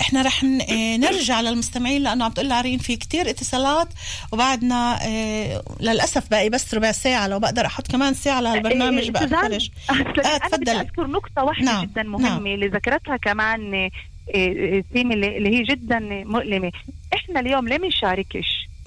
إحنا 0.00 0.22
رح 0.22 0.44
آه، 0.44 0.96
نرجع 0.96 1.40
للمستمعين 1.40 2.02
لأنه 2.02 2.24
عم 2.24 2.30
تقول 2.32 2.52
عارين 2.52 2.78
في 2.78 2.96
كتير 2.96 3.30
اتصالات 3.30 3.88
وبعدنا 4.32 4.98
آه 5.06 5.62
للأسف 5.80 6.30
باقي 6.30 6.48
بس 6.48 6.74
ربع 6.74 6.92
ساعة 6.92 7.26
لو 7.28 7.38
بقدر 7.38 7.66
أحط 7.66 7.90
كمان 7.90 8.14
ساعة 8.14 8.40
لهالبرنامج 8.40 9.02
إيه، 9.02 9.10
بقى 9.10 9.22
سوزان، 9.22 9.50
فرش 9.50 9.70
أنا 9.90 10.00
آه، 10.00 10.38
بدي 10.38 10.48
تفضلي. 10.48 10.80
أذكر 10.80 11.06
نقطة 11.06 11.44
واحدة 11.44 11.64
نعم، 11.64 11.84
جدا 11.84 12.02
مهمة 12.02 12.28
نعم. 12.28 12.46
اللي 12.46 12.66
ذكرتها 12.68 13.16
كمان 13.16 13.74
إيه، 13.74 13.90
إيه، 14.34 14.84
سيمي 14.92 15.14
اللي 15.14 15.58
هي 15.58 15.62
جدا 15.62 15.98
مؤلمة 16.24 16.72
إحنا 17.14 17.40
اليوم 17.40 17.68
ليه 17.68 17.76
بنشاركش 17.76 18.68
مم. 18.68 18.77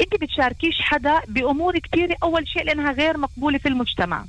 أنت 0.00 0.14
بتشاركيش 0.22 0.74
حدا 0.80 1.20
بأمور 1.28 1.78
كثيرة 1.78 2.16
أول 2.22 2.48
شيء 2.48 2.64
لأنها 2.64 2.92
غير 2.92 3.18
مقبولة 3.18 3.58
في 3.58 3.68
المجتمع. 3.68 4.24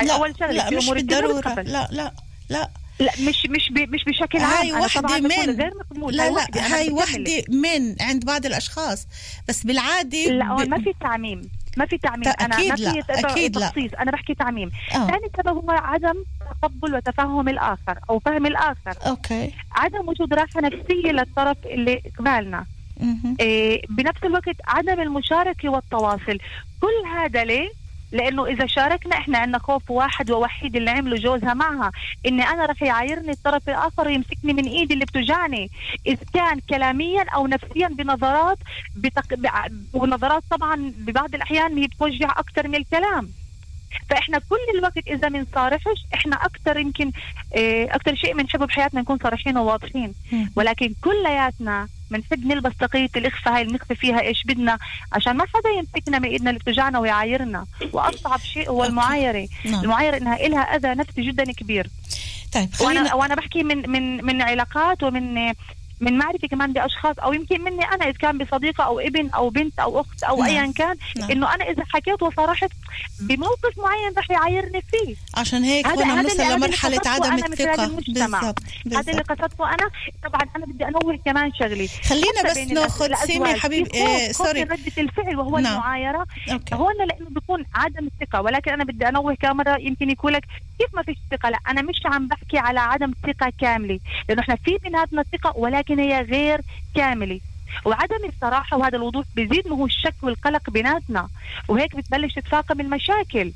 هاي 0.00 0.06
لا 0.06 0.14
أول 0.14 0.34
شغلة 0.38 0.52
لا 0.52 0.70
مش 0.76 0.90
بالضرورة. 0.90 1.54
لا 1.54 1.88
لا 1.92 2.12
لا. 2.50 2.70
لا 3.00 3.12
مش 3.28 3.46
مش 3.46 3.70
مش 3.88 4.04
بشكل 4.04 4.38
عام. 4.38 4.66
هاي 4.74 4.88
بقول 5.02 5.22
من 5.22 5.30
غير 5.60 5.72
مقبول. 5.80 6.16
لا 6.16 6.30
لا 6.30 6.74
هاي 6.74 6.88
أكمل. 6.88 7.42
من 7.48 7.96
عند 8.00 8.24
بعض 8.24 8.46
الأشخاص. 8.46 9.06
بس 9.48 9.64
بالعادة 9.66 10.18
لا 10.18 10.54
ب- 10.54 10.68
ما 10.68 10.78
في 10.82 10.92
تعميم. 11.00 11.42
ما 11.76 11.86
في 11.86 11.98
تعميم. 11.98 12.28
أنا 12.40 12.48
ما 12.68 12.76
في 12.76 12.82
لا، 12.82 13.00
ت- 13.00 13.10
أكيد 13.10 13.58
لا. 13.58 13.68
تخصيص 13.68 13.90
أنا 14.00 14.10
بحكي 14.10 14.34
تعميم. 14.34 14.70
آه. 14.94 15.06
ثاني 15.06 15.30
سبب 15.36 15.48
هو 15.56 15.70
عدم 15.70 16.24
تقبل 16.62 16.94
وتفهم 16.94 17.48
الآخر 17.48 17.98
أو 18.10 18.18
فهم 18.18 18.46
الآخر. 18.46 18.94
أوكي. 19.06 19.52
عدم 19.72 20.08
وجود 20.08 20.34
راحة 20.34 20.60
نفسية 20.60 21.12
للطرف 21.12 21.56
اللي 21.66 22.02
قبالنا. 22.18 22.66
بنفس 23.90 24.24
الوقت 24.24 24.56
عدم 24.68 25.00
المشاركة 25.00 25.68
والتواصل. 25.68 26.38
كل 26.80 27.08
هذا 27.18 27.44
ليه؟ 27.44 27.68
لأنه 28.12 28.46
إذا 28.46 28.66
شاركنا 28.66 29.16
إحنا 29.16 29.38
عندنا 29.38 29.58
خوف 29.58 29.90
واحد 29.90 30.30
ووحيد 30.30 30.76
اللي 30.76 30.90
عمله 30.90 31.16
جوزها 31.16 31.54
معها. 31.54 31.92
إني 32.26 32.42
أنا 32.42 32.66
رح 32.66 32.82
يعايرني 32.82 33.30
الطرف 33.32 33.68
الآخر 33.68 34.06
ويمسكني 34.06 34.52
من 34.52 34.64
إيدي 34.64 34.94
اللي 34.94 35.04
بتوجعني. 35.04 35.70
اذا 36.06 36.24
كان 36.32 36.60
كلاميا 36.70 37.24
أو 37.34 37.46
نفسيا 37.46 37.88
بنظرات 37.88 38.58
بتق... 38.96 39.24
ونظرات 39.92 40.42
طبعا 40.50 40.92
ببعض 40.96 41.34
الأحيان 41.34 41.78
هي 41.78 41.86
بتوجع 41.86 42.30
أكثر 42.30 42.68
من 42.68 42.74
الكلام. 42.74 43.37
فإحنا 44.10 44.38
كل 44.38 44.78
الوقت 44.78 45.08
إذا 45.08 45.28
بنصارحش 45.28 46.04
إحنا 46.14 46.36
أكثر 46.36 46.78
يمكن 46.78 47.12
إيه، 47.54 47.94
أكثر 47.94 48.14
شيء 48.14 48.36
بنحبه 48.36 48.66
بحياتنا 48.66 49.00
نكون 49.00 49.18
صريحين 49.22 49.58
وواضحين. 49.58 50.14
ولكن 50.56 50.94
كلياتنا 51.00 51.88
بنحب 52.10 52.46
نلبس 52.46 52.76
تقية 52.80 53.08
الإخفاء 53.16 53.54
هاي 53.54 53.62
اللي 53.62 53.74
نخفي 53.74 53.94
فيها 53.94 54.20
إيش 54.20 54.44
بدنا 54.44 54.78
عشان 55.12 55.36
ما 55.36 55.44
حدا 55.54 55.70
يمسكنا 55.78 56.18
من 56.18 56.28
إيدنا 56.28 56.50
اللي 56.50 56.60
بتوجعنا 56.60 56.98
ويعايرنا 56.98 57.66
وأصعب 57.92 58.40
شيء 58.40 58.70
هو. 58.70 58.84
المعايرة 58.84 59.48
نعم. 59.64 59.84
المعايرة 59.84 60.16
إنها 60.16 60.46
إلها 60.46 60.60
أذى 60.60 60.88
نفسي 60.88 61.22
جدا 61.22 61.44
كبير 61.44 61.86
طيب 62.52 62.68
وأنا 62.80 63.14
وأنا 63.14 63.34
بحكي 63.34 63.62
من 63.62 63.90
من 63.90 64.24
من 64.24 64.42
علاقات 64.42 65.02
ومن 65.02 65.52
من 66.00 66.18
معرفة 66.18 66.48
كمان 66.48 66.72
بأشخاص 66.72 67.18
أو 67.18 67.32
يمكن 67.32 67.60
مني 67.64 67.84
أنا 67.84 68.04
إذا 68.04 68.12
كان 68.18 68.38
بصديقة 68.38 68.84
أو 68.84 69.00
ابن 69.00 69.30
أو 69.30 69.50
بنت 69.50 69.78
أو 69.78 70.00
أخت 70.00 70.22
أو 70.22 70.36
نعم. 70.36 70.46
أيا 70.46 70.72
كان 70.76 70.96
نعم. 71.16 71.30
إنه 71.30 71.54
أنا 71.54 71.64
إذا 71.64 71.84
حكيت 71.88 72.22
وصرحت 72.22 72.70
بموقف 73.20 73.78
معين 73.78 74.12
رح 74.18 74.30
يعايرني 74.30 74.80
فيه 74.82 75.14
عشان 75.36 75.62
هيك 75.64 75.86
هذا 75.86 76.04
بنوصل 76.04 76.68
قصدته 76.72 77.10
عدم 77.10 77.34
المجتمع. 77.44 77.86
بالضبط 78.40 78.62
هذا 78.96 79.12
اللي 79.12 79.22
قصدته 79.22 79.68
أنا 79.74 79.90
طبعا 80.24 80.40
أنا 80.56 80.66
بدي 80.66 80.84
أنوه 80.88 81.18
كمان 81.24 81.52
شغلي 81.54 81.88
خلينا 81.88 82.42
بس 82.44 82.58
الأز- 82.58 83.26
سيمي 83.26 83.54
حبيب- 83.54 83.94
إيه، 83.94 84.32
سوري. 84.32 84.62
ردة 84.62 84.92
الفعل 84.98 85.36
وهو 85.36 85.58
نعم. 85.58 85.72
المعايرة 85.72 86.26
okay. 86.52 86.74
هون 86.74 86.94
لأنه 87.08 87.30
بيكون 87.30 87.64
عدم 87.74 88.06
الثقة 88.20 88.42
ولكن 88.42 88.70
أنا 88.72 88.84
بدي 88.84 89.08
أنوه 89.08 89.34
كم 89.34 89.56
مرة 89.56 89.76
يمكن 89.80 90.10
يقول 90.10 90.32
لك 90.32 90.42
كيف 90.78 90.94
ما 90.94 91.02
فيش 91.02 91.16
ثقة 91.30 91.50
لا 91.50 91.58
أنا 91.68 91.82
مش 91.82 92.00
عم 92.04 92.28
بحكي 92.28 92.58
على 92.58 92.80
عدم 92.80 93.12
ثقة 93.26 93.52
كاملة 93.60 94.00
لأنه 94.28 94.40
إحنا 94.42 94.56
في 94.56 94.78
بيناتنا 94.82 95.24
ثقة 95.32 95.52
ولكن 95.56 95.87
هي 95.96 96.20
غير 96.22 96.60
كاملة. 96.94 97.40
وعدم 97.86 98.24
الصراحة 98.28 98.76
وهذا 98.76 98.96
الوضوح 98.96 99.26
بيزيد 99.34 99.68
من 99.68 99.72
هو 99.72 99.86
الشك 99.86 100.16
والقلق 100.22 100.70
بيناتنا. 100.70 101.28
وهيك 101.68 101.96
بتبلش 101.96 102.34
تتفاقم 102.34 102.80
المشاكل. 102.80 103.54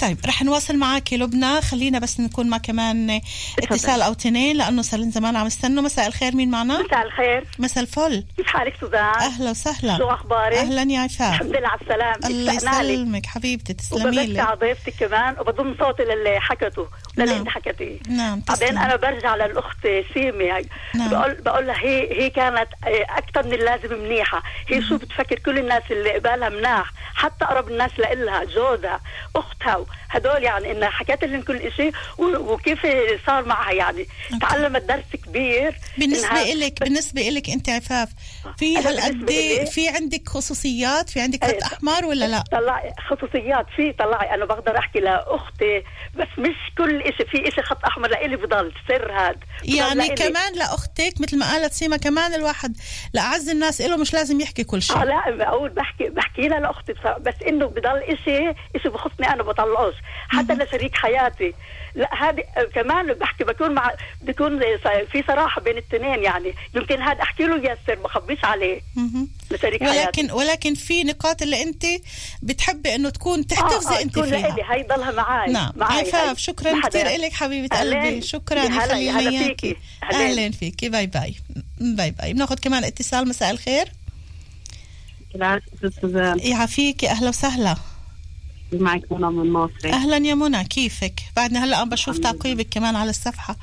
طيب 0.00 0.18
رح 0.26 0.42
نواصل 0.42 0.76
معك 0.76 1.12
يا 1.12 1.18
لبنى. 1.18 1.60
خلينا 1.60 1.98
بس 1.98 2.20
نكون 2.20 2.48
مع 2.48 2.58
كمان 2.58 3.20
اتصال 3.58 4.02
أو 4.02 4.12
تنين 4.12 4.56
لأنه 4.56 4.82
صار 4.82 5.00
لنا 5.00 5.10
زمان 5.10 5.36
عم 5.36 5.46
نستنوا 5.46 5.82
مساء 5.82 6.06
الخير 6.06 6.36
مين 6.36 6.50
معنا؟ 6.50 6.82
مساء 6.82 7.06
الخير. 7.06 7.46
مساء 7.58 7.82
الفل. 7.82 8.24
كيف 8.36 8.46
حالك 8.46 8.74
سوزان؟ 8.80 9.04
أهلا 9.04 9.50
وسهلا. 9.50 9.98
شو 9.98 10.10
أخبارك؟ 10.10 10.56
أهلا 10.56 10.92
يا 10.92 11.00
عفاف. 11.00 11.34
الحمد 11.34 11.56
لله 11.56 11.68
على 11.68 11.80
السلامة. 11.80 12.26
الله. 12.26 12.52
يسلمك 12.52 13.26
حبيبتي 13.26 13.72
تسلمي 13.72 14.26
لي. 14.26 14.40
على 14.40 14.56
ضيفتك 14.56 14.94
كمان. 15.00 15.36
وبضم 15.40 15.74
صوتي 15.78 16.02
للي 16.02 16.40
حكته 16.40 16.88
للي 17.16 17.30
نعم. 17.30 17.38
انت 17.38 17.48
حكيتيه. 17.48 17.98
نعم 18.08 18.42
بعدين 18.48 18.78
أنا 18.78 18.96
برجع 18.96 19.36
للأخت 19.36 19.88
سيمي. 20.14 20.50
نعم. 20.94 21.10
بقول 21.10 21.34
بقول 21.34 21.66
لها 21.66 21.76
هي 21.78 22.22
هي 22.22 22.30
كانت 22.30 22.68
أكثر 23.08 23.46
من 23.46 23.52
اللازم 23.52 23.94
منيحة. 24.04 24.42
هي 24.68 24.82
شو 24.82 24.96
بتفكر؟ 24.96 25.38
كل 25.38 25.58
الناس 25.58 25.82
اللي 25.90 26.10
قبالها 26.10 26.48
مناح. 26.48 26.92
حتى 27.14 27.44
أقرب 27.44 27.68
الناس 27.68 27.90
لإلها 27.98 28.44
جوزها. 28.44 29.00
اختها 29.36 29.63
How. 29.64 29.86
هدول 30.16 30.42
يعني 30.42 30.72
انها 30.72 30.90
حكت 30.90 31.24
لهم 31.24 31.42
كل 31.42 31.72
شيء 31.76 31.92
وكيف 32.18 32.86
صار 33.26 33.44
معها 33.44 33.72
يعني. 33.72 34.06
تعلمت 34.40 34.82
درس 34.82 35.04
كبير. 35.26 35.74
بالنسبة 35.98 36.28
إنها- 36.28 36.46
إلك 36.46 36.80
بالنسبة 36.80 37.28
إلك 37.28 37.50
أنت 37.50 37.68
عفاف 37.68 38.08
في 38.58 38.76
هالقد 38.78 39.30
في 39.72 39.88
عندك 39.88 40.28
خصوصيات؟ 40.28 41.10
في 41.10 41.20
عندك 41.20 41.44
خط 41.44 41.50
إيه. 41.50 41.62
أحمر 41.64 42.04
ولا 42.04 42.24
لا؟ 42.24 42.44
طلعي 42.52 42.92
خصوصيات 43.10 43.66
في 43.76 43.92
طلعي. 43.92 44.34
أنا 44.34 44.44
بقدر 44.44 44.78
أحكي 44.78 45.00
لأختي 45.00 45.82
بس 46.14 46.28
مش 46.38 46.54
كل 46.78 47.02
إشي. 47.02 47.24
في 47.24 47.48
إشي 47.48 47.62
خط 47.62 47.84
أحمر 47.84 48.08
لإلي 48.08 48.36
بضل 48.36 48.72
سر 48.88 49.12
بضل 49.32 49.38
يعني 49.76 49.94
لإلي. 49.94 50.14
كمان 50.14 50.52
لأختك 50.54 51.14
مثل 51.20 51.38
ما 51.38 51.52
قالت 51.52 51.72
سيما 51.72 51.96
كمان 51.96 52.34
الواحد 52.34 52.76
لأعز 53.12 53.48
الناس 53.48 53.80
له 53.80 53.96
مش 53.96 54.12
لازم 54.14 54.40
يحكي 54.40 54.64
كل 54.64 54.82
شيء. 54.82 54.96
آه 54.96 55.04
لا 55.04 55.30
بقول 55.30 55.70
بحكي 55.70 56.08
بحكي 56.08 56.48
لها 56.48 56.60
لاختي 56.60 56.92
بس 57.20 57.34
إنه 57.48 57.66
بضل 57.66 57.96
إشي 57.98 58.54
إشي 58.76 58.88
بخصني 58.88 59.28
أنا 59.32 59.42
بطلعوش. 59.42 59.94
حتى 60.28 60.52
لشريك 60.52 60.94
حياتي. 60.94 61.54
لا 61.94 62.10
هذه 62.14 62.44
كمان 62.74 63.12
بحكي 63.12 63.44
بكون 63.44 63.74
مع 63.74 63.90
بكون 64.22 64.60
في 65.12 65.24
صراحة 65.26 65.60
بين 65.60 65.78
الاثنين 65.78 66.22
يعني. 66.22 66.54
يمكن 66.74 67.02
هذا 67.02 67.22
أحكي 67.22 67.42
له 67.44 67.62
اياه 67.62 67.76
السر 67.82 67.94
بخبيش 67.94 68.44
عليه. 68.44 68.80
لشريك 69.50 69.84
حياتي. 69.84 70.20
ولكن 70.20 70.30
ولكن 70.30 70.74
في 70.74 71.04
نقاط 71.04 71.42
اللي 71.42 71.62
أنت 71.62 71.86
بتحبي 72.42 72.94
إنه 72.94 73.10
تكون 73.10 73.46
تحتفظي 73.46 73.94
آه، 73.94 73.98
آه، 73.98 74.02
أنت 74.02 74.14
تكون 74.14 74.24
فيها. 74.24 74.48
لإلي. 74.48 74.62
هي 74.70 74.82
ضلها 74.82 75.12
معي 75.12 75.52
نعم. 75.52 75.72
معي 75.76 76.00
عفاف. 76.00 76.38
شكرا 76.38 76.88
كثير 76.88 77.06
لك 77.06 77.32
حبيبة 77.32 77.76
أهلين. 77.76 78.00
قلبي. 78.00 78.22
شكرا 78.22 78.62
يخلي 78.62 79.06
يا 79.06 79.12
هلا 79.12 80.32
لنا 80.32 80.50
فيكي. 80.50 80.88
bye 80.88 81.06
bye. 81.06 81.34
bye 81.80 82.10
bye. 82.10 82.32
بناخذ 82.32 82.58
كمان 82.58 82.84
اتصال. 82.84 83.28
مساء 83.28 83.50
الخير. 83.50 83.92
يعافيكي. 86.36 87.08
أهلا 87.08 87.28
وسهلا. 87.28 87.76
معك 88.82 89.12
منى 89.12 89.26
من 89.30 89.52
مصر. 89.52 89.72
أهلا 89.92 90.16
يا 90.16 90.34
منى 90.34 90.64
كيفك؟ 90.64 91.20
بعدني 91.36 91.58
هلأ 91.58 91.76
عم 91.76 91.88
بشوف 91.88 92.18
تعقيبك 92.18 92.66
كمان 92.70 92.96
على 92.96 93.10
الصفحة. 93.10 93.56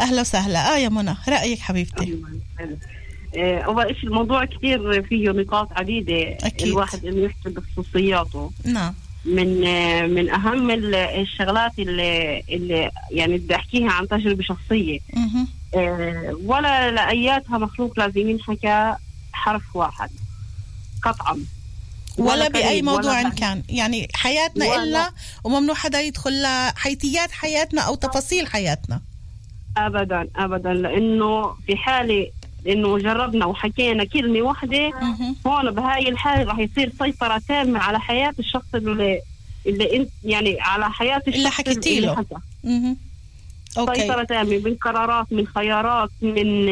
أهلا 0.00 0.20
وسهلا. 0.20 0.74
آه 0.74 0.78
يا 0.78 0.88
منى 0.88 1.14
رأيك 1.28 1.58
حبيبتي؟ 1.58 2.18
آه، 3.36 3.58
أول 3.60 3.96
شيء 4.00 4.08
الموضوع 4.10 4.44
كثير 4.44 5.02
فيه 5.02 5.30
نقاط 5.30 5.68
عديدة. 5.72 6.36
أكيد. 6.42 6.68
الواحد 6.68 7.04
إنه 7.06 7.20
يحسب 7.24 7.54
بخصوصياته. 7.54 8.50
نعم. 8.64 8.94
من 9.24 9.60
من 10.14 10.30
أهم 10.30 10.70
ال- 10.70 10.94
الشغلات 10.94 11.78
اللي 11.78 12.42
اللي 12.48 12.90
يعني 13.10 13.36
بدي 13.38 13.54
أحكيها 13.54 13.90
عن 13.90 14.08
تجربة 14.08 14.42
شخصية. 14.42 14.98
آه، 15.74 16.38
ولا 16.44 16.90
لأياتها 16.90 17.58
مخلوق 17.58 17.98
لازم 17.98 18.28
ينحكى 18.28 18.94
حرف 19.32 19.76
واحد. 19.76 20.10
قطعا. 21.02 21.38
ولا 22.18 22.48
بأي 22.48 22.62
قريب، 22.68 22.84
موضوع 22.84 23.20
ولا. 23.20 23.28
كان. 23.28 23.62
يعني 23.68 24.08
حياتنا 24.14 24.66
ولا- 24.66 24.82
إلا 24.82 25.10
وممنوع 25.44 25.74
حدا 25.74 26.00
يدخل 26.00 26.42
لحيثيات 26.42 27.30
حياتنا 27.32 27.80
أو 27.82 27.94
تفاصيل 27.94 28.46
حياتنا. 28.46 29.00
ابدا 29.76 30.28
ابدا. 30.36 30.72
لأنه 30.72 31.54
في 31.66 31.76
حاله 31.76 32.26
انه 32.68 32.98
جربنا 32.98 33.46
وحكينا 33.46 34.04
كلمة 34.04 34.40
واحدة 34.42 34.92
هون 35.46 35.70
بهاي 35.70 36.08
الحالة 36.08 36.42
راح 36.44 36.58
يصير 36.58 36.92
سيطرة 36.98 37.42
تامة 37.48 37.78
على 37.78 38.00
حياة 38.00 38.34
الشخص 38.38 38.74
اللي 38.74 39.20
اللي 39.66 39.96
انت 39.96 40.08
يعني 40.24 40.60
على 40.60 40.90
حياة 40.90 41.16
الشخص 41.28 41.36
اللي 41.36 41.50
حكيتي 41.50 42.00
له. 42.00 42.24
أوكي. 43.78 44.00
سيطرة 44.00 44.24
تامة 44.24 44.58
من 44.58 44.74
قرارات 44.74 45.32
من 45.32 45.46
خيارات 45.46 46.10
من 46.22 46.66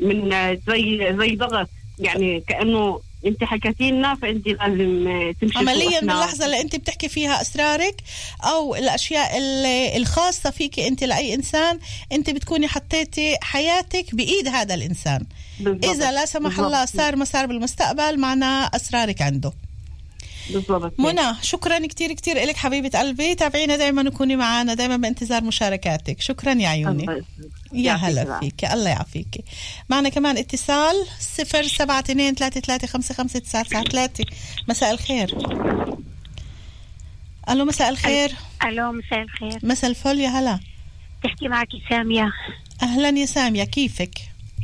من 0.00 0.30
زي 0.68 1.14
زي 1.18 1.36
ضغط. 1.36 1.68
يعني 1.98 2.40
كأنه 2.40 3.00
انت 3.26 3.44
حكيتي 3.44 3.90
لنا 3.90 4.14
فانت 4.14 4.46
لازم 4.46 5.32
تمشي 5.40 5.58
عمليا 5.58 6.00
باللحظة 6.00 6.44
اللي 6.44 6.60
أنت 6.60 6.76
بتحكي 6.76 7.08
فيها 7.08 7.40
أسرارك 7.40 7.94
أو 8.44 8.76
الأشياء 8.76 9.38
اللي 9.38 9.96
الخاصة 9.96 10.50
فيك 10.50 10.80
أنت 10.80 11.04
لأي 11.04 11.34
إنسان 11.34 11.78
أنت 12.12 12.30
بتكوني 12.30 12.68
حطيتي 12.68 13.36
حياتك 13.42 14.14
بإيد 14.14 14.48
هذا 14.48 14.74
الإنسان 14.74 15.26
بالضبط. 15.60 15.84
إذا 15.84 16.12
لا 16.12 16.24
سمح 16.24 16.42
بالضبط. 16.42 16.66
الله 16.66 16.84
صار 16.84 17.16
مسار 17.16 17.46
بالمستقبل 17.46 18.20
معناه 18.20 18.70
أسرارك 18.74 19.22
عنده 19.22 19.52
بالضبط. 20.52 21.00
منى 21.00 21.34
شكرا 21.42 21.86
كتير 21.86 22.12
كتير 22.12 22.36
لك 22.36 22.56
حبيبة 22.56 22.98
قلبي. 22.98 23.34
تابعينا 23.34 23.76
دايما 23.76 24.08
وكوني 24.08 24.36
معنا 24.36 24.74
دايما 24.74 24.96
بانتظار 24.96 25.44
مشاركاتك. 25.44 26.20
شكرا 26.20 26.52
يا 26.52 26.68
عيوني. 26.68 27.04
الله 27.04 27.24
يا 27.72 27.92
هلا. 27.92 28.40
فيك. 28.40 28.64
الله 28.64 28.90
يعافيك. 28.90 29.44
معنا 29.88 30.08
كمان 30.08 30.38
اتصال 30.38 31.06
صفر 31.20 31.62
سبعة 31.62 31.98
اتنين 31.98 32.34
ثلاثة 32.34 32.60
ثلاثة 32.60 32.86
خمسة 32.86 33.14
خمسة 33.14 33.38
تسعة 33.38 33.62
تسعة 33.62 33.84
ثلاثة. 33.84 34.24
مساء 34.68 34.90
الخير. 34.90 35.38
ألو 37.48 37.64
مساء 37.64 37.88
الخير. 37.88 38.32
ألو 38.64 38.92
مساء 38.92 39.22
الخير. 39.22 39.58
مساء 39.62 39.90
الفل 39.90 40.20
يا 40.20 40.28
هلا. 40.28 40.60
تحكي 41.24 41.48
معك 41.48 41.68
سامية. 41.90 42.32
أهلا 42.82 43.18
يا 43.18 43.26
سامية. 43.26 43.64
كيفك؟ 43.64 44.14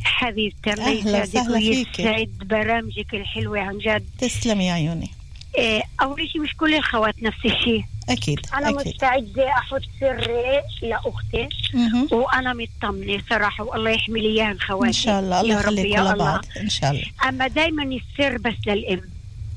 حبيبتي 0.05 0.73
الله 0.73 1.23
يسعدك. 1.23 1.51
ويسعد 1.51 2.31
برامجك 2.41 3.15
الحلوة 3.15 3.61
عن 3.61 3.79
جد. 3.79 4.07
تسلمي 4.19 4.67
يا 4.67 4.73
عيوني. 4.73 5.11
إيه 5.59 5.83
أول 6.03 6.29
شيء 6.29 6.41
مش 6.41 6.57
كل 6.57 6.75
الخوات 6.75 7.23
نفس 7.23 7.45
الشيء. 7.45 7.85
أكيد 8.09 8.41
أنا 8.55 8.69
أكيد. 8.69 8.89
مستعدة 8.89 9.49
أحط 9.49 9.83
سري 10.01 10.61
لأختي. 10.83 11.49
مهم. 11.75 12.09
وأنا 12.13 12.53
مطمنة 12.53 13.23
صراحة 13.31 13.65
والله 13.65 13.91
يحمي 13.91 14.21
لي 14.21 14.27
إياها 14.29 14.57
خواتي. 14.61 14.89
إن 14.89 14.93
شاء 14.93 15.21
الله 15.21 15.41
الله 15.41 15.61
يخليكم. 15.61 16.03
لبعض 16.03 16.45
إن 16.61 16.69
شاء 16.69 16.91
الله. 16.91 17.05
أما 17.29 17.47
دايما 17.49 17.83
السر 17.83 18.39
بس 18.39 18.55
للأم. 18.67 19.01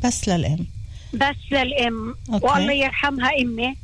بس 0.03 0.29
للأم. 0.29 0.65
بس 1.13 1.35
للأم. 1.51 2.15
أوكي. 2.33 2.45
والله 2.45 2.73
يرحمها 2.73 3.31
أمي. 3.41 3.75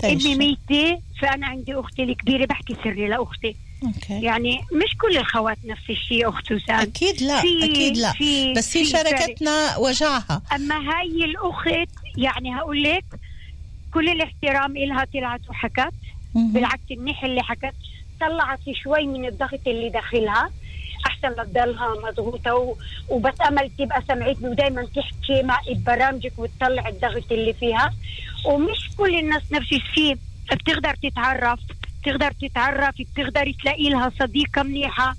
تعيش. 0.00 0.26
أمي 0.26 0.34
ميتة 0.36 1.00
فأنا 1.20 1.46
عندي 1.46 1.74
أختي 1.74 2.02
الكبيرة 2.02 2.46
بحكي 2.46 2.76
سري 2.84 3.08
لأختي. 3.08 3.56
أوكي. 3.84 4.22
يعني 4.24 4.60
مش 4.72 4.96
كل 5.00 5.16
الخوات 5.16 5.58
نفس 5.64 5.90
الشيء 5.90 6.28
أخت 6.28 6.48
سوسان 6.48 6.78
أكيد 6.80 7.22
لا 7.22 7.40
في- 7.40 7.64
أكيد 7.64 7.96
لا. 7.96 8.12
في 8.12 8.52
بس 8.52 8.76
هي. 8.76 8.84
شاركتنا 8.84 9.76
وجعها. 9.76 10.42
أما 10.54 10.74
هاي 10.74 11.24
الأخت 11.24 11.88
يعني 12.16 12.56
هقول 12.56 12.82
لك 12.82 13.04
كل 13.94 14.08
الاحترام 14.08 14.76
إلها 14.76 15.04
طلعت 15.14 15.40
وحكت. 15.50 15.92
بالعكس 16.34 16.82
منيح 16.90 17.24
اللي 17.24 17.42
حكت 17.42 17.74
طلعت 18.20 18.58
شوي 18.82 19.06
من 19.06 19.24
الضغط 19.26 19.60
اللي 19.66 19.88
داخلها. 19.88 20.50
أحسن 21.06 21.28
لا 21.36 21.44
تضلها 21.44 21.94
مضغوطة 22.10 22.54
و... 22.54 22.76
وبتامل 23.08 23.70
تبقى 23.78 24.02
سمعتني 24.08 24.48
ودائما 24.48 24.82
تحكي 24.96 25.42
مع 25.42 25.60
برامجك 25.86 26.32
وتطلع 26.38 26.88
الضغط 26.88 27.32
اللي 27.32 27.52
فيها. 27.52 27.94
ومش 28.44 28.90
كل 28.96 29.18
الناس 29.18 29.42
نفس 29.52 29.72
الشيء 29.72 30.16
بتقدر 30.52 30.94
تتعرف. 31.02 31.60
بتقدر 32.02 32.32
تتعرف 32.32 32.94
بتقدر 32.98 33.52
تلاقي 33.62 33.88
لها 33.90 34.12
صديقة 34.20 34.62
منيحة 34.62 35.16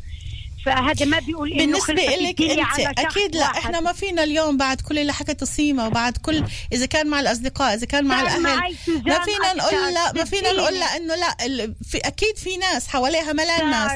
فهذا 0.65 1.05
ما 1.05 1.19
بيقول 1.19 1.51
إنه 1.51 1.59
بالنسبة 1.59 1.95
خلصت 1.95 2.41
لك 2.41 2.59
شخص 2.59 2.79
أكيد 2.79 3.35
لا 3.35 3.41
واحد. 3.41 3.57
إحنا 3.57 3.79
ما 3.79 3.93
فينا 3.93 4.23
اليوم 4.23 4.57
بعد 4.57 4.81
كل 4.81 4.99
اللي 4.99 5.13
حكته 5.13 5.45
سيما 5.45 5.87
وبعد 5.87 6.17
كل 6.17 6.43
إذا 6.73 6.85
كان 6.85 7.07
مع 7.07 7.19
الأصدقاء 7.19 7.73
إذا 7.73 7.85
كان 7.85 8.05
مع 8.05 8.29
سوزان 8.29 9.03
ما 9.05 9.19
فينا 9.19 9.53
نقول 9.57 9.93
لا 9.93 10.13
ما 10.13 10.23
فينا. 10.25 10.51
نقول 10.51 10.73
لا 10.73 10.85
إنه 10.97 11.15
لا 11.15 11.73
في 11.89 11.97
أكيد 11.97 12.37
في 12.37 12.57
ناس 12.57 12.87
حواليها 12.87 13.33
ملان 13.33 13.69
ناس 13.69 13.91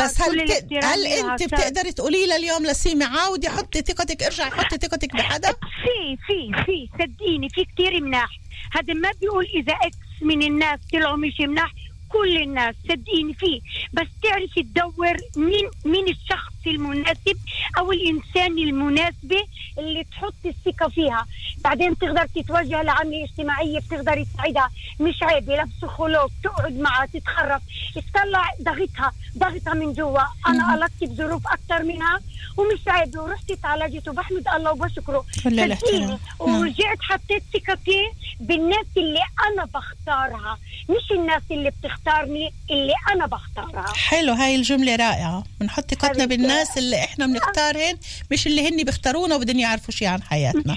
بس 0.00 0.22
هل 0.22 0.44
بت... 0.44 0.84
هل 0.84 1.20
صار. 1.20 1.36
بتقدري 1.36 1.92
تقولي 1.92 2.26
لها 2.26 2.36
اليوم 2.36 2.66
لسيما 2.66 3.06
عاودي 3.06 3.48
حطي 3.48 3.80
ثقتك 3.80 4.22
ارجعي 4.22 4.50
حطي 4.50 4.76
ثقتك 4.76 5.12
بحدا 5.16 5.52
في 5.52 6.16
في 6.26 6.64
في 6.64 6.88
صدقيني 6.92 7.48
في 7.48 7.64
كتير 7.64 8.00
مناح 8.00 8.28
هذا 8.72 8.94
ما 8.94 9.10
بيقول 9.20 9.46
إذا 9.54 9.72
إكس 9.72 9.96
من 10.22 10.42
الناس 10.42 10.78
طلعوا 10.92 11.16
مش 11.16 11.40
مناح 11.40 11.72
كل 12.16 12.36
الناس 12.42 12.74
صدقيني 12.88 13.34
في 13.34 13.62
بس 13.92 14.06
تعرفي 14.22 14.62
تدور 14.62 15.16
مين 15.36 15.70
مين 15.84 16.08
الشخص 16.08 16.55
المناسب 16.68 17.36
أو 17.78 17.92
الإنسان 17.92 18.58
المناسبه 18.58 19.46
اللي 19.78 20.04
تحط 20.04 20.34
الثقة 20.46 20.88
فيها. 20.88 21.26
بعدين 21.64 21.98
تقدر 21.98 22.26
تتوجه 22.26 22.82
لعمليه 22.82 23.24
اجتماعيه 23.24 23.78
بتقدر 23.78 24.24
تساعدها 24.24 24.70
مش 25.00 25.22
عيب 25.22 25.50
لبس 25.50 25.84
خلوق 25.84 26.30
تقعد 26.44 26.72
معها 26.72 27.06
تتخرف. 27.06 27.62
تطلع 27.94 28.50
ضغطها 28.62 29.12
ضغطها 29.38 29.74
من 29.74 29.92
جوا. 29.92 30.20
أنا 30.46 30.72
قلقت 30.72 31.04
بظروف 31.04 31.46
أكثر 31.46 31.82
منها 31.82 32.20
ومش 32.56 32.80
عيب. 32.88 33.18
ورحت 33.18 33.52
تعالجت 33.52 34.08
وبحمد 34.08 34.48
الله 34.48 34.72
وبشكره. 34.72 35.24
صدقيني 35.32 36.06
نعم. 36.06 36.18
ورجعت 36.38 36.98
حطيت 37.00 37.42
ثقتي 37.52 38.02
بالناس 38.40 38.86
اللي 38.96 39.20
أنا 39.48 39.64
بختارها. 39.64 40.58
مش 40.88 41.12
الناس 41.12 41.42
اللي 41.50 41.70
بتختارني 41.70 42.52
اللي 42.70 42.92
أنا 43.14 43.26
بختارها. 43.26 43.92
حلو 43.94 44.32
هاي 44.32 44.56
الجملة 44.56 44.96
رائعة. 44.96 45.44
بنحط 45.60 45.94
ثقتنا 45.94 46.22
حبيبتي. 46.22 46.36
بالناس 46.56 46.78
اللي 46.78 47.04
إحنا 47.04 47.26
بنختارهن 47.26 47.98
مش 48.30 48.46
اللي 48.46 48.68
هن 48.68 48.84
بيختارونا 48.84 49.34
وبدهم 49.34 49.58
يعرفوا 49.58 49.94
شيء 49.94 50.08
عن 50.08 50.22
حياتنا. 50.22 50.76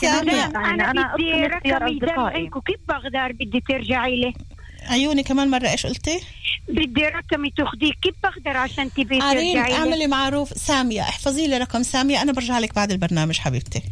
سامية 0.00 0.44
أنا, 0.44 0.90
أنا 0.90 1.14
بدي 1.14 1.32
رقم 1.32 1.88
يدمعك 1.88 2.56
وكيف 2.56 2.80
بقدر 2.88 3.32
بدي 3.32 3.60
ترجعي 3.68 4.16
لي؟ 4.16 4.34
عيوني 4.86 5.22
كمان 5.22 5.50
مرة 5.50 5.68
إيش 5.68 5.86
قلتي؟ 5.86 6.20
بدي 6.68 7.04
رقمي 7.04 7.50
تأخذيه. 7.50 7.92
كيف 8.02 8.14
بقدر 8.22 8.56
عشان 8.56 8.92
تبي 8.92 9.18
ترجعي 9.18 9.74
اعملي 9.74 9.98
لي 9.98 10.06
معروف. 10.06 10.48
سامية 10.58 11.02
احفظي 11.02 11.46
لي 11.46 11.58
رقم 11.58 11.82
سامية. 11.82 12.22
أنا 12.22 12.32
برجع 12.32 12.58
لك 12.58 12.74
بعد 12.74 12.90
البرنامج 12.90 13.38
حبيبتي. 13.38 13.82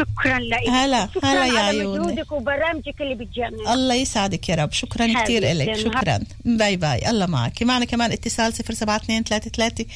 شكرا 0.00 0.38
لك. 0.38 0.68
هلا، 0.68 1.08
شكرا 1.14 1.28
هلا 1.28 1.46
يا 1.46 1.60
عيوني. 1.60 1.98
مجهودك 1.98 2.32
وبرامجك 2.32 3.00
اللي 3.00 3.14
بتجنن 3.14 3.68
الله 3.68 3.94
يسعدك 3.94 4.48
يا 4.48 4.54
رب. 4.54 4.72
شكرا. 4.72 5.22
كثير 5.22 5.52
لك 5.52 5.76
شكرا. 5.76 6.18
bye 6.44 6.76
bye. 6.76 7.10
الله 7.10 7.26
معك. 7.26 7.62
معنا 7.62 7.84
كمان 7.84 8.12
اتصال 8.12 8.52
072 8.52 9.24
33 9.24 9.86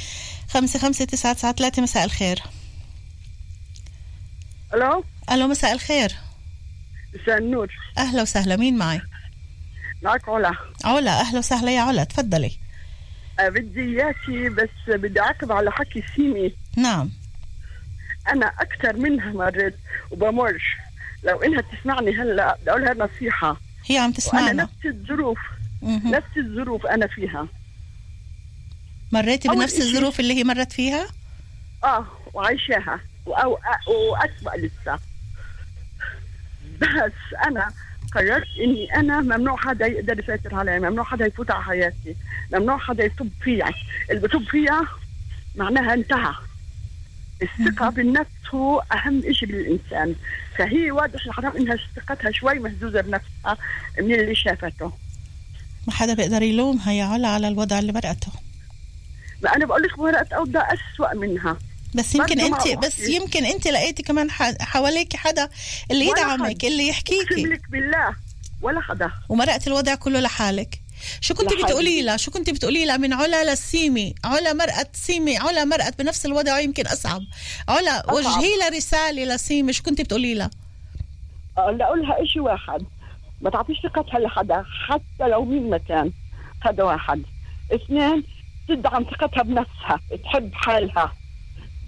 55993 0.48 1.82
مساء 1.82 2.05
الخير. 2.05 2.42
ألو؟ 4.74 5.05
ألو 5.30 5.46
مساء 5.46 5.72
الخير. 5.72 6.12
مساء 7.14 7.38
النور. 7.38 7.72
أهلا 7.98 8.22
وسهلا. 8.22 8.57
مين 8.57 8.76
معي؟ 8.76 9.00
معك 10.02 10.28
علا. 10.28 10.52
علا 10.84 11.20
أهلا 11.20 11.38
وسهلا 11.38 11.70
يا 11.70 11.80
علا. 11.80 12.05
تفضلي. 12.05 12.52
أه 13.40 13.48
بدي 13.48 13.80
إياكي 13.80 14.48
بس 14.48 14.68
بدي 14.88 15.20
أعقب 15.20 15.52
على 15.52 15.72
حكي 15.72 16.02
سيمي. 16.16 16.55
نعم. 16.76 17.11
أنا 18.28 18.46
أكثر 18.46 18.96
منها 18.96 19.32
مريت 19.32 19.74
وبمر 20.10 20.62
لو 21.24 21.42
إنها 21.42 21.60
تسمعني 21.60 22.10
هلأ 22.10 22.56
بدي 22.60 22.70
أقولها 22.70 22.94
نصيحة. 22.94 23.56
هي 23.86 23.98
عم 23.98 24.12
تسمعنا. 24.12 24.52
نفس 24.52 24.86
الظروف. 24.86 25.38
نفس 25.82 26.36
الظروف 26.36 26.86
أنا 26.86 27.06
فيها. 27.06 27.48
مريتي 29.12 29.48
بنفس 29.48 29.80
الظروف 29.80 30.20
اللي 30.20 30.34
هي 30.34 30.44
مرت 30.44 30.72
فيها؟ 30.72 31.06
آه 31.84 32.06
وعايشاها. 32.34 33.00
واسوأ 33.26 34.56
لسه. 34.56 34.98
بس 36.80 37.12
أنا 37.46 37.72
قررت 38.14 38.46
إني 38.64 38.94
أنا 38.96 39.20
ممنوع 39.20 39.56
حدا 39.56 39.86
يقدر 39.86 40.18
يسيطر 40.18 40.54
علي 40.54 40.80
ممنوع 40.80 41.04
حدا 41.04 41.26
يفوت 41.26 41.50
على 41.50 41.64
حياتي 41.64 42.16
ممنوع 42.52 42.78
حدا 42.78 43.04
يصب 43.04 43.28
فيها 43.42 43.70
اللي 44.10 44.28
بصب 44.28 44.42
فيها 44.42 44.88
معناها 45.54 45.94
انتهى. 45.94 46.34
الثقة 47.43 47.91
بالنفس 47.91 48.30
هو 48.55 48.82
أهم 48.93 49.32
شيء 49.32 49.49
بالإنسان. 49.49 50.14
فهي 50.59 50.91
واضح 50.91 51.26
الحرام 51.26 51.57
إنها 51.57 51.76
ثقتها 51.97 52.30
شوي 52.30 52.59
مهزوزة 52.59 53.01
بنفسها 53.01 53.59
من 53.99 54.14
اللي 54.14 54.35
شافته. 54.35 54.93
ما 55.87 55.93
حدا 55.93 56.14
بيقدر 56.14 56.43
يلومها 56.43 56.93
يا 56.93 57.05
علا 57.05 57.28
على 57.28 57.49
الوضع 57.49 57.78
اللي 57.78 57.93
مرقته. 57.93 58.32
ما 59.43 59.57
أنا 59.57 59.66
بقول 59.66 59.82
لك 59.82 59.99
مرقت 59.99 60.32
أوضاع 60.32 60.68
أسوأ 60.72 61.14
منها. 61.14 61.57
بس 61.95 62.14
يمكن 62.14 62.41
انت 62.41 62.68
بس. 62.68 62.99
يمكن 62.99 63.45
أنت 63.45 63.68
لقيتي 63.68 64.03
كمان 64.03 64.30
حواليك 64.61 65.16
حدا 65.16 65.49
اللي 65.91 66.07
يدعمك 66.07 66.62
حد. 66.62 66.64
اللي 66.64 66.89
يحكيكي. 66.89 67.45
لك 67.45 67.70
بالله. 67.70 68.16
ولا 68.62 68.80
حدا. 68.80 69.11
ومرقت 69.28 69.66
الوضع 69.66 69.95
كله 69.95 70.20
لحالك. 70.20 70.80
شو 71.20 71.34
كنت 71.34 71.53
لحالي. 71.53 71.64
بتقولي 71.64 72.03
لها؟ 72.03 72.16
شو 72.16 72.30
كنت 72.30 72.51
بتقولي 72.51 72.86
لها؟ 72.86 72.97
من 72.97 73.12
علا 73.12 73.51
للسيمي 73.51 74.14
علا 74.24 74.53
مرقت 74.53 74.97
سيمي 74.97 75.36
علا 75.36 75.64
مرقت 75.64 75.99
بنفس 75.99 76.26
الوضع 76.26 76.55
ويمكن 76.55 76.86
أصعب. 76.86 77.22
علا 77.68 78.01
أصعب. 78.01 78.14
وجهي 78.14 78.59
لها 78.59 78.68
رسالة 78.68 79.34
لسيمي 79.34 79.72
شو 79.72 79.82
كنت 79.82 80.01
بتقولي 80.01 80.34
لها؟ 80.34 80.51
بدي 81.59 81.84
أقول 81.84 82.03
لها 82.03 82.24
شيء 82.24 82.42
واحد. 82.42 82.86
ما 83.40 83.51
تعطيش 83.51 83.76
ثقتها 83.82 84.18
لحدا 84.18 84.64
حتى 84.88 85.28
لو 85.28 85.45
مين 85.45 85.70
ما 85.70 85.78
كان 85.78 86.12
هذا 86.61 86.82
واحد. 86.82 87.22
اثنين 87.72 88.24
تدعم 88.68 89.05
ثقتها 89.05 89.42
بنفسها. 89.42 90.01
تحب 90.24 90.51
حالها. 90.55 91.12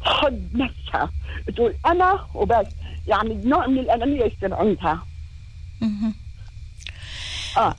تحب 0.05 0.57
نفسها. 0.57 1.11
تقول 1.57 1.75
أنا 1.87 2.27
وبس. 2.35 2.67
يعني 3.07 3.35
نوع 3.35 3.67
من 3.67 3.79
الأنانية 3.79 4.25
يصير 4.25 4.55
عندها. 4.55 5.03
آه. 7.57 7.75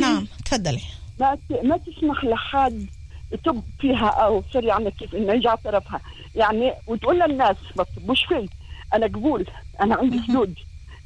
نعم 0.00 0.26
تفضلي. 0.44 0.80
ما 1.20 1.38
ما 1.62 1.76
تسمح 1.76 2.24
لحد 2.24 2.86
يطب 3.32 3.62
فيها 3.80 4.06
أو 4.08 4.42
سوري 4.52 4.66
يعني 4.66 4.90
كيف 4.90 5.14
إنه 5.14 5.32
يجي 5.32 5.48
على 5.48 5.58
طرفها. 5.64 6.00
يعني 6.34 6.72
وتقول 6.86 7.20
للناس 7.20 7.56
ما 7.76 7.84
تطبوش 7.84 8.24
في. 8.24 8.48
أنا 8.94 9.06
قبول. 9.06 9.46
أنا 9.80 9.94
عندي 9.94 10.20
حدود. 10.20 10.54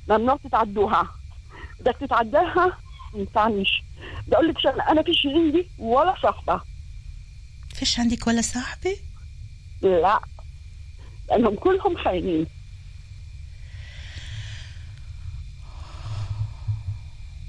ممنوع 0.09 0.37
تتعدوها. 0.45 1.09
بدك 1.81 1.97
تتعداها 2.01 2.66
ما 3.14 3.20
ينفعنيش. 3.20 3.83
بدي 4.27 4.37
أقول 4.37 4.49
لك 4.49 4.59
شغلة 4.59 4.91
أنا 4.91 5.03
فيش 5.03 5.27
عندي 5.27 5.68
ولا 5.79 6.14
صحبه 6.22 6.61
فيش 7.74 8.01
عندك 8.01 8.27
ولا 8.27 8.41
صاحبة؟ 8.41 8.97
لا. 9.83 10.20
لأنهم 11.29 11.55
كلهم 11.57 11.97
خاينين 11.97 12.47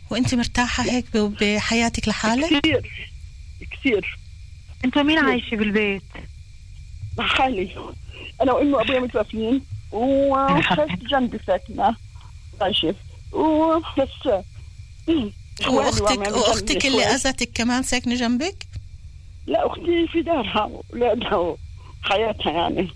وأنت 0.09 0.35
مرتاحة 0.35 0.83
هيك 0.83 1.05
ب- 1.17 1.35
بحياتك 1.41 2.07
لحالك؟ 2.07 2.59
كثير. 2.59 3.11
كثير. 3.71 4.17
أنتوا 4.85 5.01
مين 5.03 5.19
عايشة 5.19 5.55
بالبيت؟ 5.55 6.03
مع 7.17 7.27
حالي 7.27 7.75
أنا 8.41 8.51
وأمي 8.53 8.73
وأبويا 8.73 8.99
متوفيين. 8.99 9.61
وخالتي 9.91 11.05
جنبي 11.11 11.39
ساكنه 11.47 11.95
ماشي 12.61 12.93
وبس. 13.31 14.43
واختك 15.67 16.31
وأختك 16.35 16.85
اللي 16.85 17.05
أذتك 17.05 17.49
كمان 17.53 17.83
ساكنة 17.83 18.15
جنبك؟ 18.15 18.63
لا 19.47 19.67
أختي 19.67 20.07
في 20.07 20.21
دارها 20.21 20.63
وأولادها 20.63 21.35
وحياتها 22.03 22.51
يعني. 22.51 22.87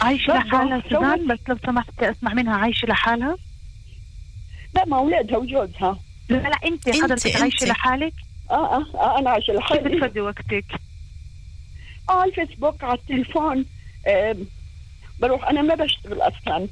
عايشة 0.00 0.32
لحالها 0.34 0.82
سوزان 0.90 1.26
بس 1.28 1.38
لو 1.48 1.58
سمحت 1.66 2.02
اسمع 2.02 2.34
منها. 2.34 2.56
عايشة 2.56 2.86
لحالها؟ 2.86 3.36
لا 4.76 4.84
مع 4.84 4.98
اولادها 4.98 5.38
وجوزها. 5.38 5.98
لا 6.28 6.36
لا 6.36 6.58
انت 6.64 6.88
حضرتك 7.02 7.36
عايشة. 7.36 7.66
لحالك؟ 7.66 8.12
آه 8.50 8.76
آه, 8.76 8.86
آه 8.94 9.18
أنا 9.18 9.30
عايشة 9.30 9.46
كيف 9.52 9.58
لحالي 9.60 9.96
بتفضي 9.96 10.20
وقتك؟ 10.20 10.64
آه 12.08 12.12
على 12.12 12.30
الفيسبوك 12.30 12.84
على 12.84 12.98
التليفون 12.98 13.64
آه 14.06 14.36
بروح. 15.20 15.48
أنا 15.48 15.62
ما 15.62 15.74
بشتغل 15.74 16.20
أصلا. 16.20 16.68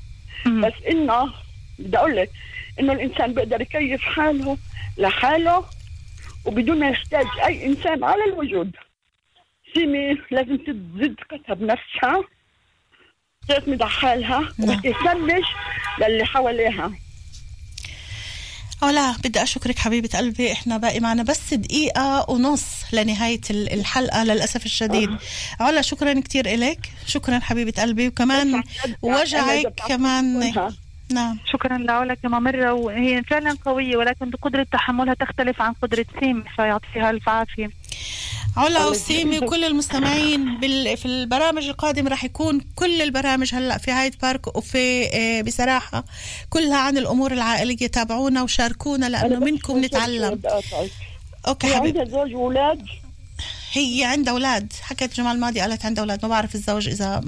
بس 0.46 0.72
إنه 0.90 1.32
بدي 1.78 1.98
أقول 1.98 2.16
لك 2.16 2.30
إنه 2.80 2.92
الإنسان 2.92 3.34
بيقدر 3.34 3.60
يكيف 3.60 4.00
حاله 4.02 4.58
لحاله 4.98 5.64
وبدون 6.44 6.80
ما 6.80 6.88
يحتاج 6.88 7.26
أي 7.46 7.66
إنسان 7.66 8.04
على 8.04 8.24
الوجود. 8.24 8.70
سيمي 9.74 10.18
لازم 10.30 10.56
تزيد 10.56 11.14
ثقتها 11.20 11.54
بنفسها 11.54 12.22
تعتمد 13.48 13.82
على 13.82 13.90
حالها 13.90 14.38
وما 14.58 14.74
تهتمش 14.74 15.46
للي 16.00 16.24
حواليها. 16.24 16.92
علا 18.86 19.12
بدي 19.24 19.42
أشكرك 19.42 19.78
حبيبة 19.78 20.08
قلبي 20.18 20.52
إحنا 20.52 20.76
باقي 20.78 21.00
معنا 21.00 21.22
بس 21.22 21.54
دقيقة 21.54 22.30
ونص 22.30 22.64
لنهاية 22.92 23.40
ال- 23.50 23.72
الحلقة 23.72 24.24
للأسف 24.24 24.66
الشديد. 24.66 25.10
علا 25.60 25.82
شكرا 25.82 26.20
كتير 26.20 26.46
إليك. 26.46 26.80
شكرا 27.06 27.38
حبيبة 27.38 27.82
قلبي. 27.82 28.08
وكمان 28.08 28.62
وجعك 29.02 29.72
كمان 29.88 30.52
نعم. 31.12 31.38
شكرا 31.52 31.78
لعلا 31.78 32.14
كما 32.14 32.38
مرة 32.38 32.72
وهي 32.72 33.22
فعلا 33.22 33.56
قوية 33.64 33.96
ولكن 33.96 34.30
بقدرة 34.30 34.66
تحملها 34.72 35.14
تختلف 35.14 35.62
عن 35.62 35.72
قدرة 35.72 36.06
سيم 36.20 36.44
فيعطيها 36.56 37.10
ألف 37.10 37.28
عافية 37.28 37.70
علا 38.56 38.86
وسيمي 38.86 39.38
وكل 39.38 39.64
المستمعين 39.64 40.60
بال... 40.60 40.96
في 40.96 41.06
البرامج 41.06 41.64
القادمة 41.68 42.10
راح 42.10 42.24
يكون 42.24 42.60
كل 42.74 43.02
البرامج 43.02 43.54
هلأ 43.54 43.78
في 43.78 43.90
هايد 43.90 44.14
بارك 44.22 44.56
وفي 44.56 45.06
آه، 45.14 45.42
بصراحة 45.42 46.04
كلها 46.50 46.76
عن 46.78 46.98
الأمور 46.98 47.32
العائلية. 47.32 47.86
تابعونا 47.86 48.42
وشاركونا 48.42 49.06
لأنه 49.06 49.38
منكم 49.38 49.84
نتعلم. 49.84 50.40
أوكي 51.48 51.66
هي 51.66 51.74
عندها 51.74 52.04
زوج 52.04 52.34
وولاد 52.34 52.82
هي 53.72 54.04
عندها 54.04 54.32
أولاد. 54.32 54.72
حكت 54.82 55.02
الجمعة 55.02 55.32
الماضية 55.32 55.62
قالت 55.62 55.84
عندها 55.86 56.02
أولاد. 56.02 56.22
ما 56.22 56.28
بعرف 56.28 56.54
الزوج 56.54 56.88
إذا 56.88 57.20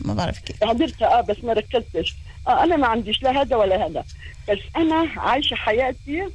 ما 0.00 0.14
بعرف 0.14 0.38
كيف. 0.38 0.64
حضرتها 0.64 1.18
آه 1.18 1.20
بس 1.20 1.36
ما 1.42 1.52
ركزتش. 1.52 2.14
آه 2.48 2.64
أنا 2.64 2.76
ما 2.76 2.86
عنديش 2.86 3.22
لا 3.22 3.42
هذا 3.42 3.56
ولا 3.56 3.86
هذا. 3.86 4.04
بس 4.48 4.58
أنا 4.76 5.08
عايشة 5.16 5.54
حياتي 5.54 6.28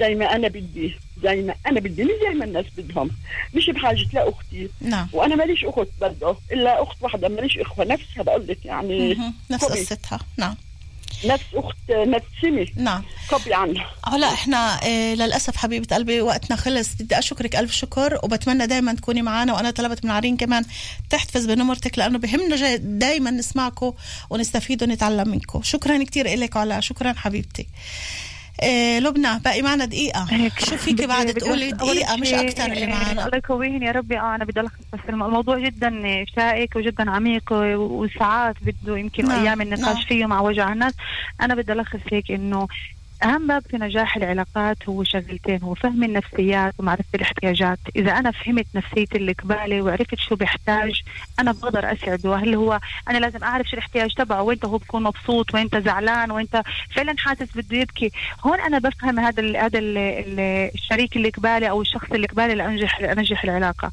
زي 0.00 0.14
ما 0.14 0.34
أنا 0.36 0.48
بدي 0.48 0.94
زي 1.22 1.42
ما 1.42 1.54
أنا 1.66 1.80
بدي 1.80 2.04
مش 2.04 2.10
زي 2.28 2.34
ما 2.34 2.44
الناس 2.44 2.64
بدهم. 2.76 3.10
مش 3.54 3.70
بحاجة 3.70 4.06
لا 4.12 4.28
أختي. 4.28 4.68
نعم. 4.80 5.08
وأنا 5.12 5.34
ماليش 5.34 5.64
أخت 5.64 5.88
برضه 6.00 6.36
إلا 6.52 6.82
أخت 6.82 6.96
واحدة 7.00 7.28
ماليش 7.28 7.58
إخوة. 7.58 7.84
نفسها 7.84 8.22
بقول 8.22 8.46
لك 8.46 8.64
يعني. 8.64 9.18
نفس. 9.50 9.64
قصتها. 9.64 10.18
نعم. 10.36 10.56
نفس 11.24 11.44
أخت 11.54 11.76
نفس 11.90 12.26
سمي. 12.42 12.72
نعم. 12.76 13.02
كوبي 13.30 13.54
عنها. 13.54 13.86
هلا 14.06 14.32
إحنا 14.32 14.80
آه 14.86 15.14
للأسف 15.14 15.56
حبيبة 15.56 15.96
قلبي 15.96 16.20
وقتنا 16.20 16.56
خلص. 16.56 16.94
بدي 16.94 17.18
أشكرك 17.18 17.56
ألف 17.56 17.72
شكر 17.72 18.20
وبتمنى 18.22 18.66
دائما 18.66 18.94
تكوني 18.94 19.22
معنا 19.22 19.54
وأنا 19.54 19.70
طلبت 19.70 20.04
من 20.04 20.10
عرين 20.10 20.36
كمان 20.36 20.64
تحتفظ 21.10 21.46
بنمرتك 21.46 21.98
لأنه 21.98 22.18
بهمنا 22.18 22.76
دائما 22.76 23.30
نسمعكم 23.30 23.92
ونستفيد 24.30 24.82
ونتعلم 24.82 25.28
منكم 25.28 25.62
شكرا 25.62 26.04
كثير 26.04 26.38
لك 26.38 26.56
علا 26.56 26.80
شكرا 26.80 27.12
حبيبتي. 27.12 27.66
إيه 28.62 28.98
لبنى 28.98 29.38
باقي 29.44 29.62
معنا 29.62 29.84
دقيقة. 29.84 30.26
شو 30.58 30.76
فيك 30.76 31.04
بعد 31.04 31.26
تقولي 31.34 31.70
دقيقة؟ 31.72 32.16
مش 32.16 32.32
أكثر 32.34 32.64
اللي 32.64 32.84
آه، 32.84 32.88
معنا. 32.88 33.26
الله 33.26 33.36
يقويهن 33.38 33.82
يا 33.82 33.92
ربي. 33.92 34.18
آه 34.18 34.34
أنا 34.34 34.44
بدي 34.44 34.60
ألخص 34.60 34.80
بس 34.92 34.98
الم- 35.08 35.22
الموضوع 35.22 35.58
جدا 35.58 36.02
شائك 36.36 36.76
وجدا 36.76 37.10
عميق 37.10 37.52
وساعات 37.76 38.56
بده 38.62 38.98
يمكن 38.98 39.28
نعم، 39.28 39.40
أيام 39.40 39.60
النقاش 39.60 39.94
نعم. 39.96 40.04
فيه 40.08 40.26
مع 40.26 40.40
وجع 40.40 40.72
الناس. 40.72 40.94
أنا 41.40 41.54
بدي 41.54 41.72
ألخص 41.72 42.00
هيك 42.12 42.30
إنه 42.30 42.68
أهم 43.22 43.46
باب 43.46 43.62
في 43.70 43.76
نجاح 43.76 44.16
العلاقات 44.16 44.88
هو 44.88 45.04
شغلتين 45.04 45.62
هو 45.62 45.74
فهم 45.74 46.04
النفسيات 46.04 46.74
ومعرفة 46.78 47.04
الاحتياجات. 47.14 47.78
إذا 47.96 48.12
أنا 48.12 48.30
فهمت 48.30 48.66
نفسيه 48.74 49.06
اللي 49.14 49.32
قبالي 49.32 49.80
وعرفت 49.80 50.18
شو 50.18 50.36
بيحتاج 50.36 51.02
أنا 51.38 51.52
بقدر 51.52 51.92
اسعده 51.92 52.36
هل 52.36 52.54
هو 52.54 52.80
أنا 53.08 53.18
لازم 53.18 53.44
أعرف 53.44 53.66
شو 53.66 53.74
الاحتياج 53.74 54.14
تبعه؟ 54.14 54.42
وين 54.42 54.58
هو 54.64 54.78
بكون 54.78 55.02
مبسوط؟ 55.02 55.54
وين 55.54 55.68
زعلان؟ 55.74 56.30
وين 56.30 56.46
فعلا 56.94 57.14
حاسس 57.18 57.48
بده 57.56 57.76
يبكي؟ 57.76 58.10
هون 58.44 58.60
أنا 58.60 58.78
بفهم 58.78 59.20
هذا 59.20 59.40
ال 59.40 59.56
هذا 59.56 59.78
ال 59.78 59.98
ال 59.98 60.40
الشريك 60.74 61.16
اللي 61.16 61.30
قبالي 61.30 61.70
أو 61.70 61.82
الشخص 61.82 62.12
اللي 62.12 62.26
قبالي 62.26 62.54
لأنجح 62.54 63.00
انجح 63.00 63.44
العلاقه 63.44 63.90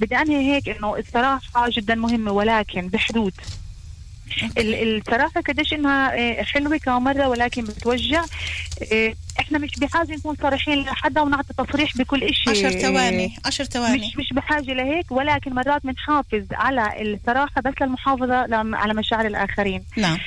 بدي 0.00 0.16
أنهي 0.16 0.54
هيك 0.54 0.68
إنه 0.68 0.96
الصراحة 0.98 1.68
جدا 1.68 1.94
مهمة 1.94 2.32
ولكن 2.32 2.88
بحدود. 2.88 3.32
الصراحه 4.58 5.40
قديش 5.40 5.72
انها 5.72 6.42
حلوة 6.42 6.76
كمره 6.76 7.28
ولكن 7.28 7.64
بتوجع 7.64 8.24
آه، 8.92 9.14
إحنا 9.40 9.58
مش 9.58 9.70
بحاجة 9.78 10.12
نكون 10.12 10.36
صريحين 10.42 10.78
لحدا 10.82 11.20
ونعطي 11.20 11.54
تصريح 11.58 11.96
بكل 11.96 12.20
شيء 12.34 12.50
عشر 12.68 12.80
ثواني 12.80 13.36
عشر 13.44 13.64
ثواني. 13.64 13.96
مش 13.96 14.16
مش 14.16 14.32
بحاجة 14.32 14.72
لهيك 14.72 15.12
ولكن 15.12 15.54
مرات 15.54 15.82
بنحافظ 15.86 16.42
على 16.52 17.02
الصراحة 17.02 17.60
بس 17.60 17.72
للمحافظة 17.80 18.46
لم- 18.46 18.74
على 18.74 18.94
مشاعر 18.94 19.26
الآخرين. 19.26 19.84
نعم. 19.96 20.18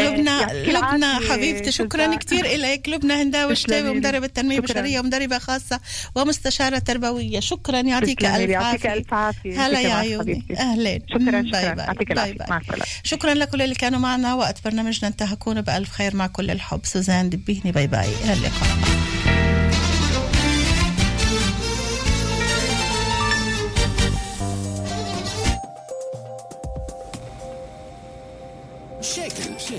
آه، 0.00 0.02
لبنى 0.02 0.62
لبنى 0.72 1.14
حبيبتي 1.30 1.72
شكرا. 1.72 2.14
كثير 2.16 2.46
لك 2.56 2.88
لبنى 2.88 3.12
هنداوي 3.12 3.54
شتاوي 3.54 4.00
تنمية 4.28 4.56
شكراً. 4.56 4.72
بشرية 4.74 5.00
ومدربة 5.00 5.38
خاصة 5.38 5.80
ومستشارة 6.14 6.78
تربوية. 6.78 7.40
شكرا 7.40 7.80
يعطيك 7.80 8.24
ألف 8.24 9.14
عافية. 9.14 9.66
هلا 9.66 9.80
يا 9.80 9.94
عيوني. 9.94 10.46
أهلين 10.58 11.00
شكراً، 11.10 11.40
باي 11.40 11.52
شكراً. 11.52 11.74
bye. 12.14 12.36
يعطيك. 12.40 12.84
شكرا 13.04 13.34
لكل 13.34 13.62
اللي 13.62 13.74
كانوا 13.74 13.98
معنا 14.00 14.34
وقت 14.34 14.64
برنامجنا 14.64 15.08
انتهى. 15.08 15.36
كونوا 15.36 15.62
بألف 15.62 15.90
خير 15.90 16.16
مع 16.16 16.26
كل 16.26 16.50
الحب. 16.50 16.80
سوزان 16.84 17.30
دبيني 17.30 17.72
bye 17.72 17.86
bye. 17.86 18.04
شيكل 18.04 18.53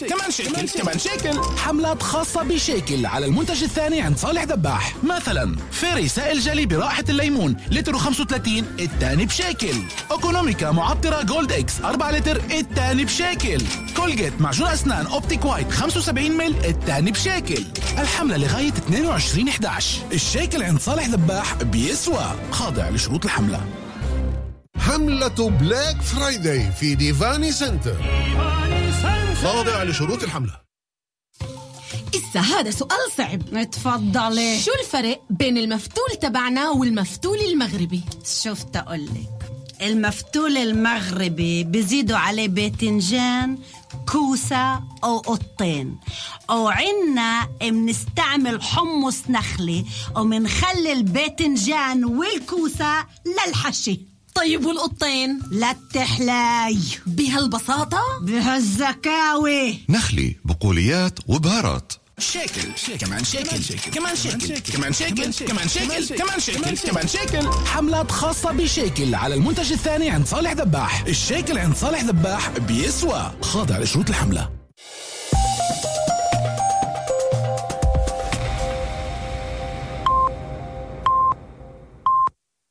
كمان 0.07 0.31
شيكل 0.31 0.81
كمان 0.81 0.99
شيكل 0.99 1.39
حملات 1.57 2.03
خاصة 2.03 2.43
بشيكل 2.43 3.05
على 3.05 3.25
المنتج 3.25 3.63
الثاني 3.63 4.01
عند 4.01 4.17
صالح 4.17 4.43
دباح 4.43 4.95
مثلا 5.03 5.55
Fairy 5.71 6.07
سائل 6.07 6.39
جلي 6.39 6.65
برائحة 6.65 7.03
الليمون 7.09 7.55
لتر 7.71 7.97
35 7.97 8.65
الثاني 8.79 9.25
بشيكل 9.25 9.75
Economica 10.11 10.71
معطرة 10.71 11.21
Gold 11.21 11.51
X 11.51 11.81
4 11.81 12.11
لتر 12.11 12.41
الثاني 12.51 13.05
بشيكل 13.05 13.61
Colgate 14.03 14.41
معجون 14.41 14.67
أسنان 14.67 15.05
Optic 15.05 15.45
White 15.45 15.71
75 15.71 16.31
مل 16.31 16.65
الثاني 16.65 17.11
بشيكل 17.11 17.63
الحملة 17.97 18.37
لغاية 18.37 18.67
22 18.67 19.47
11 19.47 20.01
الشيكل 20.13 20.63
عند 20.63 20.79
صالح 20.79 21.07
دباح 21.07 21.63
بيسوى. 21.63 22.35
خاضع 22.51 22.89
لشروط 22.89 23.25
الحملة. 23.25 23.67
حملة 24.77 25.49
Black 25.49 26.01
Friday 26.01 26.71
في 26.71 26.95
ديفاني 26.95 27.51
center 27.51 27.95
خاضع 29.43 29.83
لشروط 29.83 30.23
الحملة. 30.23 30.61
إسا 32.15 32.39
هذا 32.39 32.71
سؤال 32.71 33.11
صعب. 33.17 33.71
تفضلي 33.71 34.59
شو 34.59 34.71
الفرق 34.83 35.21
بين 35.29 35.57
المفتول 35.57 36.15
تبعنا 36.21 36.69
والمفتول 36.69 37.39
المغربي؟ 37.39 38.01
شفت 38.43 38.75
أقول 38.75 39.05
لك. 39.05 39.43
المفتول 39.81 40.57
المغربي 40.57 41.63
بزيدوا 41.63 42.17
عليه 42.17 42.47
باذنجان 42.47 43.57
كوسة 44.11 44.83
أو 45.03 45.17
قطين. 45.17 45.97
وعنا 46.49 47.47
منستعمل 47.63 48.61
حمص 48.61 49.17
نخلي 49.29 49.85
ومنخلي 50.15 50.93
الباذنجان 50.93 52.05
والكوسة 52.05 53.05
للحشي. 53.25 53.99
طيب 54.35 54.65
والقطين؟ 54.65 55.39
للتحلاي 55.51 56.79
بهالبساطة؟ 57.05 58.01
بهالزكاوي. 58.21 59.79
نخلي 59.89 60.35
بقوليات 60.45 61.19
وبهارات. 61.27 61.93
شيكل 62.23 62.97
كمان 62.97 63.23
شيكل 63.23 63.49
كمان 63.93 64.15
شيكل 64.15 64.59
كمان 64.71 64.93
شيكل 64.93 65.31
كمان 65.47 65.67
شيكل 65.69 66.15
كمان 66.15 66.39
شيكل 66.39 66.77
كمان 66.89 67.07
شيكل 67.07 67.49
حملات 67.65 68.11
خاصة 68.11 68.51
بشيكل 68.51 69.15
على 69.15 69.35
المنتج 69.35 69.71
الثاني 69.71 70.09
عند 70.09 70.25
صالح 70.25 70.51
ذباح 70.53 71.03
الشيكل 71.07 71.57
عند 71.57 71.75
صالح 71.75 72.03
ذباح 72.03 72.49
بيسوى 72.49 73.31
خاضع 73.41 73.77
لشروط 73.77 74.09
الحملة 74.09 74.62